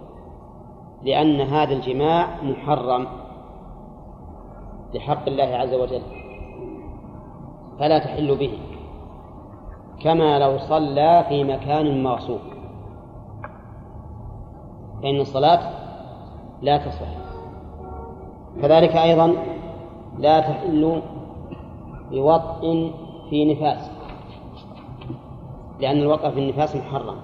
لأن 1.02 1.40
هذا 1.40 1.72
الجماع 1.72 2.42
محرم 2.42 3.06
لحق 4.94 5.28
الله 5.28 5.44
عز 5.44 5.74
وجل. 5.74 6.02
فلا 7.78 7.98
تحل 7.98 8.36
به. 8.36 8.58
كما 10.00 10.38
لو 10.38 10.58
صلى 10.58 11.24
في 11.28 11.44
مكان 11.44 12.02
مغصوب. 12.02 12.40
فإن 15.02 15.20
الصلاة 15.20 15.70
لا 16.62 16.76
تصح 16.78 17.08
كذلك 18.62 18.96
أيضا 18.96 19.34
لا 20.18 20.40
تحل 20.40 21.02
بوطء 22.10 22.92
في 23.30 23.54
نفاس. 23.54 23.90
لأن 25.80 25.98
الوطء 25.98 26.30
في 26.30 26.38
النفاس 26.40 26.76
محرم. 26.76 27.16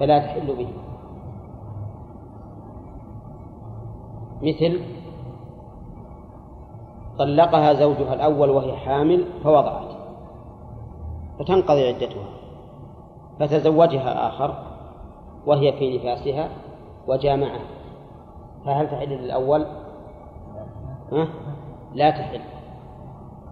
فلا 0.00 0.18
تحل 0.18 0.56
به. 0.56 0.68
مثل 4.42 4.80
طلقها 7.18 7.72
زوجها 7.72 8.14
الأول 8.14 8.50
وهي 8.50 8.76
حامل 8.76 9.24
فوضعت 9.44 9.90
فتنقضي 11.38 11.88
عدتها 11.88 12.26
فتزوجها 13.40 14.28
آخر 14.28 14.54
وهي 15.46 15.72
في 15.72 15.98
نفاسها 15.98 16.48
وجامعها 17.08 17.60
فهل 18.64 18.90
تحل 18.90 19.08
للأول؟ 19.08 19.66
ها؟ 21.12 21.28
لا 21.94 22.10
تحل 22.10 22.40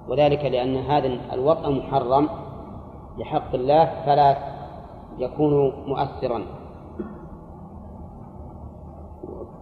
وذلك 0.08 0.44
لأن 0.44 0.76
هذا 0.76 1.18
الوطأ 1.32 1.70
محرم 1.70 2.28
لحق 3.18 3.54
الله 3.54 4.02
فلا 4.06 4.36
يكون 5.18 5.72
مؤثرا 5.86 6.42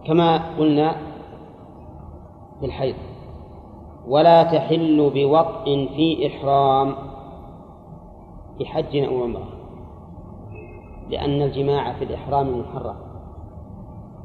كما 0.05 0.57
قلنا 0.57 0.95
في 2.59 2.65
الحيض 2.65 2.95
ولا 4.07 4.43
تحل 4.43 5.11
بوطء 5.15 5.89
في 5.95 6.27
إحرام 6.27 6.95
بحج 8.59 8.97
أو 8.97 9.23
عمرة 9.23 9.47
لأن 11.09 11.41
الجماع 11.41 11.93
في 11.93 12.03
الإحرام 12.03 12.59
محرم. 12.59 12.95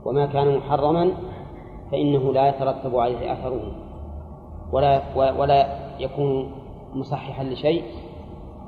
وما 0.05 0.27
كان 0.27 0.57
محرما 0.57 1.13
فإنه 1.91 2.33
لا 2.33 2.49
يترتب 2.49 2.97
عليه 2.97 3.33
أثره 3.33 3.73
ولا 4.73 5.03
ولا 5.17 5.79
يكون 5.99 6.51
مصححا 6.95 7.45
لشيء 7.45 7.83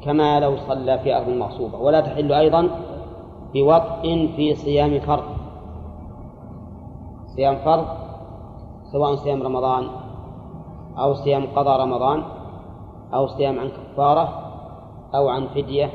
كما 0.04 0.40
لو 0.40 0.56
صلى 0.56 0.98
في 0.98 1.16
أرض 1.16 1.28
مغصوبة. 1.28 1.78
ولا 1.78 2.00
تحل 2.00 2.32
أيضا 2.32 2.68
بوطء 3.54 4.32
في 4.36 4.54
صيام 4.54 5.00
فرض. 5.00 5.24
صيام 7.26 7.56
فرض 7.56 8.03
سواء 8.94 9.14
صيام 9.14 9.42
رمضان 9.42 9.88
أو 10.98 11.14
صيام 11.14 11.46
قضاء 11.56 11.80
رمضان 11.80 12.22
أو 13.14 13.26
صيام 13.26 13.58
عن 13.58 13.68
كفارة 13.68 14.28
أو 15.14 15.28
عن 15.28 15.46
فدية 15.46 15.90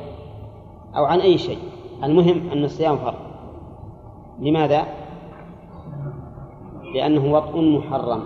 أو 0.96 1.04
عن 1.04 1.20
أي 1.20 1.38
شيء. 1.38 1.58
المهم 2.04 2.50
أن 2.52 2.64
الصيام 2.64 2.96
فرض. 2.96 3.14
لماذا؟ 4.38 4.86
لأنه 6.94 7.32
وطء 7.32 7.60
محرم. 7.60 8.22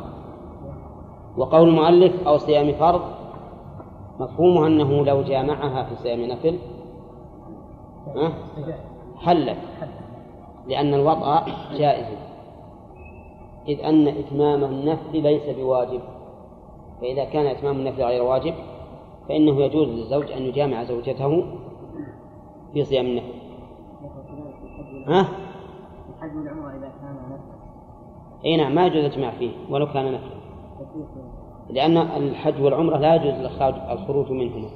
وقول 1.36 1.68
المؤلف 1.68 2.28
أو 2.28 2.38
صيام 2.38 2.72
فرض 2.72 3.02
مفهومه 4.20 4.66
أنه 4.66 5.04
لو 5.04 5.22
جامعها 5.22 5.84
في 5.84 5.96
صيام 5.96 6.20
نفل 6.20 6.58
حلت. 9.18 9.58
لأن 10.66 10.94
الوطأ 10.94 11.44
جائز. 11.78 12.33
إذ 13.68 13.80
أن 13.80 14.08
إتمام 14.08 14.64
النفل 14.64 15.22
ليس 15.22 15.56
بواجب. 15.56 16.00
فإذا 17.00 17.24
كان 17.24 17.46
إتمام 17.46 17.76
النفل 17.76 18.02
غير 18.02 18.22
واجب 18.22 18.54
فإنه 19.28 19.60
يجوز 19.60 19.88
للزوج 19.88 20.32
أن 20.32 20.42
يجامع 20.42 20.84
زوجته 20.84 21.44
في 22.72 22.84
صيام 22.84 23.06
النفل. 23.06 23.34
ها؟ 25.08 25.28
الحج 26.08 26.36
والعمرة 26.36 26.70
إذا 26.70 26.92
كان 27.00 27.16
نفلا 27.24 27.54
أي 28.44 28.56
نعم 28.56 28.74
ما 28.74 28.86
يجوز 28.86 29.04
الإجماع 29.04 29.30
فيه 29.30 29.50
ولو 29.70 29.86
كان 29.86 30.12
نفلا. 30.12 30.34
لأن 31.70 31.96
الحج 31.96 32.62
والعمرة 32.62 32.96
لا 32.96 33.14
يجوز 33.14 33.34
الخروج 33.90 34.30
منهما 34.30 34.68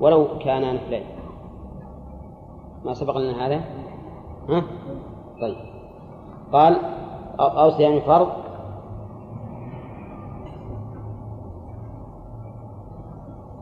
ولو 0.00 0.38
كانا 0.38 0.72
نفلين. 0.72 1.04
ما 2.84 2.94
سبق 2.94 3.16
لنا 3.16 3.46
هذا؟ 3.46 3.64
ها؟ 4.48 4.64
طيب. 5.40 5.56
قال 6.52 6.97
أو 7.40 7.70
صيام 7.70 8.00
فرض. 8.00 8.28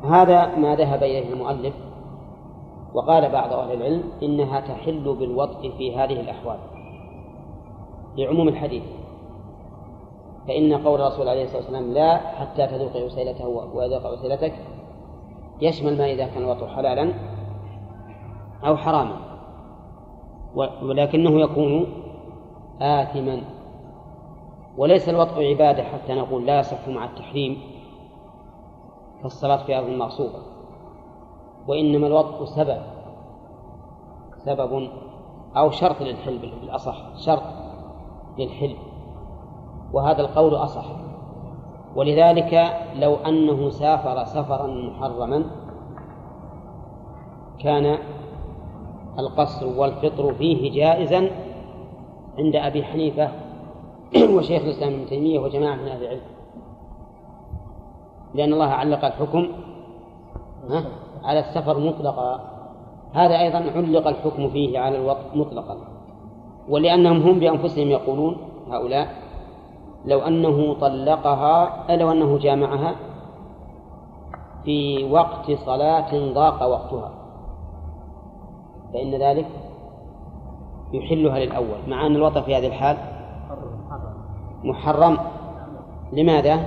هذا 0.04 0.56
ما 0.56 0.76
ذهب 0.76 1.02
إليه 1.02 1.32
المؤلف 1.32 1.74
وقال 2.94 3.32
بعض 3.32 3.52
أهل 3.52 3.72
العلم 3.72 4.02
إنها 4.22 4.60
تحل 4.60 5.16
بالوطء 5.18 5.72
في 5.78 5.96
هذه 5.96 6.20
الأحوال 6.20 6.58
لعموم 8.16 8.48
الحديث. 8.48 8.82
فإن 10.48 10.72
قول 10.72 11.00
الرسول 11.00 11.28
عليه 11.28 11.44
الصلاة 11.44 11.58
والسلام 11.58 11.92
لا 11.92 12.16
حتى 12.16 12.66
تذوق 12.66 12.96
عسيلته 12.96 13.48
ويذوق 13.48 14.06
عسيلتك 14.06 14.52
يشمل 15.60 15.98
ما 15.98 16.12
إذا 16.12 16.26
كان 16.26 16.42
الوطء 16.42 16.66
حلالا 16.66 17.12
أو 18.66 18.76
حراما 18.76 19.16
ولكنه 20.82 21.40
يكون 21.40 21.86
آثما 22.80 23.40
وليس 24.76 25.08
الوطء 25.08 25.44
عبادة 25.44 25.82
حتى 25.82 26.14
نقول 26.14 26.46
لا 26.46 26.58
يصح 26.58 26.88
مع 26.88 27.04
التحريم 27.04 27.60
كالصلاة 29.22 29.64
في 29.64 29.78
أرض 29.78 29.88
مغصوبة. 29.88 30.38
وإنما 31.68 32.06
الوطء 32.06 32.44
سبب 32.44 32.82
سبب 34.36 34.88
أو 35.56 35.70
شرط 35.70 36.02
للحل 36.02 36.38
بالأصح 36.38 37.16
شرط 37.16 37.42
للحل 38.38 38.76
وهذا 39.92 40.20
القول 40.20 40.54
أصح. 40.54 40.86
ولذلك 41.96 42.76
لو 42.94 43.14
أنه 43.14 43.70
سافر 43.70 44.24
سفرا 44.24 44.66
محرما 44.66 45.44
كان 47.58 47.98
القصر 49.18 49.66
والفطر 49.66 50.34
فيه 50.34 50.72
جائزا 50.72 51.30
عند 52.38 52.56
أبي 52.56 52.84
حنيفة 52.84 53.45
وشيخ 54.36 54.62
الإسلام 54.62 54.92
ابن 54.92 55.06
تيمية 55.06 55.38
وجماعة 55.38 55.74
من 55.76 55.88
أهل 55.88 56.02
العلم. 56.02 56.20
لأن 58.34 58.52
الله 58.52 58.66
علق 58.66 59.04
الحكم 59.04 59.48
على 61.24 61.40
السفر 61.40 61.78
مطلقا. 61.78 62.40
هذا 63.12 63.40
أيضا 63.40 63.58
علق 63.58 64.06
الحكم 64.08 64.50
فيه 64.50 64.78
على 64.78 64.98
الوقت 64.98 65.26
مطلقا. 65.34 65.78
ولأنهم 66.68 67.22
هم 67.22 67.38
بأنفسهم 67.38 67.88
يقولون 67.88 68.36
هؤلاء 68.70 69.08
لو 70.04 70.20
أنه 70.20 70.74
طلقها 70.74 71.86
لو 71.96 72.12
أنه 72.12 72.38
جامعها 72.38 72.96
في 74.64 75.04
وقت 75.04 75.52
صلاة 75.52 76.32
ضاق 76.32 76.62
وقتها. 76.62 77.10
فإن 78.92 79.14
ذلك 79.14 79.46
يحلها 80.92 81.38
للأول 81.38 81.78
مع 81.88 82.06
أن 82.06 82.16
الوطن 82.16 82.42
في 82.42 82.56
هذه 82.56 82.66
الحال 82.66 83.15
محرم. 84.64 85.18
لماذا؟ 86.12 86.66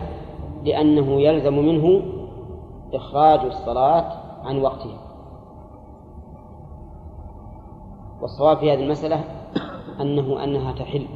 لأنه 0.64 1.22
يلزم 1.22 1.54
منه 1.54 2.02
إخراج 2.94 3.40
الصلاة 3.40 4.12
عن 4.44 4.62
وقتها. 4.62 4.98
والصواب 8.22 8.58
في 8.58 8.74
هذه 8.74 8.84
المسألة 8.84 9.24
أنه 10.02 10.44
أنها 10.44 10.72
تحل. 10.72 11.08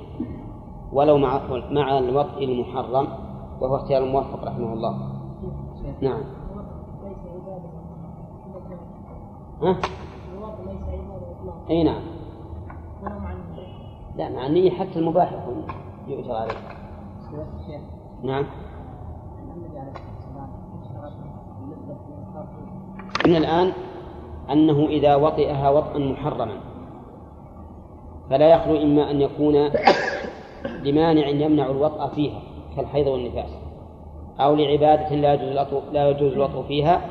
ولو 0.93 1.17
مع 1.17 1.41
مع 1.71 1.97
الوطء 1.97 2.43
المحرم 2.43 3.07
وهو 3.61 3.75
اختيار 3.75 4.03
الموفق 4.03 4.43
رحمه 4.43 4.73
الله. 4.73 4.97
نعم. 6.01 6.23
ها؟ 9.61 9.77
أي 11.69 11.83
نعم. 11.83 12.01
لا 14.15 14.29
مع 14.29 14.47
النية 14.47 14.71
حتى 14.71 14.99
المباح 14.99 15.33
يكون. 15.33 15.65
يؤجر 16.07 16.35
عليه 16.35 16.53
نعم. 18.23 18.45
من 23.25 23.35
الآن 23.35 23.71
أنه 24.51 24.85
إذا 24.85 25.15
وطئها 25.15 25.69
وطئا 25.69 25.99
محرما 25.99 26.57
فلا 28.29 28.49
يخلو 28.49 28.81
إما 28.81 29.11
أن 29.11 29.21
يكون 29.21 29.69
لمانع 30.83 31.27
يمنع 31.27 31.65
الوطأ 31.65 32.07
فيها 32.07 32.39
كالحيض 32.75 33.07
والنفاس 33.07 33.49
أو 34.39 34.55
لعبادة 34.55 35.15
لا 35.15 35.33
يجوز 35.33 35.83
لا 35.91 36.09
يجوز 36.09 36.33
الوطء 36.33 36.63
فيها 36.67 37.01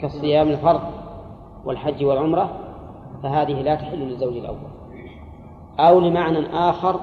كالصيام 0.00 0.48
الفرض 0.48 0.80
والحج 1.64 2.04
والعمرة 2.04 2.50
فهذه 3.22 3.62
لا 3.62 3.74
تحل 3.74 3.98
للزوج 3.98 4.36
الأول. 4.36 4.77
أو 5.80 6.00
لمعنى 6.00 6.46
آخر 6.46 7.00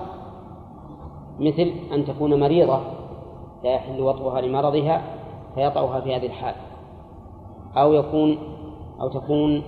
مثل 1.40 1.74
أن 1.94 2.06
تكون 2.06 2.40
مريضة 2.40 2.80
لا 3.64 3.74
يحل 3.76 4.02
وطئها 4.02 4.42
لمرضها 4.42 5.02
فيطأها 5.56 6.02
في 6.02 6.16
هذه 6.16 6.26
الحال 6.26 6.56
أو 7.78 7.94
يكون 7.94 8.38
أو 9.02 9.10
تكون 9.10 9.64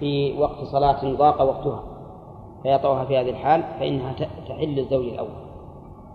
في 0.00 0.38
وقت 0.38 0.64
صلاة 0.64 1.14
ضاق 1.14 1.42
وقتها 1.42 1.82
فيطأها 2.62 3.04
في 3.04 3.18
هذه 3.18 3.30
الحال 3.30 3.62
فإنها 3.78 4.12
تحل 4.48 4.68
للزوج 4.68 5.04
الأول. 5.04 5.46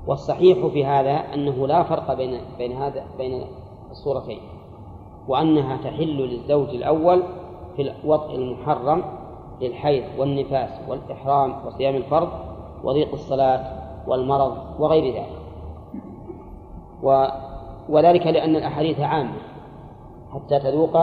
والصحيح 0.08 0.68
في 0.68 0.86
هذا 0.86 1.12
أنه 1.12 1.68
لا 1.68 1.84
فرق 1.84 2.14
بين 2.14 2.42
بين 2.58 2.72
هذا 2.72 3.06
بين 3.18 3.44
الصورتين 3.92 4.40
وأنها 5.28 5.78
تحل 5.78 6.18
للزوج 6.18 6.70
الأول 6.70 7.24
في 7.76 7.82
الوطء 7.82 8.36
المحرم 8.36 9.04
للحيض 9.62 10.04
والنفاس 10.18 10.70
والإحرام 10.88 11.56
وصيام 11.66 11.96
الفرض 11.96 12.30
وضيق 12.84 13.14
الصلاة 13.14 13.82
والمرض 14.08 14.58
وغير 14.80 15.14
ذلك. 15.14 15.42
و 17.04 17.26
وذلك 17.90 18.28
لأن 18.28 18.56
الأحاديث 18.56 19.00
عامة. 19.00 19.38
حتى 20.34 20.60
تذوق 20.60 20.98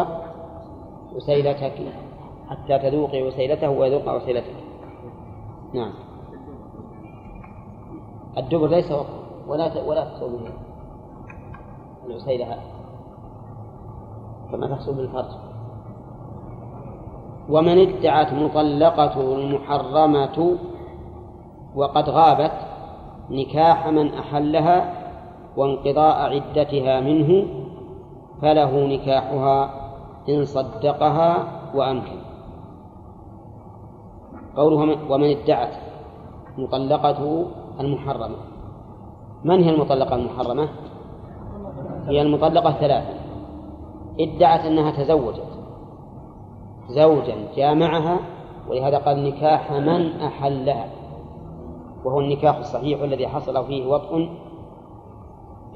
وسيلتك 1.15 1.73
حتى 2.49 2.79
تذوقي 2.79 3.23
وسيلته 3.23 3.71
ويذوق 3.71 4.15
وسيلتك 4.17 4.55
نعم. 5.75 5.93
الدبر 8.39 8.67
ليس 8.67 8.93
وقت. 8.93 9.29
ولا 9.49 9.83
ولا 9.83 10.05
تحصل 10.05 10.31
به 10.33 10.51
العسيلة 12.07 12.47
هذه 12.55 12.63
كما 14.51 14.67
تحصل 14.67 14.95
بالفرج 14.95 15.48
ومن 17.49 17.79
ادعت 17.79 18.33
مطلقة 18.33 19.35
المحرمة 19.37 20.57
وقد 21.75 22.11
غابت 22.11 22.53
نكاح 23.31 23.89
من 23.89 24.15
أحلها 24.15 24.93
وانقضاء 25.57 26.17
عدتها 26.35 27.01
منه 27.01 27.47
فله 28.43 28.87
نكاحها 28.87 29.71
إن 30.29 30.45
صدقها 30.45 31.49
وأمكن. 31.75 32.19
قوله 34.57 35.11
ومن 35.11 35.31
ادعت 35.37 35.75
مطلقته 36.59 37.47
المحرمة. 37.81 38.37
من 39.45 39.63
هي 39.63 39.71
المطلقة 39.71 40.17
المحرمة؟ 40.17 40.69
هي 42.09 42.23
المطلقة 42.23 42.73
ثلاثة. 42.73 43.15
ادعت 44.21 44.61
أنها 44.61 44.91
تزوجت. 44.91 45.58
زوجا 46.89 47.37
جامعها 47.57 48.19
ولهذا 48.69 48.99
قال 48.99 49.25
نكاح 49.25 49.73
من 49.73 50.21
أحلها. 50.21 50.89
وهو 52.05 52.21
النكاح 52.21 52.57
الصحيح 52.57 53.03
الذي 53.03 53.29
حصل 53.29 53.67
فيه 53.67 53.87
وطء 53.87 54.29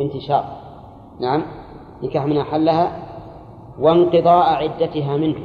انتشار 0.00 0.44
نعم. 1.20 1.42
نكاح 2.02 2.26
من 2.26 2.38
أحلها 2.38 3.02
وانقضاء 3.78 4.54
عدتها 4.54 5.16
منه. 5.16 5.38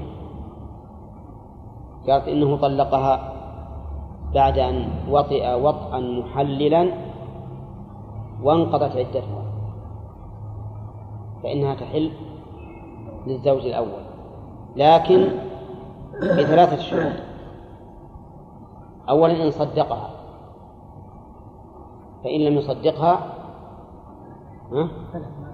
قالت 2.08 2.28
إنه 2.28 2.58
طلقها 2.58 3.34
بعد 4.34 4.60
أن 4.60 4.90
وطئ 5.10 5.54
وطئا 5.54 6.00
محللا 6.00 6.92
وانقضت 8.44 8.98
عدتها. 8.98 9.44
فإنها 11.44 11.76
تحل 11.76 12.12
للزوج 13.28 13.66
الأول. 13.66 14.08
لكن 14.76 15.30
بثلاثة 16.22 16.78
شروط. 16.78 17.14
أولا 19.10 19.44
إن 19.44 19.52
صدقها. 19.52 20.10
فإن 22.24 22.40
لم 22.40 22.54
يصدقها 22.54 23.34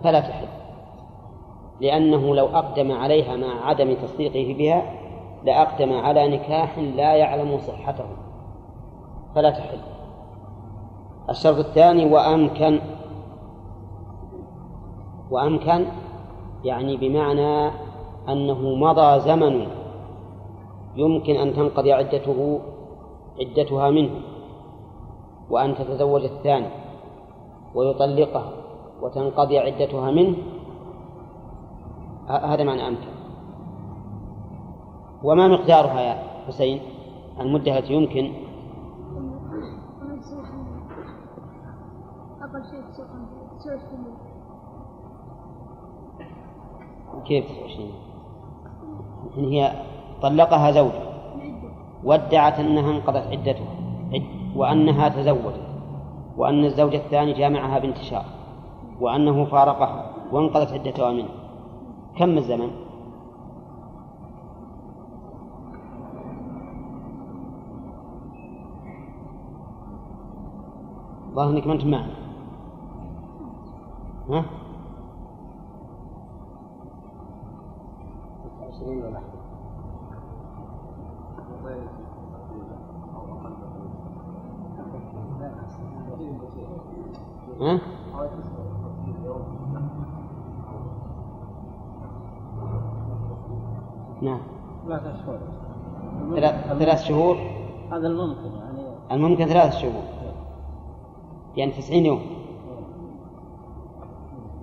فلا 0.04 0.20
تحل. 0.20 0.48
لأنه 1.82 2.36
لو 2.36 2.46
أقدم 2.46 2.92
عليها 2.92 3.36
مع 3.36 3.66
عدم 3.66 3.94
تصديقه 3.94 4.58
بها 4.58 4.84
لأقدم 5.44 5.94
على 5.94 6.38
نكاح 6.38 6.80
لا 6.80 7.16
يعلم 7.16 7.58
صحته. 7.58 8.06
فلا 9.36 9.50
تحل. 9.50 9.80
الشرط 11.30 11.58
الثاني 11.58 12.14
وأمكن 12.14 12.80
وأمكن 15.32 15.86
يعني 16.64 16.98
بمعنى 16.98 17.72
أنه 18.30 18.76
مضى 18.76 19.20
زمن 19.20 19.68
يمكن 20.96 21.36
أن 21.36 21.54
تنقضي 21.54 21.94
عدته 21.94 22.60
عدتها 23.40 23.90
منه 23.90 24.22
وأن 25.50 25.76
تتزوج 25.76 26.24
الثاني 26.24 26.70
ويطلقها 27.76 28.52
وتنقضي 29.02 29.58
عدتها 29.60 30.12
منه. 30.12 30.38
هذا 32.28 32.64
معنى 32.64 32.88
أمكن 32.88 33.14
وما 35.24 35.48
مقدارها 35.48 36.02
يا 36.02 36.16
حسين؟ 36.48 36.82
المدة 37.40 37.78
التي 37.78 37.94
يمكن. 37.94 38.34
كيف 47.26 47.46
29 47.46 47.92
هي 49.36 49.84
طلقها 50.24 50.72
زوجها 50.72 51.14
وادعت 52.04 52.60
أنها 52.60 52.92
انقضت 52.92 53.28
عدتها 53.32 53.68
وأنها 54.56 55.10
تزوجت 55.10 55.62
وأن 56.38 56.66
الزوج 56.66 56.96
الثاني 56.96 57.34
جامعها 57.34 57.80
بانتشار 57.80 58.26
وأنه 59.02 59.46
فارقها 59.46 60.12
وانقضت 60.32 60.74
عدتها 60.74 61.12
منه 61.12 61.30
كم 62.18 62.38
الزمن؟ 62.38 62.72
ظاهر 71.34 71.50
إنك 71.50 71.68
ما 71.68 71.74
أنت 71.74 71.86
معنا 71.86 72.16
ها؟ 74.30 74.46
عشرين 78.70 78.98
ولا 78.98 79.33
ها؟ 87.62 87.82
نعم. 94.22 94.40
ثلاث 94.88 95.26
شهور. 95.26 95.40
ثلاث 96.80 97.04
شهور؟ 97.04 97.36
هذا 97.92 98.08
الممكن 98.08 98.52
يعني. 98.56 98.84
الممكن 99.12 99.46
ثلاثة 99.46 99.78
شهور. 99.78 100.04
يعني 101.58 101.72
تسعين 101.72 102.06
يوم. 102.06 102.22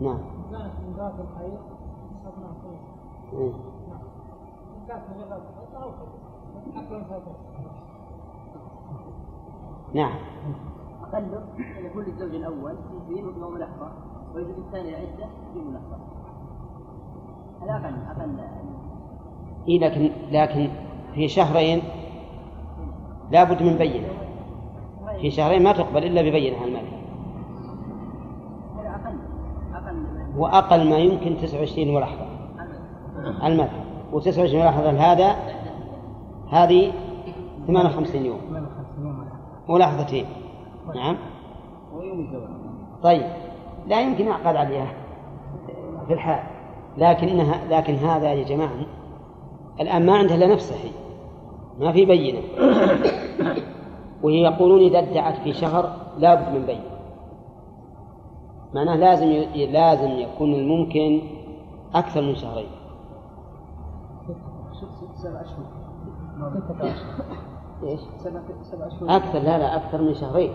نعم. 0.00 0.18
إيه. 3.32 3.52
نعم. 9.94 10.14
أقل 11.12 11.24
يكون 11.84 12.04
للزوج 12.04 12.34
الأول 12.34 12.74
يجيب 13.08 13.24
يوم 13.38 13.56
الأحرى 13.56 13.92
ويجب 14.34 14.58
الثاني 14.58 14.88
يجيب 14.88 15.68
الأحرى 15.68 16.00
هذا 17.62 17.76
أقل 17.76 17.94
أقل؟ 17.94 18.38
إيه 19.68 19.80
لكن 19.80 20.10
لكن 20.30 20.70
في 21.14 21.28
شهرين 21.28 21.82
لا 23.30 23.44
بد 23.44 23.62
من 23.62 23.78
بينة. 23.78 24.08
في 25.20 25.30
شهرين 25.30 25.62
ما 25.62 25.72
تقبل 25.72 26.04
إلا 26.04 26.22
ببينة 26.22 26.64
المال. 26.64 26.86
هذا 28.76 28.88
أقل؟ 28.88 29.18
أقل 29.74 30.06
وأقل 30.36 30.90
ما 30.90 30.98
يمكن 30.98 31.36
29 31.36 31.94
ملاحظة 31.94 32.26
المذهب 33.44 33.84
و29 34.12 34.54
ملاحظة 34.54 34.90
هذا 34.90 35.36
هذه 36.50 36.92
58 37.66 38.26
يوم. 38.26 38.40
ملاحظتين 39.68 40.26
نعم. 40.94 41.16
طيب. 43.02 43.26
لا 43.86 44.00
يمكن 44.00 44.26
يعقد 44.26 44.56
عليها 44.56 44.92
في 46.06 46.12
الحال. 46.12 46.42
لكنها 46.98 47.64
لكن 47.70 47.94
هذا 47.94 48.32
يا 48.32 48.44
جماعة 48.44 48.86
الآن 49.80 50.06
ما 50.06 50.18
عنده 50.18 50.34
إلا 50.34 50.46
نفسه 50.46 50.74
هي. 50.74 50.90
ما 51.80 51.92
في 51.92 52.04
بينة. 52.04 52.42
وهي 54.22 54.42
يقولون 54.42 54.80
إذا 54.80 54.98
ادعت 54.98 55.36
في 55.38 55.52
شهر 55.52 55.96
لا 56.18 56.34
بد 56.34 56.54
من 56.54 56.66
بينة. 56.66 56.90
معناه 58.74 58.96
لازم 58.96 59.26
لازم 59.54 60.10
يكون 60.10 60.54
الممكن 60.54 61.20
أكثر 61.94 62.22
من 62.22 62.34
شهرين. 62.34 62.70
سبع 65.14 65.40
أشهر؟ 65.40 65.64
سبع 68.18 68.40
سبع 68.62 68.86
أشهر. 68.86 69.16
أكثر 69.16 69.38
لا 69.38 69.58
لا 69.58 69.76
أكثر 69.76 70.02
من 70.02 70.14
شهرين. 70.14 70.52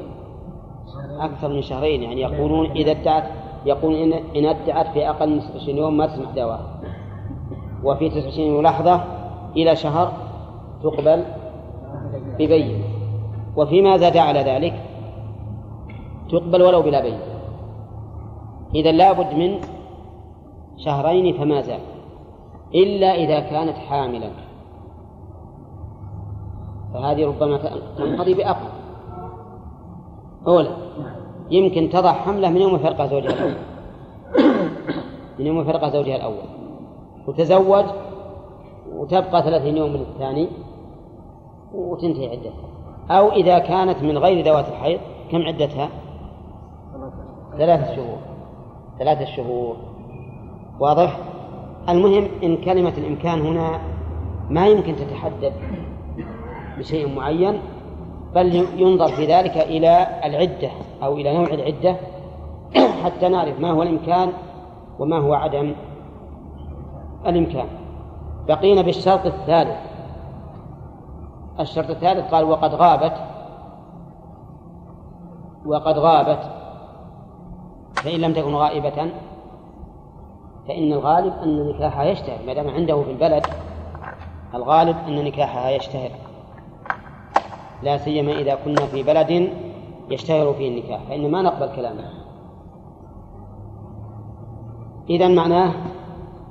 أكثر 1.19 1.47
من 1.47 1.61
شهرين 1.61 2.03
يعني 2.03 2.21
يقولون 2.21 2.71
إذا 2.71 2.91
ادعت 2.91 3.23
يقولون 3.65 3.99
إن 4.01 4.13
إن 4.13 4.45
ادعت 4.45 4.87
في 4.87 5.09
أقل 5.09 5.29
من 5.29 5.39
29 5.39 5.77
يوم 5.77 5.97
ما 5.97 6.05
تسمح 6.07 6.31
دعواها 6.31 6.81
وفي 7.83 8.09
29 8.09 8.63
لحظة 8.63 9.03
إلى 9.55 9.75
شهر 9.75 10.13
تقبل 10.83 11.25
ببين. 12.39 12.83
وفيما 13.55 13.97
زاد 13.97 14.17
على 14.17 14.39
ذلك؟ 14.39 14.73
تقبل 16.31 16.61
ولو 16.61 16.81
بلا 16.81 17.01
بين. 17.01 17.17
إذا 18.75 18.91
لابد 18.91 19.33
من 19.33 19.59
شهرين 20.77 21.37
فما 21.37 21.61
زال 21.61 21.79
إلا 22.75 23.15
إذا 23.15 23.39
كانت 23.39 23.77
حاملا. 23.77 24.29
فهذه 26.93 27.25
ربما 27.25 27.57
تنقضي 27.97 28.33
بأقل. 28.33 28.74
أولى. 30.47 30.75
يمكن 31.51 31.89
تضع 31.89 32.11
حملة 32.11 32.49
من 32.49 32.61
يوم 32.61 32.77
فرق 32.77 33.05
زوجها 33.05 33.29
الأول. 33.29 33.55
من 35.39 35.45
يوم 35.45 35.63
فرق 35.63 35.89
زوجها 35.89 36.15
الأول. 36.15 36.45
وتزوج 37.27 37.85
وتبقى 38.95 39.43
ثلاثين 39.43 39.77
يوم 39.77 39.93
من 39.93 40.01
الثاني 40.01 40.47
وتنتهي 41.73 42.29
عدتها. 42.29 42.65
أو 43.09 43.31
إذا 43.31 43.59
كانت 43.59 44.03
من 44.03 44.17
غير 44.17 44.45
ذوات 44.45 44.67
الحيض 44.67 44.99
كم 45.31 45.41
عدتها؟ 45.41 45.89
ثلاثة 47.57 47.95
شهور. 47.95 48.17
ثلاثة 48.99 49.25
شهور. 49.25 49.75
واضح؟ 50.79 51.19
المهم 51.89 52.27
إن 52.43 52.57
كلمة 52.57 52.93
الإمكان 52.97 53.41
هنا 53.41 53.81
ما 54.49 54.67
يمكن 54.67 54.95
تتحدد 54.95 55.53
بشيء 56.77 57.15
معين. 57.15 57.59
بل 58.35 58.55
ينظر 58.55 59.07
في 59.07 59.25
ذلك 59.25 59.57
إلى 59.57 60.07
العدة 60.25 60.69
أو 61.03 61.13
إلى 61.13 61.37
نوع 61.37 61.47
العدة 61.47 61.95
حتى 63.03 63.29
نعرف 63.29 63.59
ما 63.59 63.71
هو 63.71 63.83
الإمكان 63.83 64.33
وما 64.99 65.17
هو 65.17 65.33
عدم 65.33 65.75
الإمكان. 67.27 67.67
بقينا 68.47 68.81
بالشرط 68.81 69.25
الثالث. 69.25 69.77
الشرط 71.59 71.89
الثالث 71.89 72.33
قال 72.33 72.43
وقد 72.43 72.75
غابت 72.75 73.13
وقد 75.65 75.97
غابت. 75.97 76.51
فإن 77.95 78.19
لم 78.19 78.33
تكن 78.33 78.55
غائبة 78.55 79.11
فإن 80.67 80.93
الغالب 80.93 81.33
أن 81.43 81.69
نكاحها 81.69 82.03
يشتهر 82.03 82.37
ما 82.47 82.53
دام 82.53 82.69
عنده 82.69 83.01
في 83.03 83.11
البلد 83.11 83.45
الغالب 84.53 84.97
أن 85.07 85.23
نكاحها 85.25 85.69
يشتهر. 85.69 86.11
لا 87.83 87.97
سيما 87.97 88.31
إذا 88.31 88.55
كنا 88.55 88.85
في 88.85 89.03
بلد 89.03 89.49
يشتهر 90.09 90.53
فيه 90.53 90.69
النكاح 90.69 91.03
فإن 91.09 91.31
ما 91.31 91.41
نقبل 91.41 91.75
كلامه. 91.75 92.03
إذا 95.09 95.27
معناه 95.27 95.73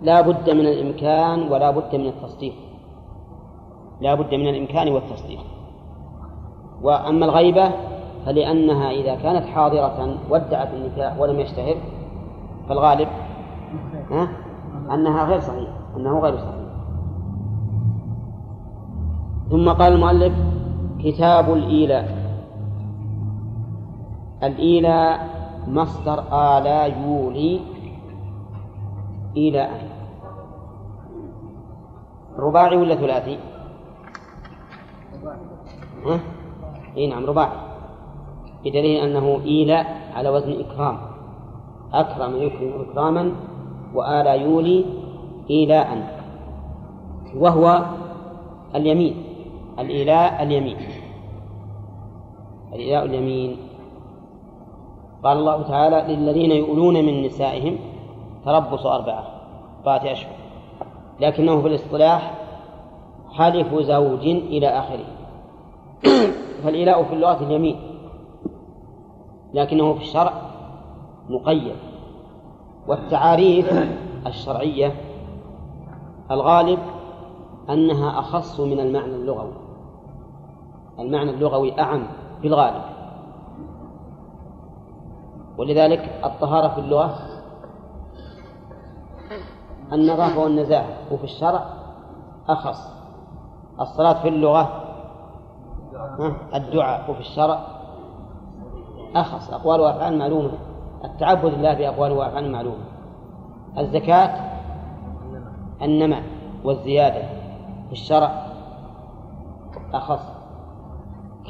لا 0.03 0.21
بد 0.21 0.51
من 0.51 0.67
الإمكان 0.67 1.53
ولا 1.53 1.71
بد 1.71 1.97
من 1.97 2.07
التصديق. 2.07 2.55
لا 4.01 4.15
بد 4.15 4.35
من 4.35 4.49
الإمكان 4.49 4.89
والتصديق. 4.89 5.41
وأما 6.83 7.25
الغيبة 7.25 7.71
فلأنها 8.27 8.91
إذا 8.91 9.15
كانت 9.15 9.47
حاضرة 9.47 10.17
ودعت 10.31 10.75
النكاح 10.75 11.19
ولم 11.19 11.41
يشتهر 11.41 11.77
فالغالب 12.69 13.09
ها؟ 14.11 14.29
أنها 14.95 15.25
غير 15.25 15.41
صحيح 15.41 15.69
أنه 15.97 16.21
غير 16.21 16.37
صحيح. 16.37 16.65
ثم 19.51 19.69
قال 19.69 19.93
المؤلف 19.93 20.54
كتاب 21.05 21.53
الإيلاء. 21.53 22.07
الإيلاء 24.43 25.29
مصدر 25.69 26.19
آلا 26.33 26.87
يولي 26.87 27.61
إيلاء. 29.37 29.71
رباعي 32.39 32.77
ولا 32.77 32.95
ثلاثي؟ 32.95 33.39
ها؟ 36.07 36.21
إي 36.97 37.07
نعم 37.07 37.27
رباعي. 37.27 37.59
بدليل 38.65 39.05
أنه 39.05 39.41
إيلاء 39.45 39.87
على 40.15 40.29
وزن 40.29 40.61
إكرام. 40.61 40.99
أكرم 41.93 42.43
يكرم 42.43 42.73
إكراما 42.81 43.33
وآلى 43.95 44.43
يولي 44.43 44.85
إيلاء. 45.51 45.89
وهو 47.37 47.85
اليمين. 48.75 49.15
الإيلاء 49.79 50.43
اليمين. 50.43 50.77
الإيلاء 52.75 53.05
اليمين. 53.05 53.57
قال 55.25 55.39
الله 55.39 55.63
تعالى 55.63 56.15
للذين 56.15 56.51
يؤلون 56.51 56.95
من 56.95 57.23
نسائهم 57.23 57.79
تربص 58.45 58.87
أربعة 58.87 59.25
أربعة 59.79 60.13
أشهر 60.13 60.33
لكنه 61.21 61.61
في 61.61 61.69
الاصطلاح 61.69 62.35
حلف 63.33 63.75
زوج 63.75 64.27
إلى 64.27 64.69
آخره. 64.69 65.05
فالإيلاء 66.63 67.03
في 67.03 67.13
اللغة 67.13 67.43
اليمين 67.47 67.77
لكنه 69.55 69.95
في 69.95 70.01
الشرع 70.01 70.33
مقيد. 71.29 71.77
والتعاريف 72.89 73.73
الشرعية 74.27 74.95
الغالب 76.31 76.79
أنها 77.71 78.19
أخص 78.19 78.61
من 78.61 78.81
المعنى 78.81 79.15
اللغوي. 79.15 79.53
المعنى 80.99 81.31
اللغوي 81.31 81.81
أعم. 81.81 82.07
في 82.45 82.49
الغالب. 82.49 82.83
ولذلك 85.59 86.21
الطهارة 86.25 86.69
في 86.69 86.81
اللغة 86.81 87.15
النظافة 89.93 90.39
والنزاهة 90.39 90.97
وفي 91.13 91.25
الشرع 91.25 91.67
أخص. 92.49 92.93
الصلاة 93.81 94.23
في 94.23 94.29
اللغة 94.29 94.85
الدعاء 96.55 97.11
وفي 97.11 97.21
الشرع 97.21 97.61
أخص. 99.17 99.53
أقوال 99.53 99.81
وأفعال 99.81 100.19
معلومة. 100.19 100.53
التعبد 101.05 101.45
لله 101.55 101.75
بأقوال 101.75 102.13
وأفعال 102.13 102.53
معلومة. 102.53 102.85
الزكاة 103.79 104.41
النماء 105.83 106.23
والزيادة 106.65 107.23
في 107.87 107.93
الشرع 107.93 108.47
أخص. 109.95 110.34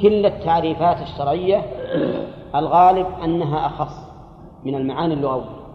كل 0.01 0.25
التعريفات 0.25 1.01
الشرعية 1.01 1.57
الغالب 2.55 3.07
أنها 3.23 3.65
أخص 3.65 4.05
من 4.65 4.75
المعاني 4.75 5.13
اللغوية 5.13 5.65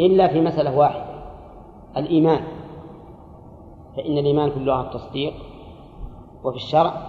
إلا 0.00 0.28
في 0.28 0.40
مسألة 0.40 0.78
واحدة 0.78 1.04
الإيمان. 1.96 2.40
فإن 3.96 4.18
الإيمان 4.18 4.50
في 4.50 4.56
اللغة 4.56 4.80
التصديق 4.80 5.34
وفي 6.44 6.56
الشرع 6.56 7.06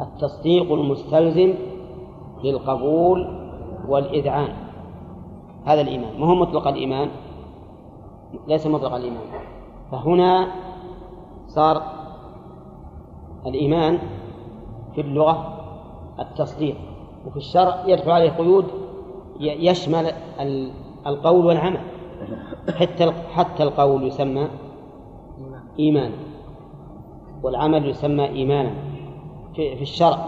التصديق 0.00 0.72
المستلزم 0.72 1.54
للقبول 2.44 3.48
والإذعان. 3.88 4.54
هذا 5.64 5.80
الإيمان. 5.80 6.20
ما 6.20 6.26
هو 6.26 6.34
مطلق 6.34 6.68
الإيمان؟ 6.68 7.08
ليس 8.48 8.66
مطلق 8.66 8.94
الإيمان. 8.94 9.24
فهنا 9.92 10.48
صار 11.46 12.01
الإيمان 13.46 13.98
في 14.94 15.00
اللغة 15.00 15.58
التصديق 16.20 16.76
وفي 17.26 17.36
الشرع 17.36 17.82
يدخل 17.86 18.10
عليه 18.10 18.30
قيود 18.30 18.64
يشمل 19.40 20.12
القول 21.06 21.46
والعمل. 21.46 21.80
حتى 22.74 23.12
حتى 23.32 23.62
القول 23.62 24.06
يسمى 24.06 24.48
إيمانا 25.78 26.14
والعمل 27.42 27.88
يسمى 27.88 28.24
إيمانا 28.28 28.72
في 29.54 29.82
الشرع 29.82 30.18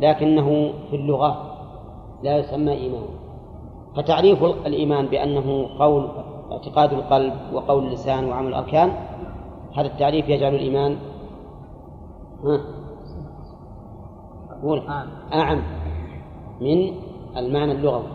لكنه 0.00 0.72
في 0.90 0.96
اللغة 0.96 1.54
لا 2.22 2.38
يسمى 2.38 2.72
إيمانا. 2.72 3.08
فتعريف 3.96 4.44
الإيمان 4.44 5.06
بأنه 5.06 5.68
قول 5.78 6.08
اعتقاد 6.52 6.92
القلب 6.92 7.34
وقول 7.52 7.86
اللسان 7.86 8.24
وعمل 8.24 8.48
الأركان 8.48 8.92
هذا 9.76 9.86
التعريف 9.86 10.28
يجعل 10.28 10.54
الإيمان 10.54 10.96
قول 14.62 14.82
أعم. 15.32 15.62
من 16.60 16.94
المعنى 17.36 17.72
اللغوي. 17.72 18.06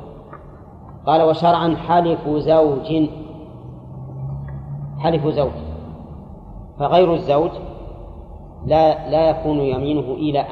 قال 1.06 1.22
وشرعا 1.22 1.76
حلف 1.76 2.30
زوج. 2.30 3.10
حلف 5.00 5.28
زوج. 5.28 5.52
فغير 6.80 7.14
الزوج 7.14 7.52
لا 8.66 9.10
لا 9.10 9.30
يكون 9.30 9.60
يمينه 9.60 10.16
إيلاء 10.16 10.48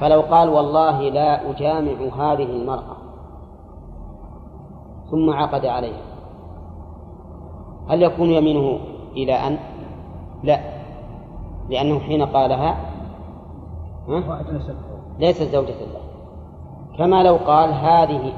فلو 0.00 0.20
قال 0.20 0.48
والله 0.48 1.00
لا 1.08 1.50
أجامع 1.50 1.92
هذه 1.92 2.42
المرأة. 2.42 2.96
ثم 5.10 5.30
عقد 5.30 5.66
عليها. 5.66 6.02
هل 7.88 8.02
يكون 8.02 8.30
يمينه 8.30 8.78
إلى 9.16 9.32
أن؟ 9.32 9.58
لا. 10.42 10.79
لأنه 11.70 11.98
حين 11.98 12.22
قالها 12.22 12.76
ليست 15.18 15.42
زوجة 15.42 15.66
له 15.68 16.00
كما 16.98 17.22
لو 17.22 17.36
قال 17.36 17.72
هذه 17.72 18.32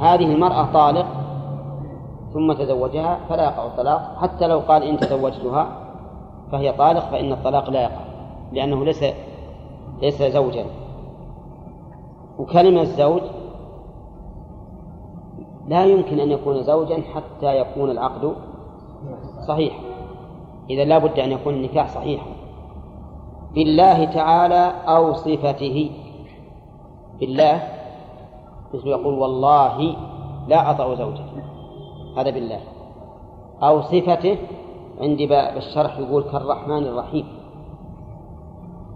هذه 0.00 0.32
المرأة 0.34 0.72
طالق 0.72 1.06
ثم 2.34 2.52
تزوجها 2.52 3.18
فلا 3.28 3.44
يقع 3.44 3.66
الطلاق. 3.66 4.16
حتى 4.20 4.46
لو 4.46 4.58
قال 4.58 4.82
إن 4.82 4.96
تزوجتها 4.96 5.68
فهي 6.52 6.72
طالق 6.72 7.10
فإن 7.10 7.32
الطلاق 7.32 7.70
لا 7.70 7.82
يقع 7.82 8.00
لأنه 8.52 8.84
ليس 8.84 9.04
ليس 10.02 10.22
زوجا. 10.22 10.64
وكلمة 12.38 12.84
زوج 12.84 13.22
لا 15.66 15.84
يمكن 15.84 16.20
أن 16.20 16.30
يكون 16.30 16.62
زوجا 16.62 17.02
حتى 17.14 17.60
يكون 17.60 17.90
العقد 17.90 18.32
صحيح 19.48 19.80
إذا 20.70 20.84
لا 20.84 20.98
بد 20.98 21.18
أن 21.18 21.32
يكون 21.32 21.54
النكاح 21.54 21.88
صحيحا. 21.88 22.35
بالله 23.56 24.04
تعالى 24.04 24.72
أو 24.88 25.12
صفته. 25.12 25.90
بالله 27.20 27.62
مثل 28.74 28.86
يقول 28.86 29.14
والله 29.14 29.96
لا 30.48 30.70
أطأ 30.70 30.94
زوجتي. 30.94 31.42
هذا 32.16 32.30
بالله. 32.30 32.60
أو 33.62 33.82
صفته 33.82 34.38
عندي 35.00 35.26
بالشرح 35.26 35.98
يقول 35.98 36.22
كالرحمن 36.22 36.84
الرحيم. 36.86 37.26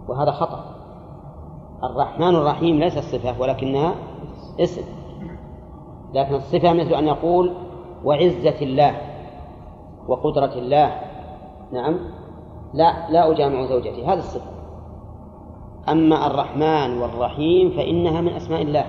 وهذا 0.07 0.31
خطأ. 0.31 0.63
الرحمن 1.83 2.35
الرحيم 2.35 2.79
ليس 2.79 2.97
الصفة 2.97 3.41
ولكنها 3.41 3.95
اسم. 4.59 4.81
لكن 6.13 6.35
الصفة 6.35 6.73
مثل 6.73 6.93
أن 6.93 7.07
يقول 7.07 7.53
وعزة 8.03 8.61
الله 8.61 8.95
وقدرة 10.07 10.53
الله. 10.53 11.01
نعم. 11.71 12.20
لا 12.73 13.09
لا 13.09 13.31
أجامع 13.31 13.65
زوجتي 13.65 14.05
هذه 14.05 14.17
الصفة 14.17 14.51
أما 15.89 16.27
الرحمن 16.27 17.01
والرحيم 17.01 17.69
فإنها 17.69 18.21
من 18.21 18.33
أسماء 18.33 18.61
الله. 18.61 18.85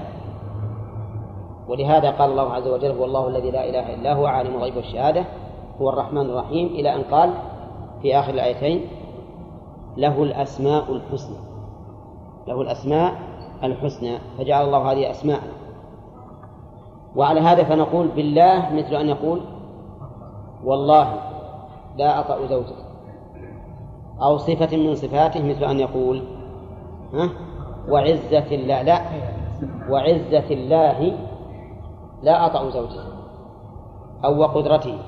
ولهذا 1.68 2.10
قال 2.10 2.30
الله 2.30 2.52
عز 2.52 2.68
وجل 2.68 2.90
هو 2.90 3.04
الله 3.04 3.28
الذي 3.28 3.50
لا 3.50 3.68
إله 3.68 3.94
إلا 3.94 4.14
هو 4.14 4.26
عالم 4.26 4.54
الغيب 4.54 4.76
والشهادة 4.76 5.24
هو 5.80 5.88
الرحمن 5.88 6.30
الرحيم. 6.30 6.66
إلى 6.66 6.94
أن 6.94 7.02
قال 7.02 7.32
في 8.02 8.18
آخر 8.18 8.34
الآيتين 8.34 8.86
له 9.96 10.22
الأسماء 10.22 10.92
الحسنى. 10.92 11.36
له 12.48 12.60
الأسماء 12.60 13.12
الحسنى 13.62 14.18
فجعل 14.38 14.64
الله 14.64 14.92
هذه 14.92 15.10
أسماء. 15.10 15.40
وعلى 17.16 17.40
هذا 17.40 17.64
فنقول 17.64 18.08
بالله 18.08 18.72
مثل 18.72 18.94
أن 18.96 19.08
يقول 19.08 19.40
والله 20.64 21.14
لا 21.96 22.20
أطأ 22.20 22.46
زوجتي. 22.46 22.91
أو 24.22 24.36
صفة 24.38 24.76
من 24.76 24.94
صفاته 24.94 25.48
مثل 25.48 25.64
أن 25.64 25.80
يقول 25.80 26.22
ها؟ 27.14 27.30
وعزة 27.88 28.54
الله 28.54 28.82
لا. 28.82 29.00
وعزة 29.90 30.50
الله 30.50 31.16
لا 32.22 32.46
أطأ 32.46 32.70
زوجتي 32.70 33.12
أو 34.24 34.38
وقدرته 34.40 34.98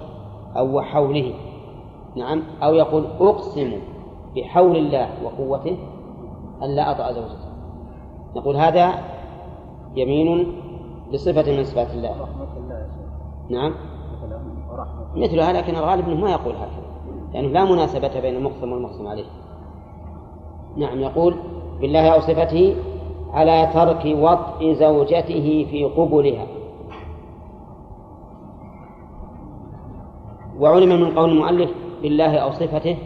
أو 0.56 0.76
وحوله 0.78 1.35
نعم. 2.16 2.43
أو 2.62 2.74
يقول 2.74 3.06
أقسم 3.20 3.72
بحول 4.36 4.76
الله 4.76 5.09
وقوته 5.24 5.78
أن 6.62 6.76
لا 6.76 6.90
أطأ 6.90 7.12
زوجتي 7.12 7.48
نقول 8.36 8.56
هذا 8.56 8.94
يمين 9.97 10.60
بصفة 11.12 11.56
من 11.56 11.64
صفات 11.64 11.90
الله. 11.90 12.28
نعم. 13.51 13.74
مثلها 15.16 15.52
لكن 15.52 15.76
الغالب 15.76 16.09
أنه 16.09 16.20
ما 16.20 16.31
يقول 16.31 16.55
هكذا 16.56 16.84
لأنه 17.35 17.48
لا 17.48 17.65
مناسبة 17.65 18.20
بين 18.20 18.36
المقسم 18.36 18.73
والمقسم 18.73 19.06
عليه. 19.06 19.24
نعم 20.77 21.01
يقول 21.01 21.35
بالله 21.81 22.09
أو 22.09 22.20
صفته 22.20 22.77
على 23.32 23.70
ترك 23.74 24.05
وطء 24.06 24.73
زوجته 24.73 25.66
في 25.70 25.85
قبلها. 25.85 26.47
وعلم 30.61 30.89
من 30.89 31.19
قول 31.19 31.31
المؤلف 31.31 31.70
بالله 32.02 32.39
أو 32.39 32.51
صفته 32.51 32.97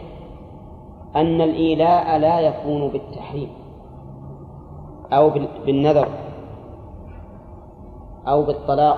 أن 1.15 1.41
الإيلاء 1.41 2.17
لا 2.17 2.39
يكون 2.39 2.87
بالتحريم 2.87 3.49
أو 5.13 5.29
بالنذر 5.65 6.07
أو 8.27 8.43
بالطلاق 8.43 8.97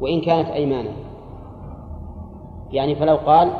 وإن 0.00 0.20
كانت 0.20 0.48
أيمانا. 0.48 1.09
يعني 2.72 2.94
فلو 2.94 3.16
قال 3.16 3.50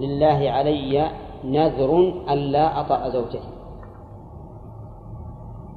لله 0.00 0.50
علي 0.50 1.10
نذر 1.44 1.98
ألا 2.30 2.80
أطأ 2.80 3.08
زوجتي. 3.08 3.40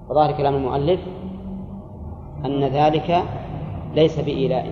وظاهر 0.10 0.32
كلام 0.32 0.56
المؤلف 0.56 1.00
أن 2.46 2.64
ذلك 2.64 3.24
ليس 3.96 4.20
بإيلاء 4.20 4.72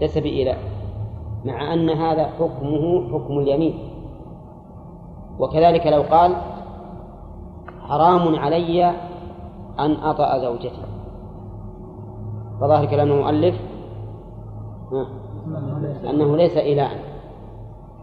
ليس 0.00 0.18
بإيلاء 0.18 0.58
مع 1.44 1.74
أن 1.74 1.90
هذا 1.90 2.26
حكمه 2.26 3.12
حكم 3.12 3.38
اليمين. 3.38 3.78
وكذلك 5.38 5.86
لو 5.86 6.02
قال 6.02 6.36
حرام 7.80 8.36
علي 8.36 8.84
أن 9.78 9.92
أطأ 9.92 10.38
زوجتي. 10.38 10.82
فظاهر 12.60 12.86
كلام 12.86 13.12
المؤلف 13.12 13.54
أنه 16.10 16.36
ليس 16.36 16.56
إيلاء 16.56 16.90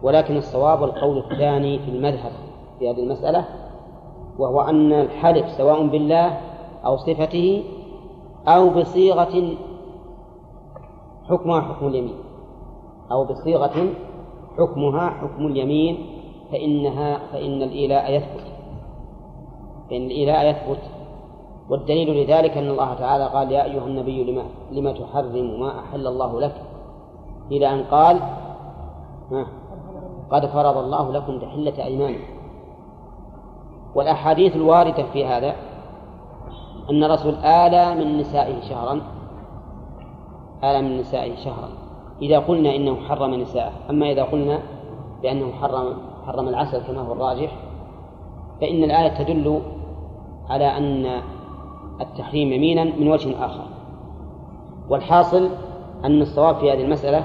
ولكن 0.03 0.37
الصواب 0.37 0.83
القول 0.83 1.17
الثاني 1.17 1.79
في 1.79 1.91
المذهب 1.91 2.31
في 2.79 2.89
هذه 2.89 2.99
المسألة 2.99 3.45
وهو 4.39 4.61
أن 4.61 4.93
الحلف 4.93 5.49
سواء 5.57 5.87
بالله 5.87 6.37
أو 6.85 6.97
صفته 6.97 7.63
أو 8.47 8.69
بصيغة 8.69 9.55
حكمها 11.29 11.61
حكم 11.61 11.87
اليمين. 11.87 12.15
أو 13.11 13.25
بصيغة 13.25 13.93
حكمها 14.57 15.09
حكم 15.09 15.47
اليمين 15.47 15.97
فإنها 16.51 17.17
فإن 17.31 17.61
الإيلاء 17.61 18.13
يثبت. 18.13 18.47
فإن 19.89 20.01
الإيلاء 20.01 20.49
يثبت. 20.49 20.81
والدليل 21.69 22.23
لذلك 22.23 22.57
أن 22.57 22.69
الله 22.69 22.93
تعالى 22.93 23.25
قال 23.25 23.51
يا 23.51 23.63
أيها 23.63 23.85
النبي 23.85 24.23
لما 24.23 24.43
لما 24.71 24.91
تحرم 24.91 25.59
ما 25.59 25.79
أحل 25.79 26.07
الله 26.07 26.41
لك؟ 26.41 26.55
إلى 27.53 27.73
أن 27.73 27.83
قال 27.83 28.19
قد 30.31 30.45
فرض 30.45 30.77
الله 30.77 31.11
لكم 31.11 31.39
تحلة 31.39 31.85
أيمانكم. 31.85 32.33
والأحاديث 33.95 34.55
الواردة 34.55 35.03
في 35.13 35.25
هذا 35.25 35.55
أن 36.89 37.03
الرسول 37.03 37.35
آلى 37.35 37.95
من 37.95 38.17
نسائه 38.17 38.61
شهرا 38.61 39.01
آلى 40.63 40.81
من 40.81 40.97
نسائه 40.97 41.35
شهرا. 41.35 41.69
إذا 42.21 42.39
قلنا 42.39 42.75
إنه 42.75 42.95
حرم 42.95 43.33
نساءه 43.33 43.71
أما 43.89 44.11
إذا 44.11 44.23
قلنا 44.23 44.59
بأنه 45.21 45.51
حرم 45.51 45.93
حرم 46.25 46.47
العسل 46.47 46.87
كما 46.87 47.01
هو 47.01 47.13
الراجح 47.13 47.51
فإن 48.61 48.83
الآية 48.83 49.23
تدل 49.23 49.61
على 50.49 50.65
أن 50.65 51.21
التحريم 52.01 52.53
يمينا 52.53 52.83
من 52.83 53.07
وجه 53.07 53.45
آخر. 53.45 53.65
والحاصل 54.89 55.49
أن 56.05 56.21
الصواب 56.21 56.55
في 56.55 56.71
هذه 56.71 56.81
المسألة 56.81 57.23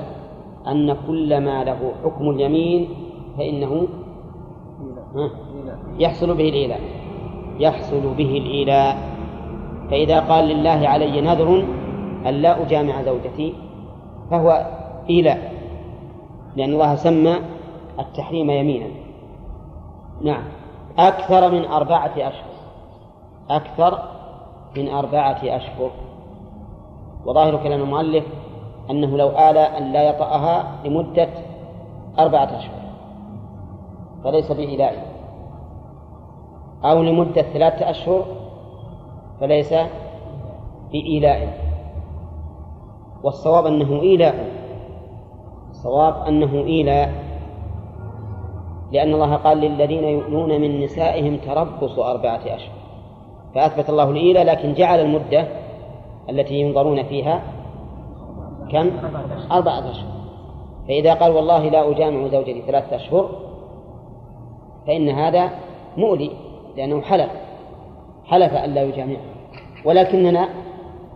أن 0.69 0.97
كل 1.07 1.41
ما 1.41 1.65
له 1.65 1.93
حكم 2.05 2.31
اليمين 2.31 2.89
فإنه 3.39 3.89
يحصل 5.99 6.35
به 6.35 6.49
الإيلاء 6.49 6.81
يحصل 7.59 8.15
به 8.15 8.39
الإيلاء 8.39 8.97
فإذا 9.91 10.21
قال 10.21 10.45
لله 10.45 10.89
علي 10.89 11.21
نذر 11.21 11.65
أن 12.27 12.35
لا 12.35 12.63
أجامع 12.63 13.03
زوجتي 13.03 13.55
فهو 14.31 14.67
إيلاء 15.11 15.53
لأن 16.57 16.73
الله 16.73 16.95
سمى 16.95 17.37
التحريم 17.99 18.51
يمينا. 18.51 18.87
نعم. 20.23 20.43
أكثر 20.99 21.51
من 21.51 21.65
أربعة 21.65 22.13
أشهر. 22.17 22.51
أكثر 23.51 23.99
من 24.77 24.89
أربعة 24.89 25.41
أشهر. 25.45 25.91
وظاهر 27.27 27.57
كلام 27.57 27.81
المؤلف 27.81 28.25
أنه 28.91 29.17
لو 29.17 29.29
آل 29.29 29.59
أن 29.59 29.93
لا 29.93 30.03
يطأها 30.03 30.81
لمدة 30.85 31.29
أربعة 32.19 32.59
أشهر 32.59 32.79
فليس 34.25 34.53
بإيلاء 34.53 35.07
أو 36.85 37.03
لمدة 37.03 37.43
ثلاثة 37.43 37.91
أشهر 37.91 38.25
فليس 39.41 39.75
بإيلاء 40.93 41.59
والصواب 43.23 43.67
أنه 43.67 44.01
إيلاء 44.03 44.35
الصواب 45.71 46.27
أنه 46.29 46.55
إيلاء 46.55 47.29
لأن 48.93 49.15
الله 49.15 49.37
قال 49.37 49.59
للذين 49.59 50.05
يؤلون 50.05 50.61
من 50.61 50.81
نسائهم 50.81 51.37
تربص 51.37 51.99
أربعة 51.99 52.41
أشهر. 52.47 52.79
فأثبت 53.55 53.91
الله 53.91 54.11
الإيلاء 54.11 54.45
لكن 54.45 54.75
جعل 54.75 55.01
المدة 55.01 55.49
التي 56.31 56.55
ينظرون 56.55 57.03
فيها 57.03 57.43
كم؟ 58.71 58.91
أربعة 59.53 59.91
أشهر. 59.91 60.19
فإذا 60.89 61.15
قال 61.15 61.33
والله 61.33 61.69
لا 61.69 61.91
أجامع 61.91 62.29
زوجتي 62.29 62.63
ثلاثة 62.67 62.97
أشهر 62.97 63.31
فإن 64.87 65.09
هذا 65.09 65.51
مؤلي 65.97 66.31
لأنه 66.77 67.01
حلف. 67.01 67.31
حلف 68.25 68.53
أن 68.53 68.75
لا 68.75 68.83
يجامعها 68.83 69.21
ولكننا 69.85 70.49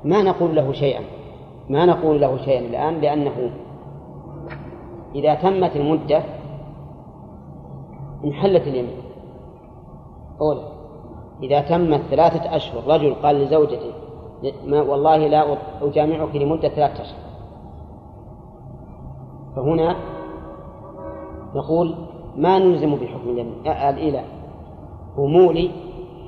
ما 0.05 0.23
نقول 0.23 0.57
له 0.57 0.73
شيئا. 0.73 1.01
ما 1.69 1.87
نقول 1.87 2.21
له 2.21 2.37
شيئا 2.45 2.61
الآن 2.61 3.01
لأنه 3.01 3.51
إذا 5.15 5.35
تمت 5.35 5.77
المدة 5.77 6.23
انحلت 8.25 8.67
اليمين. 8.67 8.97
أولا 10.41 10.63
إذا 11.43 11.61
تمت 11.61 12.01
ثلاثة 12.11 12.57
أشهر 12.57 12.87
رجل 12.87 13.15
قال 13.15 13.37
لزوجته 13.37 13.93
والله 14.71 15.17
لا 15.17 15.57
أجامعك 15.83 16.37
لمدة 16.37 16.69
ثلاثة 16.69 17.03
أشهر. 17.03 17.32
فهنا 19.57 19.97
نقول 21.55 21.95
ما 22.37 22.59
نلزم 22.59 22.95
بحكم 22.97 23.53
الإيلاء؟ 23.67 24.25
هو 25.19 25.27
مولي 25.27 25.71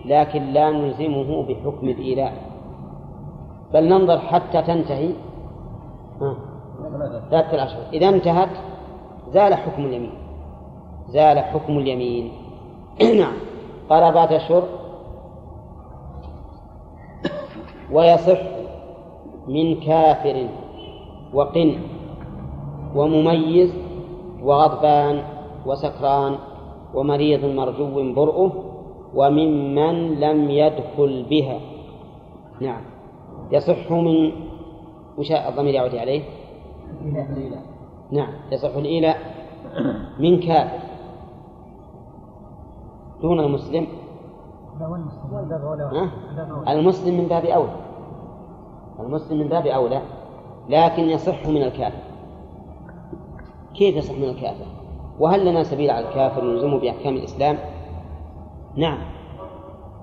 لكن 0.05 0.43
لا 0.43 0.71
نلزمه 0.71 1.43
بحكم 1.43 1.89
الإيلاء. 1.89 2.33
بل 3.73 3.89
ننظر 3.89 4.19
حتى 4.19 4.63
تنتهي. 4.63 5.11
ثلاثة 7.31 7.65
أشهر 7.65 7.83
إذا 7.93 8.09
انتهت 8.09 8.49
زال 9.29 9.55
حكم 9.55 9.85
اليمين. 9.85 10.13
زال 11.09 11.39
حكم 11.39 11.79
اليمين. 11.79 12.33
نعم. 13.21 13.35
قال 13.91 14.03
أربعة 14.03 14.37
أشهر 14.37 14.63
ويصح 17.93 18.39
من 19.49 19.81
كافر 19.81 20.47
وقن. 21.33 21.79
ومميز 22.95 23.75
وغضبان 24.43 25.23
وسكران 25.67 26.35
ومريض 26.95 27.45
مرجو 27.45 28.13
برؤه 28.15 28.53
وممن 29.15 30.21
لم 30.21 30.51
يدخل 30.51 31.27
بها. 31.31 31.59
نعم. 32.61 32.83
يصح 33.53 33.91
من 33.91 34.33
وش 35.19 35.33
الضمير 35.33 35.75
يعود 35.75 35.95
عليه؟ 35.95 36.23
نعم. 38.11 38.33
يصح 38.53 38.77
الإيلاء 38.77 39.17
من 40.19 40.41
كافر 40.41 40.79
دون 43.23 43.41
المسلم. 43.41 43.87
المسلم 46.69 47.15
من 47.19 47.29
باب 47.29 47.45
أولى. 47.45 47.77
المسلم 49.01 49.39
من 49.39 49.49
باب 49.49 49.67
أولى 49.67 50.03
لكن 50.69 51.03
يصح 51.03 51.47
من 51.47 51.63
الكافر 51.63 52.14
كيف 53.75 53.97
يصح 53.97 54.15
من 54.15 54.25
الكافر؟ 54.25 54.67
وهل 55.21 55.47
لنا 55.47 55.63
سبيل 55.63 55.91
على 55.91 56.09
الكافر 56.09 56.45
يلزمه 56.45 56.79
بأحكام 56.79 57.17
الإسلام؟ 57.17 57.59
نعم. 58.77 58.99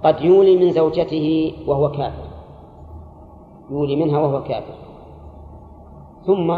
قد 0.04 0.22
يولي 0.22 0.58
من 0.58 0.72
زوجته 0.72 1.54
وهو 1.68 1.92
كافر. 1.92 2.24
يولي 3.72 3.96
منها 3.96 4.20
وهو 4.20 4.44
كافر. 4.44 4.74
ثم 6.26 6.58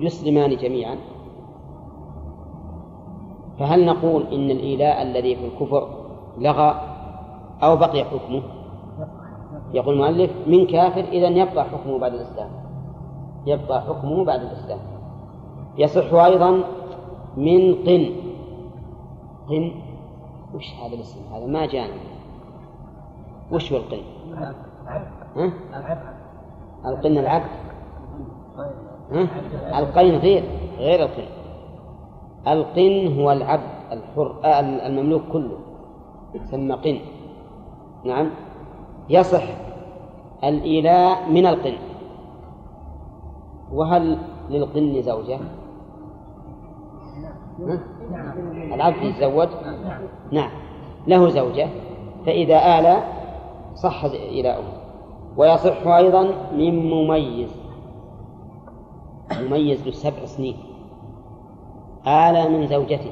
يسلمان 0.00 0.56
جميعا. 0.56 0.96
فهل 3.58 3.86
نقول 3.86 4.22
إن 4.22 4.50
الإيلاء 4.50 5.02
الذي 5.02 5.36
في 5.36 5.46
الكفر 5.46 5.88
لغى 6.38 6.80
أو 7.62 7.76
بقي 7.76 8.04
حكمه؟ 8.04 8.42
يقول 9.74 9.94
المؤلف 9.94 10.30
من 10.46 10.66
كافر 10.66 11.00
إذا 11.00 11.28
يبقى 11.28 11.64
حكمه 11.64 11.98
بعد 11.98 12.14
الإسلام. 12.14 12.50
يبقى 13.46 13.82
حكمه 13.82 14.24
بعد 14.24 14.40
الإسلام. 14.40 14.93
يصح 15.78 16.14
أيضا 16.14 16.50
من 17.36 17.74
قن. 17.74 18.06
قن؟ 19.48 19.72
وش 20.54 20.74
هذا 20.74 20.94
الاسم؟ 20.94 21.18
هذا 21.34 21.46
ما 21.46 21.66
جانا 21.66 21.94
وش 23.52 23.72
هو 23.72 23.78
القن؟ 23.78 24.00
ها؟ 25.36 25.52
القن 26.86 27.18
العبد 27.18 27.50
ها؟ 29.12 29.28
غير 30.18 30.44
غير 30.78 31.02
القن. 31.02 31.26
القن 32.48 33.20
هو 33.20 33.32
العبد 33.32 33.70
الحر 33.92 34.36
آه، 34.44 34.60
المملوك 34.60 35.22
كله. 35.32 35.58
يسمى 36.34 36.74
قن. 36.74 36.98
نعم. 38.04 38.30
يصح 39.10 39.44
الإيلاء 40.44 41.30
من 41.30 41.46
القن. 41.46 41.76
وهل 43.72 44.18
للقن 44.50 45.02
زوجة؟ 45.02 45.38
العبد 48.74 49.02
يتزوج؟ 49.02 49.48
نعم. 50.32 50.50
له 51.06 51.28
زوجة 51.28 51.68
فإذا 52.26 52.78
آل 52.78 53.02
صح 53.74 54.04
إيلاؤه 54.04 54.64
ويصح 55.36 55.86
أيضا 55.86 56.22
من 56.52 56.90
مميز. 56.90 57.56
مميز 59.40 59.88
لسبع 59.88 60.24
سنين. 60.24 60.56
آل 62.06 62.52
من 62.52 62.66
زوجته. 62.66 63.10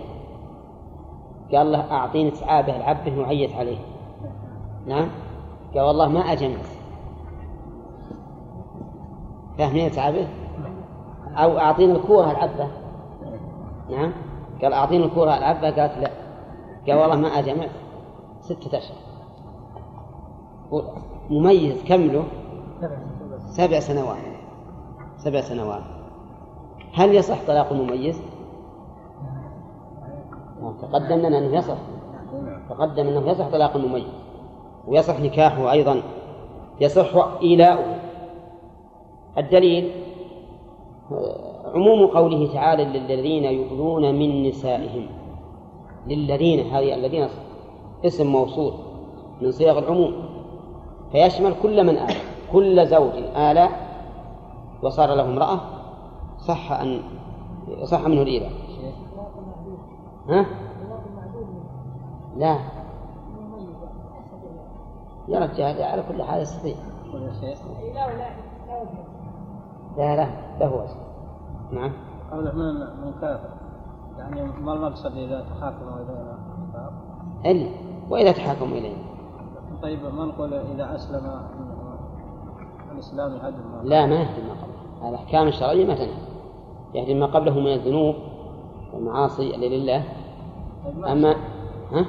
قال 1.55 1.73
له 1.73 1.93
أعطيني 1.93 2.31
تعابه 2.31 2.77
العبه 2.77 3.19
وعيت 3.19 3.55
عليه. 3.55 3.78
نعم. 4.86 5.09
قال 5.74 5.82
والله 5.82 6.09
ما 6.09 6.20
أجنس. 6.20 6.78
فاهمين 9.59 9.90
تعابه 9.90 10.28
أو 11.36 11.59
أعطيني 11.59 11.93
الكورة 11.93 12.31
العبة 12.31 12.69
نعم. 13.90 14.12
قال 14.63 14.73
أعطيني 14.73 15.05
الكورة 15.05 15.39
العبة؟ 15.39 15.71
قالت 15.71 15.99
لا. 15.99 16.11
قال 16.87 16.97
والله 16.97 17.17
ما 17.17 17.29
أجمعت 17.29 17.71
ستة 18.41 18.79
أشهر. 18.79 18.97
مميز 21.31 21.85
كمله 21.85 22.25
سبع 23.47 23.81
سنوات. 23.81 24.17
سبع 25.17 25.41
سنوات. 25.41 25.83
هل 26.95 27.15
يصح 27.15 27.47
طلاق 27.47 27.73
المميز؟ 27.73 28.23
تقدم 30.83 31.19
لنا 31.19 31.39
أنه 31.39 31.57
يصح. 31.57 31.79
تقدم 32.69 33.09
أنه 33.09 33.31
يصح 33.31 33.49
طلاق 33.49 33.77
المميز 33.77 34.13
ويصح 34.87 35.21
نكاحه 35.21 35.73
أيضا. 35.73 36.03
يصح 36.81 37.29
إيلاؤه. 37.43 37.97
الدليل 39.39 39.93
عموم 41.74 42.07
قوله 42.07 42.53
تعالى 42.53 42.85
للذين 42.85 43.44
يؤذون 43.44 44.15
من 44.15 44.49
نسائهم. 44.49 45.07
للذين 46.07 46.66
هذه 46.73 46.94
الذين 46.94 47.28
اسم 48.05 48.27
موصول 48.27 48.73
من 49.40 49.51
صيغ 49.51 49.78
العموم. 49.78 50.12
فيشمل 51.12 51.55
كل 51.62 51.86
من 51.86 51.97
آل 51.97 52.15
كل 52.53 52.86
زوج 52.86 53.12
آل 53.36 53.69
وصار 54.82 55.15
له 55.15 55.24
امرأة 55.24 55.61
صح 56.39 56.73
أن 56.73 57.03
صح 57.85 58.07
منه 58.07 58.23
الإيلاء 58.23 58.51
ها؟ 60.28 60.47
لا. 62.36 62.59
يا 65.28 65.39
رجال 65.39 65.82
على 65.82 66.03
كل 66.09 66.23
حال 66.23 66.43
يستطيع. 66.43 66.74
لا 69.97 70.16
لا 70.16 70.27
لا 70.61 70.66
هو 70.66 70.85
نعم. 71.73 71.93
قوله 72.32 72.53
من 72.53 72.74
من 72.74 73.12
كافر. 73.20 73.49
يعني 74.19 74.43
ما 74.61 74.73
المقصد 74.73 75.16
إذا 75.16 75.40
تحاكموا 75.40 75.97
إلى 75.97 76.36
إلا. 77.51 77.70
وإذا 78.11 78.32
تحاكموا 78.32 78.78
إليه. 78.78 78.97
طيب 79.82 79.99
ما 80.15 80.24
نقول 80.24 80.55
إذا 80.55 80.94
أسلم 80.94 81.43
الإسلام 82.93 83.32
يهدم 83.32 83.73
ما 83.73 83.82
لا 83.85 84.07
ما 84.07 84.15
يهدم 84.15 84.47
ما 84.49 84.55
قبله. 84.55 85.09
الاحكام 85.09 85.49
الشرعيه 85.49 85.86
ما 85.86 85.94
تنهي 85.94 86.32
يهدم 86.94 87.20
ما 87.20 87.27
قبله 87.27 87.61
من 87.61 87.73
الذنوب 87.73 88.15
والمعاصي 88.93 89.55
اللي 89.55 89.78
لله. 89.78 90.05
طيب 90.85 90.99
ما 90.99 91.12
اما 91.12 91.36
ها؟ 91.93 92.07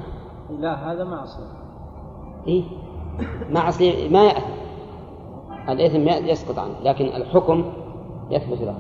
لا 0.60 0.92
هذا 0.92 1.04
معصية. 1.04 1.44
إيه؟ 2.48 2.64
معصية 3.50 4.10
ما 4.10 4.24
يأثم. 4.24 4.54
الإثم 5.70 6.28
يسقط 6.28 6.60
عنه 6.60 6.80
لكن 6.84 7.06
الحكم 7.06 7.74
يثبت 8.30 8.62
له. 8.62 8.76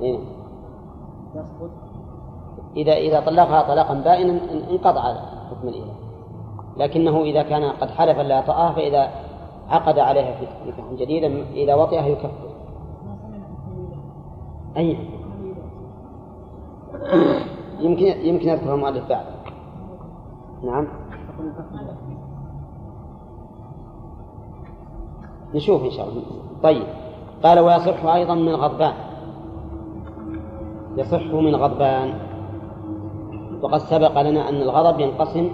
إيه؟ 0.00 0.18
يسقط. 1.34 1.70
إذا 2.76 2.92
إذا 2.92 3.20
طلقها 3.20 3.62
طلاقا 3.62 3.94
بائنا 3.94 4.40
انقطع 4.70 5.14
حكم 5.50 5.68
الإله. 5.68 5.94
لكنه 6.76 7.22
إذا 7.22 7.42
كان 7.42 7.64
قد 7.64 7.90
حلف 7.90 8.18
لا 8.18 8.38
يطأها 8.38 8.72
فإذا 8.72 9.10
عقد 9.68 9.98
عليها 9.98 10.34
في 10.34 10.46
نكاح 10.66 10.92
جديدا 10.92 11.44
إذا 11.52 11.74
وطئها 11.74 12.06
يكفر. 12.06 12.30
أي 14.76 14.98
يمكن 17.80 18.06
يمكن 18.06 18.48
يذكر 18.48 18.74
المؤلف 18.74 19.08
بعد. 19.08 19.24
نعم. 20.62 20.88
نشوف 25.54 25.84
إن 25.84 25.90
شاء 25.90 26.08
الله. 26.08 26.22
طيب. 26.62 26.86
قال 27.42 27.58
ويصح 27.58 28.04
أيضا 28.04 28.34
من 28.34 28.54
غضبان 28.54 28.92
يصح 30.96 31.24
من 31.24 31.56
غضبان. 31.56 32.14
وقد 33.62 33.78
سبق 33.78 34.22
لنا 34.22 34.48
أن 34.48 34.54
الغضب 34.54 35.00
ينقسم 35.00 35.50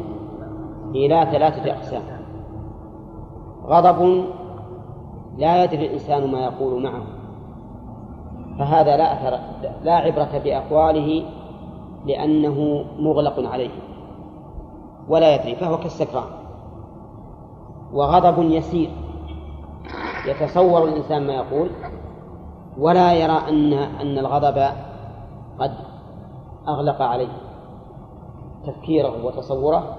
إلى 0.94 1.28
ثلاثة 1.32 1.72
أقسام. 1.72 2.02
غضب 3.66 4.24
لا 5.38 5.64
يدري 5.64 5.86
الإنسان 5.86 6.30
ما 6.30 6.38
يقول 6.38 6.82
معه. 6.82 7.02
فهذا 8.58 8.96
لا 8.96 9.12
أثر 9.12 9.38
لا 9.82 9.94
عبرة 9.94 10.38
بأقواله 10.44 11.22
لأنه 12.06 12.84
مغلق 12.98 13.50
عليه. 13.52 13.70
ولا 15.08 15.34
يدري 15.34 15.54
فهو 15.54 15.78
كالسكران. 15.78 16.30
وغضب 17.92 18.50
يسير. 18.50 18.90
يتصور 20.26 20.84
الإنسان 20.84 21.26
ما 21.26 21.32
يقول 21.32 21.70
ولا 22.78 23.14
يرى 23.14 23.38
أن 23.48 23.72
أن 23.72 24.18
الغضب 24.18 24.66
قد 25.60 25.74
أغلق 26.68 27.02
عليه 27.02 27.32
تفكيره 28.66 29.24
وتصوره 29.24 29.96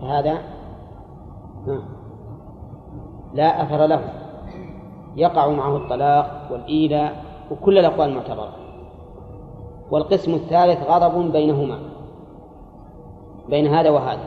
فهذا 0.00 0.38
لا 3.34 3.62
أثر 3.62 3.86
له. 3.86 4.00
يقع 5.16 5.48
معه 5.48 5.76
الطلاق 5.76 6.48
والإيلاء 6.50 7.24
وكل 7.50 7.78
الأقوال 7.78 8.08
المعتبرة. 8.08 8.52
والقسم 9.90 10.34
الثالث 10.34 10.90
غضب 10.90 11.32
بينهما 11.32 11.78
بين 13.48 13.66
هذا 13.66 13.90
وهذا. 13.90 14.24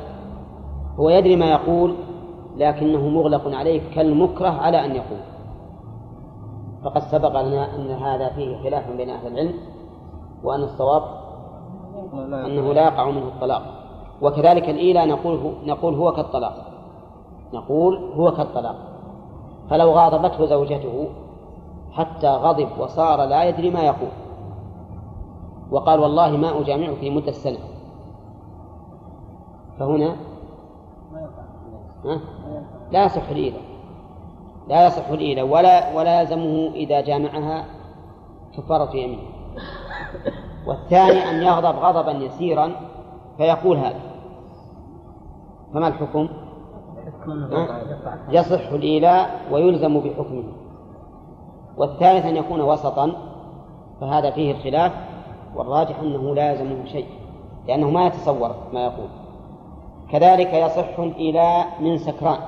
هو 1.00 1.10
يدري 1.10 1.36
ما 1.36 1.46
يقول 1.46 1.96
لكنه 2.58 3.10
مغلق 3.10 3.56
عليه 3.56 3.82
كالمكره 3.96 4.50
على 4.50 4.86
أن 4.86 4.96
يقول. 4.96 5.20
فقد 6.84 7.02
سبق 7.02 7.42
لنا 7.42 7.76
أن 7.76 7.92
هذا 7.92 8.30
فيه 8.30 8.64
خلاف 8.64 8.92
بين 8.92 9.10
أهل 9.10 9.28
العلم. 9.28 9.54
وأن 10.44 10.64
الصواب 10.64 11.04
أنه 12.14 12.74
لا 12.74 12.84
يقع 12.84 13.10
منه 13.10 13.28
الطلاق. 13.28 13.62
وكذلك 14.22 14.70
الإيلاء 14.70 15.08
نقول 15.08 15.54
نقول 15.66 15.96
هو 15.96 16.12
كالطلاق. 16.12 16.66
نقول 17.54 18.12
هو 18.16 18.32
كالطلاق. 18.32 18.76
فلو 19.70 19.92
غاضبته 19.92 20.46
زوجته 20.46 21.08
حتى 21.92 22.28
غضب 22.28 22.70
وصار 22.80 23.26
لا 23.26 23.44
يدري 23.44 23.70
ما 23.70 23.82
يقول. 23.82 24.10
وقال 25.72 26.00
والله 26.00 26.38
ما 26.38 26.62
أجامعك 26.62 27.04
لمدة 27.04 27.32
سنة 27.32 27.60
فهنا؟ 29.80 30.16
لا 32.92 33.06
يصح 33.06 33.30
الإيلة 33.30 33.58
لا 34.68 34.88
يصح 34.88 35.08
الإيلة 35.08 35.44
ولا 35.44 35.98
ولا 35.98 36.22
يلزمه 36.22 36.72
إذا 36.76 37.02
جامعها 37.02 37.66
كفارة 38.58 38.96
يمين 38.96 39.20
والثاني 40.68 41.30
أن 41.30 41.44
يغضب 41.44 41.80
غضبا 41.80 42.12
يسيرا 42.12 42.72
فيقول 43.38 43.78
هذا. 43.78 44.00
فما 45.74 45.88
الحكم؟ 45.88 46.30
يصح 48.30 48.70
الإيلاء 48.72 49.42
ويلزم 49.52 50.00
بحكمه. 50.00 50.44
والثالث 51.78 52.26
أن 52.26 52.38
يكون 52.38 52.62
وسطا 52.62 53.12
فهذا 54.02 54.32
فيه 54.32 54.52
الخلاف 54.52 54.92
والراجح 55.56 56.00
أنه 56.00 56.36
لا 56.36 56.52
يلزمه 56.52 56.86
شيء 56.86 57.08
لأنه 57.68 57.90
ما 57.90 58.08
يتصور 58.08 58.56
ما 58.74 58.84
يقول. 58.84 59.08
كذلك 60.12 60.54
يصح 60.54 61.00
الإيلاء 61.00 61.82
من 61.82 61.98
سكران. 61.98 62.40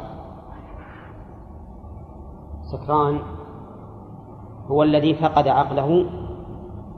سكران 2.72 3.20
هو 4.68 4.84
الذي 4.84 5.14
فقد 5.14 5.48
عقله 5.48 6.06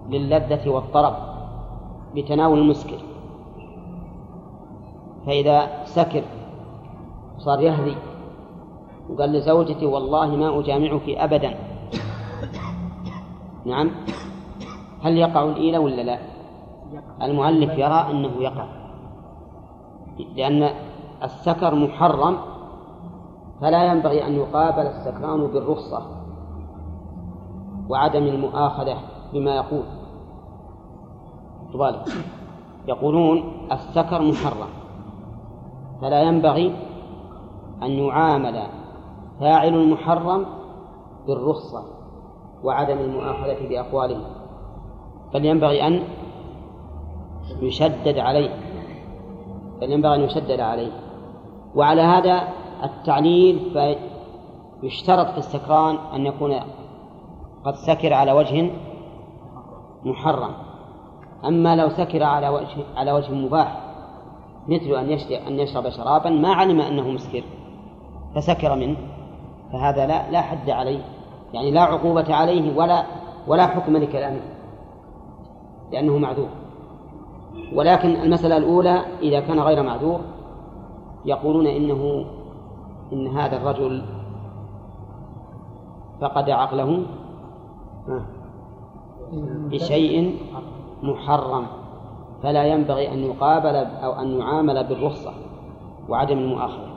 للذة 0.10 0.70
والطرب 0.70 1.14
بتناول 2.16 2.60
المسكر. 2.60 2.98
فإذا 5.26 5.84
سكر 5.86 6.24
صار 7.38 7.62
يهذي 7.62 7.96
وقال 9.10 9.32
لزوجتي 9.32 9.86
والله 9.86 10.36
ما 10.36 10.60
أجامعك 10.60 11.10
أبدا. 11.10 11.56
نعم. 13.66 13.92
هل 15.02 15.18
يقع 15.18 15.44
الإيلة 15.44 15.80
ولا 15.80 16.02
لا؟ 16.02 16.20
المؤلف 17.22 17.72
يرى 17.72 18.12
أنه 18.12 18.32
يقع. 18.40 18.66
لأن 20.36 20.70
السكر 21.24 21.76
محرم 21.76 22.38
فلا 23.62 23.84
ينبغي 23.84 24.28
أن 24.28 24.34
يقابل 24.34 24.88
السكران 24.88 25.48
بالرخصة 25.48 26.02
وعدم 27.90 28.24
المؤاخذة. 28.24 28.98
بما 29.34 29.56
يقول. 29.56 29.84
طبالك 31.74 32.08
يقولون 32.88 33.44
السكر 33.72 34.22
محرم. 34.22 34.70
فلا 36.02 36.22
ينبغي 36.22 36.76
أن 37.84 37.92
يعامل 37.92 38.62
فاعل 39.40 39.74
المحرم 39.74 40.46
بالرخصة 41.28 41.84
وعدم 42.64 42.98
المؤاخذة 42.98 43.70
بأقواله. 43.70 44.22
بل 45.34 45.46
ينبغي 45.46 45.88
أن 45.88 46.04
يشدد 47.62 48.18
عليه. 48.18 48.50
بل 49.82 49.92
ينبغي 49.92 50.16
أن 50.16 50.22
يشدد 50.22 50.60
عليه. 50.60 50.92
وعلى 51.76 52.02
هذا 52.02 52.48
التعليل 52.84 53.60
فيشترط 54.82 55.28
في 55.28 55.38
السكران 55.38 55.96
أن 55.96 56.26
يكون 56.26 56.54
قد 57.66 57.76
سكر 57.76 58.14
على 58.14 58.32
وجه 58.32 58.72
محرم. 60.06 60.52
أما 61.46 61.76
لو 61.76 61.90
سكر 61.90 62.24
على 62.24 62.50
وجه 62.50 62.84
على 62.96 63.12
وجه 63.12 63.32
مباح 63.34 63.82
مثل 64.68 64.86
أن 64.86 65.10
يشرب 65.10 65.32
أن 65.32 65.60
يشرب 65.60 65.90
شرابا 65.90 66.30
ما 66.30 66.54
علم 66.54 66.82
أنه 66.82 67.10
مسكر 67.10 67.44
فسكر 68.36 68.76
منه. 68.76 68.98
فهذا 69.74 70.08
لا 70.08 70.32
لا 70.32 70.42
حد 70.42 70.70
عليه. 70.70 71.04
يعني 71.54 71.72
لا 71.72 71.82
عقوبة 71.82 72.36
عليه 72.36 72.78
ولا 72.78 73.04
ولا 73.48 73.68
حكم 73.68 73.98
لكلامه 73.98 74.42
لأنه 75.92 76.18
معذور. 76.18 76.50
ولكن 77.76 78.10
المسألة 78.10 78.58
الأولى 78.58 79.02
إذا 79.22 79.40
كان 79.40 79.60
غير 79.60 79.84
معذور 79.84 80.22
يقولون 81.26 81.68
إنه 81.68 82.26
إن 83.14 83.28
هذا 83.28 83.58
الرجل 83.58 84.06
فقد 86.22 86.50
عقله. 86.50 87.06
بشيء 89.72 90.40
محرم 91.04 91.66
فلا 92.44 92.64
ينبغي 92.64 93.14
أن 93.14 93.20
يقابل 93.20 93.76
أو 93.76 94.12
أن 94.12 94.40
يعامل 94.40 94.84
بالرخصة 94.84 95.34
وعدم 96.10 96.38
المؤاخذة. 96.38 96.92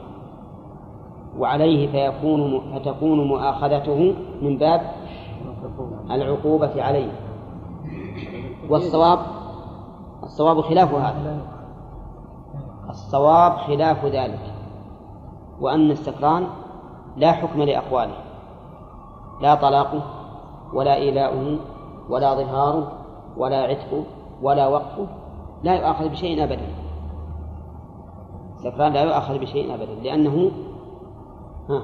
وعليه 1.39 1.89
فيكون 1.89 2.61
فتكون 2.75 3.29
مؤاخذته 3.29 4.15
من 4.43 4.59
باب 4.59 4.81
العقوبة 6.11 6.83
عليه. 6.83 7.13
والصواب 8.71 9.19
الصواب 10.23 10.61
خلاف 10.61 10.95
هذا. 10.95 11.55
الصواب 12.89 13.53
خلاف 13.53 14.05
ذلك 14.05 14.53
وأن 15.61 15.91
السكران 15.91 16.47
لا 17.17 17.33
حكم 17.33 17.63
لأقواله 17.63 18.15
لا 19.41 19.55
طلاقه 19.55 20.03
ولا 20.73 20.95
إيلاؤه 20.95 21.59
ولا 22.09 22.35
ظهاره 22.35 22.93
ولا 23.37 23.63
عتقه 23.63 24.05
ولا 24.43 24.69
وقفه 24.69 25.07
لا 25.63 25.75
يؤاخذ 25.75 26.09
بشيء 26.09 26.45
أبدا. 26.45 26.67
السكران 28.55 28.93
لا 28.93 29.03
يؤاخذ 29.03 29.39
بشيء 29.39 29.75
أبدا 29.75 29.95
لأنه 30.03 30.51
ها 31.71 31.83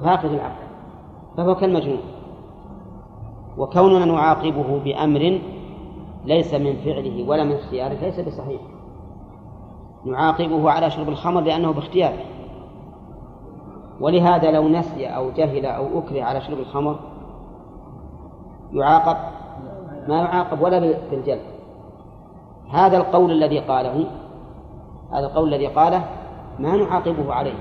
فاقد 0.00 0.32
العقل 0.32 0.66
فهو 1.36 1.54
كالمجنون. 1.54 2.00
وكوننا 3.58 4.04
نعاقبه 4.04 4.80
بأمر 4.84 5.40
ليس 6.24 6.54
من 6.54 6.76
فعله 6.76 7.28
ولا 7.28 7.44
من 7.44 7.52
اختياره 7.52 7.94
ليس 7.94 8.20
بصحيح. 8.20 8.60
نعاقبه 10.04 10.70
على 10.70 10.90
شرب 10.90 11.08
الخمر 11.08 11.40
لأنه 11.40 11.72
باختياره. 11.72 12.24
ولهذا 14.00 14.50
لو 14.50 14.68
نسي 14.68 15.06
أو 15.06 15.30
جهل 15.30 15.66
أو 15.66 15.98
أكره 15.98 16.22
على 16.22 16.40
شرب 16.40 16.58
الخمر 16.58 16.98
يعاقب 18.72 19.16
ما 20.08 20.16
يعاقب 20.16 20.62
ولا 20.62 20.78
بالجلد 21.10 21.40
هذا 22.70 22.96
القول 22.96 23.30
الذي 23.30 23.58
قاله 23.58 24.06
هذا 25.12 25.26
القول 25.26 25.54
الذي 25.54 25.66
قاله 25.66 26.04
ما 26.58 26.76
نعاقبه 26.76 27.34
عليه 27.34 27.54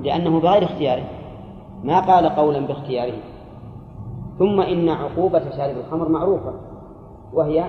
لأنه 0.00 0.40
بغير 0.40 0.64
اختياره. 0.64 1.04
ما 1.84 2.00
قال 2.00 2.28
قولا 2.28 2.66
باختياره. 2.66 3.18
ثم 4.38 4.60
إن 4.60 4.88
عقوبة 4.88 5.50
شارب 5.56 5.76
الخمر 5.76 6.08
معروفة 6.08 6.54
وهي 7.32 7.64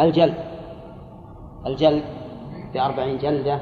الجلد. 0.00 0.34
الجلد 1.66 2.02
بأربعين 2.74 3.18
جلدة 3.18 3.60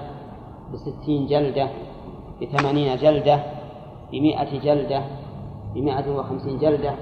بستين 0.73 1.27
جلدة 1.27 1.69
بثمانين 2.43 2.97
جلدة 2.97 3.41
بمائة 4.13 4.61
جلدة 4.61 5.03
بمائة 5.75 6.19
وخمسين 6.19 6.59
جلدة. 6.59 6.95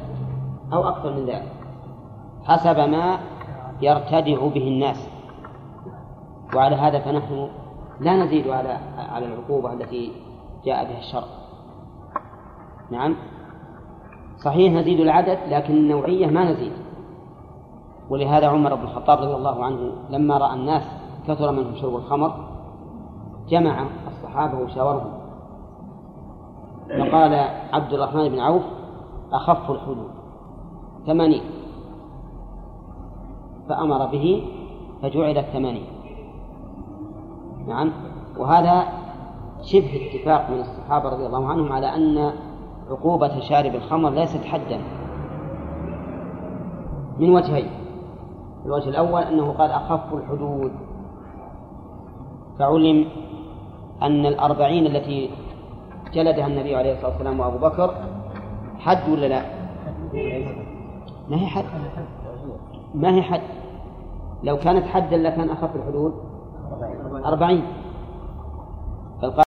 أو 0.72 0.88
أكثر 0.88 1.12
من 1.12 1.26
ذلك. 1.26 1.52
حسب 2.44 2.78
ما 2.78 3.18
يرتدع 3.82 4.47
به 4.47 4.68
الناس. 4.68 5.09
وعلى 6.55 6.76
هذا 6.76 6.98
فنحن 6.98 7.48
لا 8.01 8.24
نزيد 8.24 8.48
على 8.48 8.78
على 8.98 9.26
العقوبة 9.26 9.72
التي 9.72 10.12
جاء 10.64 10.84
بها 10.84 10.98
الشرع. 10.98 11.24
نعم. 12.90 13.16
صحيح 14.44 14.72
نزيد 14.72 15.01
العدد 15.01 15.38
لكن 15.48 15.74
النوعية 15.74 16.26
ما 16.26 16.52
نزيد. 16.52 16.72
ولهذا 18.10 18.48
عمر 18.48 18.74
بن 18.74 18.82
الخطاب 18.82 19.18
رضي 19.18 19.34
الله 19.34 19.64
عنه 19.64 19.93
لما 20.10 20.38
رأى 20.38 20.55
الناس 20.55 20.82
كثر 21.28 21.52
منهم 21.52 21.74
شرب 21.74 21.97
الخمر 21.97 22.48
جمع 23.48 23.86
الصحابة 24.06 24.59
وشاورهم. 24.59 25.12
فقال 26.86 27.34
عبد 27.72 27.93
الرحمن 27.93 28.28
بن 28.28 28.40
عوف 28.40 28.62
أخف 29.32 29.70
الحدود. 29.70 30.10
ثمانين. 31.06 31.42
فأمر 33.68 34.06
به 34.06 34.42
فجعلت 35.02 35.46
ثمانين 35.52 35.86
نعم. 37.68 37.92
وهذا 38.38 38.86
شبه 39.62 40.10
اتفاق 40.10 40.50
من 40.50 40.60
الصحابة 40.60 41.08
رضي 41.08 41.26
الله 41.26 41.48
عنهم 41.48 41.72
على 41.72 41.86
أن 41.86 42.32
عقوبة 42.90 43.40
شارب 43.40 43.74
الخمر 43.74 44.10
ليست 44.10 44.44
حدا. 44.44 44.80
من 47.18 47.30
وجهين. 47.30 47.70
الوجه 48.66 48.88
الأول 48.88 49.22
أنه 49.22 49.52
قال 49.52 49.70
أخف 49.70 50.14
الحدود. 50.14 50.72
فعلم 52.58 53.08
أن 54.02 54.26
الأربعين 54.26 54.86
التي 54.86 55.30
جلدها 56.14 56.46
النبي 56.46 56.76
عليه 56.76 56.92
الصلاة 56.92 57.10
والسلام 57.10 57.40
وأبو 57.40 57.58
بكر 57.58 57.94
حد 58.78 59.08
ولا 59.08 59.26
لا؟ 59.26 59.42
ما 61.30 61.36
هي 61.36 61.46
حد 61.46 61.64
ما 62.94 63.14
هي 63.14 63.22
حد 63.22 63.40
لو 64.42 64.56
كانت 64.56 64.86
حدا 64.86 65.16
لكان 65.16 65.50
أخف 65.50 65.76
الحدود. 65.76 66.14
أربعين. 67.24 67.64